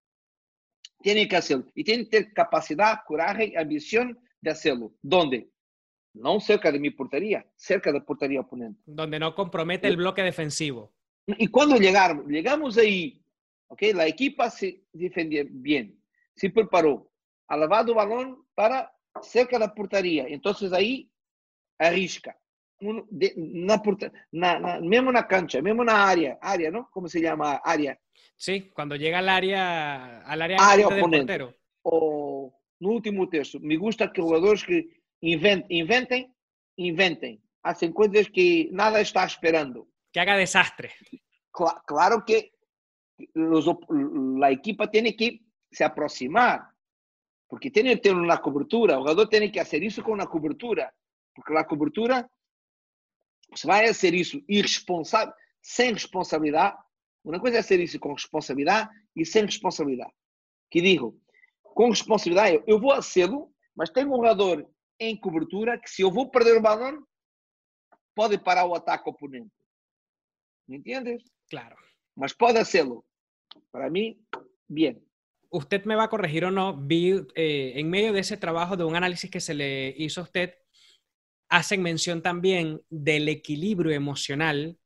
Tem 1.04 1.28
que 1.28 1.36
hacê-lo. 1.36 1.66
E 1.76 1.84
tem 1.84 2.04
que 2.04 2.10
ter 2.10 2.34
capacidade, 2.34 3.04
coragem, 3.06 3.56
ambição 3.58 4.16
de 4.42 4.50
hacê-lo. 4.50 4.96
Donde? 5.04 5.48
Não 6.14 6.40
cerca 6.40 6.72
de 6.72 6.80
minha 6.80 6.96
portaria, 6.96 7.46
cerca 7.56 7.94
da 7.94 8.02
portaria 8.02 8.42
oponente. 8.42 8.80
Donde 8.88 9.20
não 9.20 9.32
compromete 9.32 9.88
o 9.88 9.98
bloque 9.98 10.24
defensivo. 10.24 10.92
E 11.38 11.48
quando 11.48 11.78
chegarmos, 11.78 12.26
chegamos 12.28 12.78
aí, 12.78 13.22
ok? 13.70 13.94
A 14.00 14.08
equipa 14.08 14.50
se 14.50 14.84
defendeu 14.94 15.46
bem, 15.50 15.96
se 16.36 16.50
preparou, 16.50 17.12
ha 17.48 17.56
levado 17.56 17.92
o 17.92 17.96
balão 17.96 18.44
para 18.56 18.92
cerca 19.22 19.60
da 19.60 19.68
portaria. 19.68 20.26
Então 20.34 20.54
aí 20.74 21.10
arrisca 21.78 22.36
de, 22.80 23.34
na, 23.38 23.82
na, 24.32 24.60
na, 24.60 24.80
mesmo 24.82 25.12
na 25.12 25.28
cancha, 25.28 25.62
mesmo 25.62 25.84
na 25.84 26.08
área, 26.08 26.38
área, 26.42 26.70
¿no? 26.72 26.90
¿Cómo 26.92 27.08
se 27.08 27.22
llama? 27.22 27.62
Área. 27.64 28.00
Sí, 28.36 28.70
cuando 28.74 28.96
llega 28.96 29.20
al 29.20 29.30
área, 29.30 30.22
al 30.22 30.42
área, 30.42 30.58
área 30.60 30.88
oponente. 30.88 31.34
Del 31.34 31.56
o 31.90 32.54
no 32.80 32.90
último 32.90 33.28
terço. 33.30 33.60
Me 33.62 33.78
gusta 33.78 34.12
que 34.12 34.22
jogadores 34.22 34.64
que 34.64 35.02
inventem, 35.22 35.80
inventem, 35.80 36.34
inventem. 36.78 37.42
Hacen 37.64 37.92
coisas 37.92 38.30
que 38.30 38.70
nada 38.72 39.00
está 39.02 39.26
esperando. 39.26 39.88
Que 40.12 40.20
haga 40.20 40.36
desastre. 40.36 40.92
Cla 41.52 41.82
claro 41.86 42.24
que 42.26 42.52
los, 43.34 43.66
la 44.38 44.52
equipa 44.52 44.90
tiene 44.90 45.16
que 45.16 45.42
se 45.72 45.84
aproximar, 45.84 46.70
porque 47.48 47.72
tiene 47.72 47.96
que 47.96 48.02
tener 48.02 48.18
una 48.18 48.38
cobertura. 48.38 48.98
O 48.98 49.02
jogador 49.02 49.28
tem 49.28 49.52
que 49.52 49.60
fazer 49.60 49.84
isso 49.84 50.04
com 50.04 50.14
uma 50.14 50.28
cobertura, 50.28 50.94
porque 51.34 51.56
a 51.58 51.66
cobertura 51.66 52.30
se 53.56 53.66
vai 53.66 53.88
a 53.88 53.93
ser 53.93 54.14
isso 54.14 54.41
irresponsável, 54.48 55.34
sem 55.62 55.93
responsabilidade, 55.93 56.78
uma 57.24 57.39
coisa 57.39 57.58
é 57.58 57.62
ser 57.62 57.80
isso 57.80 58.00
com 58.00 58.14
responsabilidade 58.14 58.89
e 59.16 59.26
sem 59.26 59.45
responsabilidade. 59.45 60.14
Que 60.72 60.82
digo, 60.82 61.20
com 61.62 61.89
responsabilidade, 61.89 62.64
eu 62.66 62.80
vou 62.80 62.91
a 62.91 63.02
cedo, 63.02 63.54
mas 63.76 63.89
tenho 63.89 64.10
um 64.10 64.16
jogador 64.16 64.68
em 65.00 65.16
cobertura 65.20 65.80
que 65.80 65.89
se 65.89 66.02
eu 66.02 66.12
vou 66.12 66.32
perder 66.32 66.58
o 66.58 66.62
balão, 66.62 67.06
pode 68.16 68.38
parar 68.38 68.66
o 68.66 68.76
ataque 68.76 69.10
oponente. 69.10 69.52
¿Me 70.68 70.78
entiendes? 70.78 71.24
Claro. 71.50 71.76
Mas 72.16 72.34
pode 72.34 72.58
hacerlo. 72.58 73.06
Para 73.72 73.89
mí, 73.89 74.20
bien. 74.68 75.04
Usted 75.50 75.86
me 75.86 75.95
va 75.95 76.06
a 76.06 76.10
corregir 76.10 76.43
o 76.45 76.52
no, 76.52 76.76
vi 76.76 77.12
eh, 77.36 77.74
en 77.76 77.89
medio 77.89 78.12
de 78.12 78.20
ese 78.20 78.36
trabajo 78.36 78.76
de 78.76 78.84
un 78.84 78.95
análisis 78.95 79.30
que 79.30 79.39
se 79.39 79.54
le 79.54 79.93
hizo 79.98 80.22
a 80.22 80.24
usted, 80.24 80.56
hacen 81.50 81.82
mención 81.82 82.22
también 82.22 82.82
del 82.89 83.30
equilibrio 83.30 83.91
emocional 83.91 84.78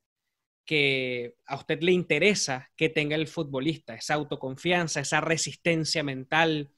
que 0.65 1.35
a 1.45 1.55
usted 1.55 1.81
le 1.81 1.91
interesa 1.91 2.69
que 2.75 2.89
tenga 2.89 3.15
el 3.15 3.27
futbolista, 3.27 3.95
esa 3.95 4.13
autoconfianza, 4.13 5.01
esa 5.01 5.19
resistencia 5.21 6.03
mental. 6.03 6.71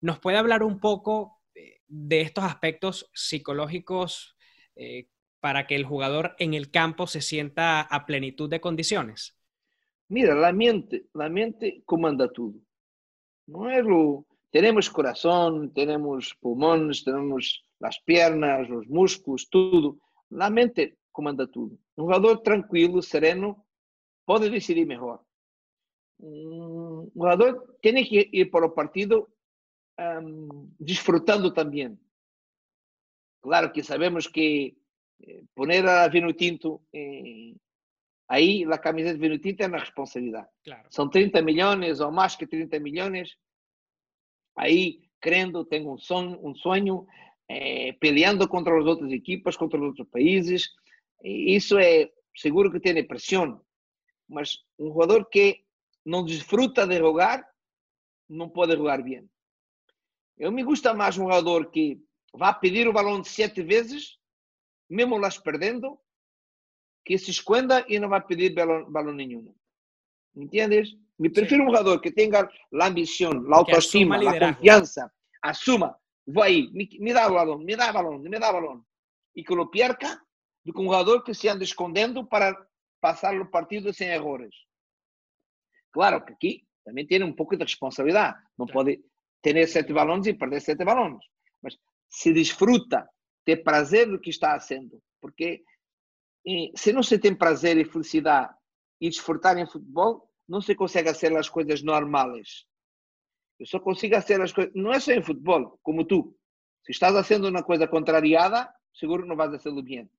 ¿Nos 0.00 0.18
puede 0.18 0.38
hablar 0.38 0.62
un 0.62 0.80
poco 0.80 1.40
eh, 1.54 1.80
de 1.86 2.22
estos 2.22 2.44
aspectos 2.44 3.10
psicológicos 3.14 4.36
eh, 4.74 5.08
para 5.38 5.66
que 5.66 5.76
el 5.76 5.84
jugador 5.84 6.34
en 6.38 6.54
el 6.54 6.70
campo 6.70 7.06
se 7.06 7.20
sienta 7.20 7.82
a 7.82 8.06
plenitud 8.06 8.48
de 8.48 8.60
condiciones? 8.60 9.36
Mira, 10.08 10.34
la 10.34 10.52
mente, 10.52 11.06
la 11.14 11.28
mente 11.28 11.82
comanda 11.84 12.32
todo. 12.32 12.54
No 13.46 13.70
es 13.70 13.84
lo... 13.84 14.26
Tenemos 14.50 14.90
corazón, 14.90 15.72
tenemos 15.72 16.36
pulmones, 16.40 17.04
tenemos 17.04 17.64
as 17.82 17.98
pernas, 17.98 18.68
os 18.70 18.86
músculos, 18.86 19.46
tudo. 19.46 19.98
Na 20.30 20.50
mente 20.50 20.96
comanda 21.12 21.46
tudo. 21.46 21.78
Um 21.96 22.04
jogador 22.04 22.38
tranquilo, 22.38 23.02
sereno, 23.02 23.64
pode 24.26 24.48
decidir 24.50 24.86
melhor. 24.86 25.20
Um 26.18 27.10
jogador 27.14 27.76
tem 27.82 28.04
que 28.04 28.28
ir 28.32 28.50
para 28.50 28.66
o 28.66 28.70
partido 28.70 29.28
um, 29.98 30.70
disfrutando 30.78 31.52
também. 31.52 31.98
Claro 33.42 33.72
que 33.72 33.82
sabemos 33.82 34.26
que 34.26 34.76
eh, 35.22 35.42
poner 35.54 35.86
a 35.86 36.06
Vino 36.08 36.32
Tinto 36.34 36.82
eh, 36.94 37.54
aí, 38.28 38.64
a 38.64 38.78
camiseta 38.78 39.14
de 39.14 39.20
Vino 39.20 39.38
Tinto 39.38 39.62
é 39.62 39.66
uma 39.66 39.78
responsabilidade. 39.78 40.48
Claro. 40.62 40.86
São 40.90 41.08
30 41.08 41.40
milhões 41.42 42.00
ou 42.00 42.12
mais 42.12 42.36
que 42.36 42.46
30 42.46 42.78
milhões. 42.78 43.34
Aí, 44.56 45.00
crendo, 45.20 45.64
tenho 45.64 45.92
um 45.92 45.98
sonho, 45.98 46.38
um 46.46 46.54
sonho 46.54 47.06
eh, 47.52 47.92
peleando 47.98 48.46
contra 48.46 48.78
as 48.78 48.86
outras 48.86 49.10
equipas, 49.10 49.56
contra 49.56 49.76
os 49.76 49.86
outros 49.88 50.08
países. 50.08 50.70
Isso 51.24 51.76
é 51.78 52.08
seguro 52.36 52.70
que 52.70 52.78
tem 52.78 53.04
pressão. 53.04 53.60
Mas 54.28 54.58
um 54.78 54.86
jogador 54.86 55.28
que 55.28 55.64
não 56.06 56.24
desfruta 56.24 56.86
de 56.86 56.98
jogar, 56.98 57.44
não 58.28 58.48
pode 58.48 58.76
jogar 58.76 59.02
bem. 59.02 59.28
Eu 60.38 60.52
me 60.52 60.62
gusta 60.62 60.94
mais 60.94 61.18
um 61.18 61.24
jogador 61.24 61.72
que 61.72 62.00
vá 62.32 62.54
pedir 62.54 62.86
o 62.86 62.92
balão 62.92 63.24
sete 63.24 63.62
vezes, 63.62 64.16
mesmo 64.88 65.18
las 65.18 65.36
perdendo, 65.36 65.98
que 67.04 67.18
se 67.18 67.32
esconda 67.32 67.84
e 67.88 67.98
não 67.98 68.08
vai 68.08 68.24
pedir 68.24 68.54
balão, 68.54 68.88
balão 68.88 69.12
nenhum. 69.12 69.52
Entendes? 70.36 70.96
Me 71.18 71.28
prefiro 71.28 71.62
sí. 71.64 71.68
um 71.68 71.72
jogador 71.72 72.00
que 72.00 72.12
tenha 72.12 72.48
a 72.48 72.86
ambição, 72.86 73.32
a 73.52 73.56
autoestima, 73.56 74.16
a 74.16 74.54
confiança, 74.54 75.12
assuma, 75.42 75.99
vou 76.32 76.42
aí, 76.42 76.70
me, 76.72 76.88
me 76.98 77.12
dá 77.12 77.28
o 77.28 77.34
balão, 77.34 77.58
me 77.58 77.76
dá 77.76 77.90
o 77.90 77.92
balão, 77.92 78.18
me 78.18 78.38
dá 78.38 78.50
o 78.50 78.52
balão, 78.52 78.84
e 79.34 79.42
que 79.42 79.54
lo 79.54 79.70
perca, 79.70 80.20
do 80.64 80.72
que 80.72 80.80
um 80.80 80.84
jogador 80.84 81.22
que 81.22 81.34
se 81.34 81.48
anda 81.48 81.64
escondendo 81.64 82.26
para 82.26 82.54
passar 83.00 83.34
o 83.40 83.50
partido 83.50 83.92
sem 83.92 84.08
erros. 84.08 84.54
Claro 85.90 86.24
que 86.24 86.32
aqui 86.32 86.66
também 86.84 87.06
tem 87.06 87.22
um 87.22 87.32
pouco 87.32 87.56
de 87.56 87.64
responsabilidade. 87.64 88.38
Não 88.58 88.66
pode 88.66 89.02
ter 89.42 89.66
sete 89.66 89.92
balões 89.92 90.26
e 90.26 90.34
perder 90.34 90.60
sete 90.60 90.84
balões. 90.84 91.24
Mas 91.62 91.76
se 92.08 92.32
desfruta, 92.32 93.08
ter 93.44 93.62
prazer 93.62 94.08
do 94.08 94.20
que 94.20 94.30
está 94.30 94.58
fazendo. 94.58 95.02
Porque 95.20 95.62
se 96.76 96.92
não 96.92 97.02
se 97.02 97.18
tem 97.18 97.34
prazer 97.34 97.76
e 97.78 97.84
felicidade 97.84 98.54
e 99.00 99.08
desfrutar 99.08 99.58
em 99.58 99.66
futebol, 99.66 100.30
não 100.48 100.60
se 100.60 100.74
consegue 100.74 101.08
fazer 101.08 101.36
as 101.36 101.48
coisas 101.48 101.82
normais. 101.82 102.66
Eu 103.60 103.66
só 103.66 103.78
consigo 103.78 104.14
fazer 104.14 104.40
as 104.40 104.52
coisas, 104.52 104.72
não 104.74 104.90
é 104.90 104.98
só 104.98 105.12
em 105.12 105.22
futebol, 105.22 105.78
como 105.82 106.06
tu. 106.06 106.34
Se 106.82 106.92
estás 106.92 107.12
fazendo 107.12 107.46
uma 107.46 107.62
coisa 107.62 107.86
contrariada, 107.86 108.74
seguro 108.94 109.26
não 109.26 109.36
vais 109.36 109.50
fazê-lo 109.52 109.82
bem. 109.82 110.10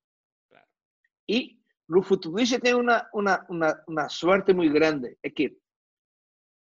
E 1.28 1.60
no 1.89 2.04
futebolista 2.04 2.60
tem 2.60 2.76
uma, 2.76 3.10
uma, 3.12 3.44
uma, 3.50 3.84
uma 3.88 4.10
sorte 4.10 4.54
muito 4.54 4.72
grande, 4.72 5.18
é 5.24 5.30
que 5.30 5.58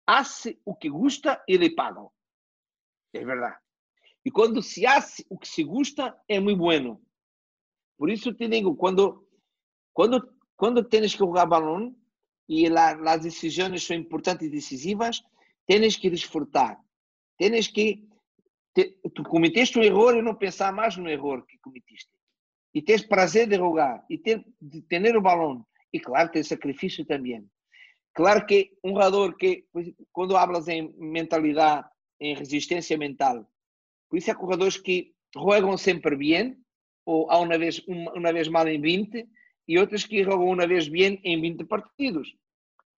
hace 0.05 0.61
o 0.63 0.76
que 0.76 0.89
gusta 0.89 1.43
e 1.47 1.57
lhe 1.57 1.74
pagam. 1.74 2.11
É 3.13 3.26
verdade. 3.26 3.57
E 4.24 4.30
quando 4.30 4.61
se 4.61 4.86
hace 4.86 5.26
o 5.28 5.39
que 5.39 5.47
se 5.47 5.63
gusta, 5.63 6.15
é 6.28 6.39
muito 6.39 6.59
bueno. 6.59 7.01
Por 7.97 8.11
isso 8.11 8.32
te 8.34 8.47
digo, 8.47 8.76
quando, 8.76 9.28
quando, 9.91 10.36
quando 10.55 10.84
tens 10.84 11.13
que 11.13 11.20
jogar 11.20 11.47
balão 11.47 11.95
e 12.47 12.67
as 12.67 13.22
decisões 13.22 13.84
são 13.84 13.95
importantes 13.95 14.45
e 14.47 14.51
decisivas, 14.51 15.24
tens 15.70 15.95
que 15.95 16.09
desfrutar. 16.09 16.84
Tens 17.38 17.67
que. 17.67 18.03
Te, 18.74 18.99
tu 19.13 19.22
cometeste 19.24 19.78
um 19.78 19.84
erro 19.84 20.15
e 20.15 20.22
não 20.22 20.34
pensar 20.34 20.74
mais 20.74 20.97
no 20.97 21.07
erro 21.07 21.45
que 21.45 21.59
cometiste. 21.59 22.09
E 22.74 22.82
tens 22.82 23.03
prazer 23.05 23.47
de 23.47 23.55
jogar 23.55 24.03
e 24.09 24.17
ter, 24.17 24.43
de 24.59 24.82
ter 24.82 25.15
o 25.15 25.22
balão. 25.22 25.63
E 25.93 25.99
claro, 25.99 26.32
tem 26.32 26.41
sacrifício 26.43 27.05
também. 27.05 27.47
Claro 28.15 28.45
que 28.47 28.72
um 28.84 28.89
jogador 28.89 29.38
que, 29.38 29.65
quando 30.11 30.36
hablas 30.36 30.67
em 30.67 30.91
mentalidade, 30.97 31.88
em 32.20 32.34
resistência 32.36 32.97
mental, 32.97 33.47
por 34.09 34.17
isso 34.17 34.32
há 34.32 34.34
jogadores 34.34 34.78
que 34.78 35.13
jogam 35.34 35.78
sempre 35.78 36.15
bem, 36.15 36.57
ou 37.05 37.30
há 37.30 37.39
uma 37.39 37.57
vez, 37.57 37.80
uma, 37.88 38.11
uma 38.13 38.34
vez 38.34 38.47
mal 38.47 38.67
em 38.67 38.82
20, 38.82 39.28
e 39.67 39.78
outros 39.78 40.05
que 40.05 40.24
jogam 40.24 40.49
uma 40.49 40.67
vez 40.67 40.88
bem 40.88 41.20
em 41.24 41.39
20 41.39 41.65
partidos, 41.65 42.36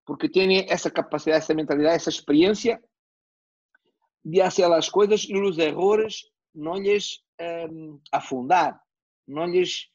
porque 0.05 0.29
têm 0.29 0.65
essa 0.69 0.89
capacidade, 0.89 1.43
essa 1.43 1.53
mentalidade, 1.53 1.95
essa 1.95 2.09
experiência 2.09 2.81
de 4.23 4.39
fazer 4.41 4.71
as 4.71 4.89
coisas 4.89 5.23
e 5.23 5.35
os 5.37 5.57
erros 5.57 6.31
não 6.53 6.75
lhes 6.75 7.19
um, 7.69 7.99
afundar, 8.11 8.79
não 9.27 9.45
lhes 9.45 9.87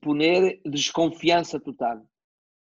poner 0.00 0.60
desconfiança 0.64 1.58
total. 1.58 2.02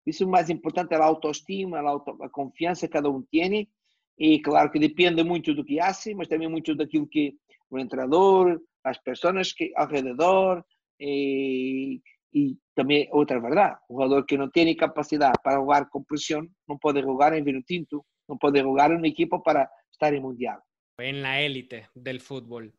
Isso 0.05 0.23
é 0.23 0.27
mais 0.27 0.49
importante, 0.49 0.93
é 0.93 0.97
a 0.97 1.05
autoestima, 1.05 1.77
a, 1.77 1.89
auto, 1.89 2.17
a 2.23 2.29
confiança 2.29 2.87
que 2.87 2.93
cada 2.93 3.09
um 3.09 3.21
tem. 3.21 3.69
E 4.17 4.39
claro 4.41 4.71
que 4.71 4.79
depende 4.79 5.23
muito 5.23 5.53
do 5.53 5.63
que 5.63 5.79
hace, 5.79 6.13
mas 6.15 6.27
também 6.27 6.47
muito 6.47 6.75
daquilo 6.75 7.07
que 7.07 7.35
o 7.69 7.87
treinador, 7.87 8.59
as 8.83 8.97
pessoas 8.97 9.53
que 9.53 9.71
ao 9.75 9.87
redor 9.87 10.63
e, 10.99 12.01
e 12.33 12.57
também 12.73 13.09
outra 13.11 13.39
verdade, 13.39 13.77
o 13.89 13.93
jogador 13.93 14.25
que 14.25 14.37
não 14.37 14.49
tem 14.49 14.75
capacidade 14.75 15.39
para 15.43 15.59
jogar 15.59 15.89
com 15.89 16.03
pressão 16.03 16.47
não 16.67 16.77
pode 16.77 17.01
jogar 17.01 17.33
em 17.33 17.43
vino 17.43 17.61
tinto, 17.61 18.05
não 18.27 18.37
pode 18.37 18.59
jogar 18.59 18.91
em 18.91 18.97
uma 18.97 19.07
equipa 19.07 19.39
para 19.39 19.69
estar 19.91 20.13
em 20.13 20.21
mundial. 20.21 20.61
En 20.99 21.21
la 21.21 21.41
élite 21.41 21.89
del 21.95 22.19
fútbol. 22.19 22.71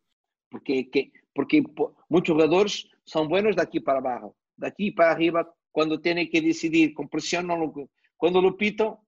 Porque, 0.49 0.85
que, 0.85 1.11
porque 1.33 1.63
muitos 2.09 2.27
jogadores 2.27 2.87
são 3.05 3.27
buenos 3.27 3.55
daqui 3.55 3.81
para 3.81 3.99
abaixo, 3.99 4.33
daqui 4.57 4.91
para 4.91 5.11
arriba 5.11 5.47
quando 5.71 5.99
tem 5.99 6.27
que 6.29 6.39
decidir 6.39 6.93
com 6.93 7.07
pressão, 7.07 7.41
não 7.41 7.57
lo, 7.57 7.89
quando 8.15 8.39
lo 8.39 8.55
pitam, 8.55 8.99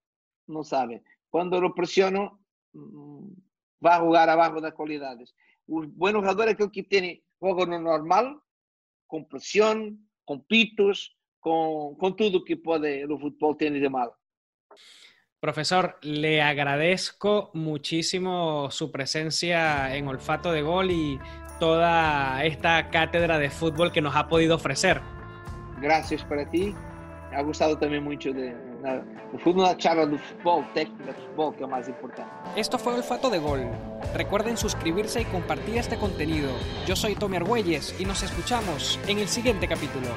não 0.48 0.64
sabe. 0.64 1.02
Quando 1.30 1.60
lo 1.60 1.74
pressionam, 1.74 2.38
mm, 2.74 3.34
vai 3.80 4.00
jogar 4.00 4.28
abaixo 4.28 4.60
das 4.60 4.74
qualidades. 4.74 5.34
O 5.68 5.86
bom 5.88 6.12
jogador 6.12 6.48
é 6.48 6.52
aquele 6.52 6.70
que 6.70 6.84
tem 6.84 7.24
jogo 7.42 7.66
no 7.66 7.80
normal, 7.80 8.42
com 9.08 9.24
pressão, 9.24 9.96
com 10.26 10.40
pitos, 10.40 11.16
com, 11.40 11.96
con 11.98 12.16
tudo 12.16 12.44
que 12.44 12.56
pode 12.56 13.06
o 13.06 13.18
futebol 13.18 13.56
ter 13.56 13.72
de 13.72 13.90
mal. 13.90 14.16
Profesor, 15.40 16.00
le 16.02 16.42
agradezco 16.42 17.52
muchísimo 17.54 18.72
su 18.72 18.92
presencia 18.92 19.96
en 19.96 20.08
Olfato 20.08 20.52
de 20.52 20.64
Gol 20.64 20.92
y 20.92 21.20
toda 21.60 22.44
esta 22.44 22.90
cátedra 22.90 23.38
de 23.38 23.50
fútbol 23.50 23.92
que 23.92 24.02
nos 24.02 24.16
ha 24.16 24.28
podido 24.28 24.56
ofrecer. 24.56 25.02
graças 25.82 26.24
para 26.24 26.46
ti. 26.46 26.74
Ha 27.32 27.42
gostado 27.44 27.76
também 27.76 28.00
muito 28.00 28.34
de, 28.34 28.54
na, 28.86 29.02
no 29.34 29.40
fundo, 29.40 29.64
una 29.64 29.76
charla 29.76 30.06
de 30.06 30.18
futebol, 30.18 30.64
técnica 30.74 31.12
de 31.12 31.14
futebol, 31.14 31.54
que 31.54 31.64
é 31.64 31.66
o 31.66 31.70
mais 31.70 31.88
importante. 31.88 32.30
Esto 32.56 32.78
fue 32.78 32.94
Olfato 32.94 33.30
de 33.30 33.40
Gol. 33.40 33.62
Recuerden 34.14 34.58
suscribirse 34.58 35.22
y 35.22 35.26
compartir 35.26 35.78
este 35.78 35.98
contenido. 35.98 36.50
Yo 36.86 36.96
soy 36.96 37.16
Tommy 37.16 37.38
Argüelles 37.38 38.00
y 38.00 38.06
nos 38.06 38.24
escuchamos 38.24 39.00
en 39.08 39.20
el 39.20 39.28
siguiente 39.28 39.68
capítulo. 39.68 40.08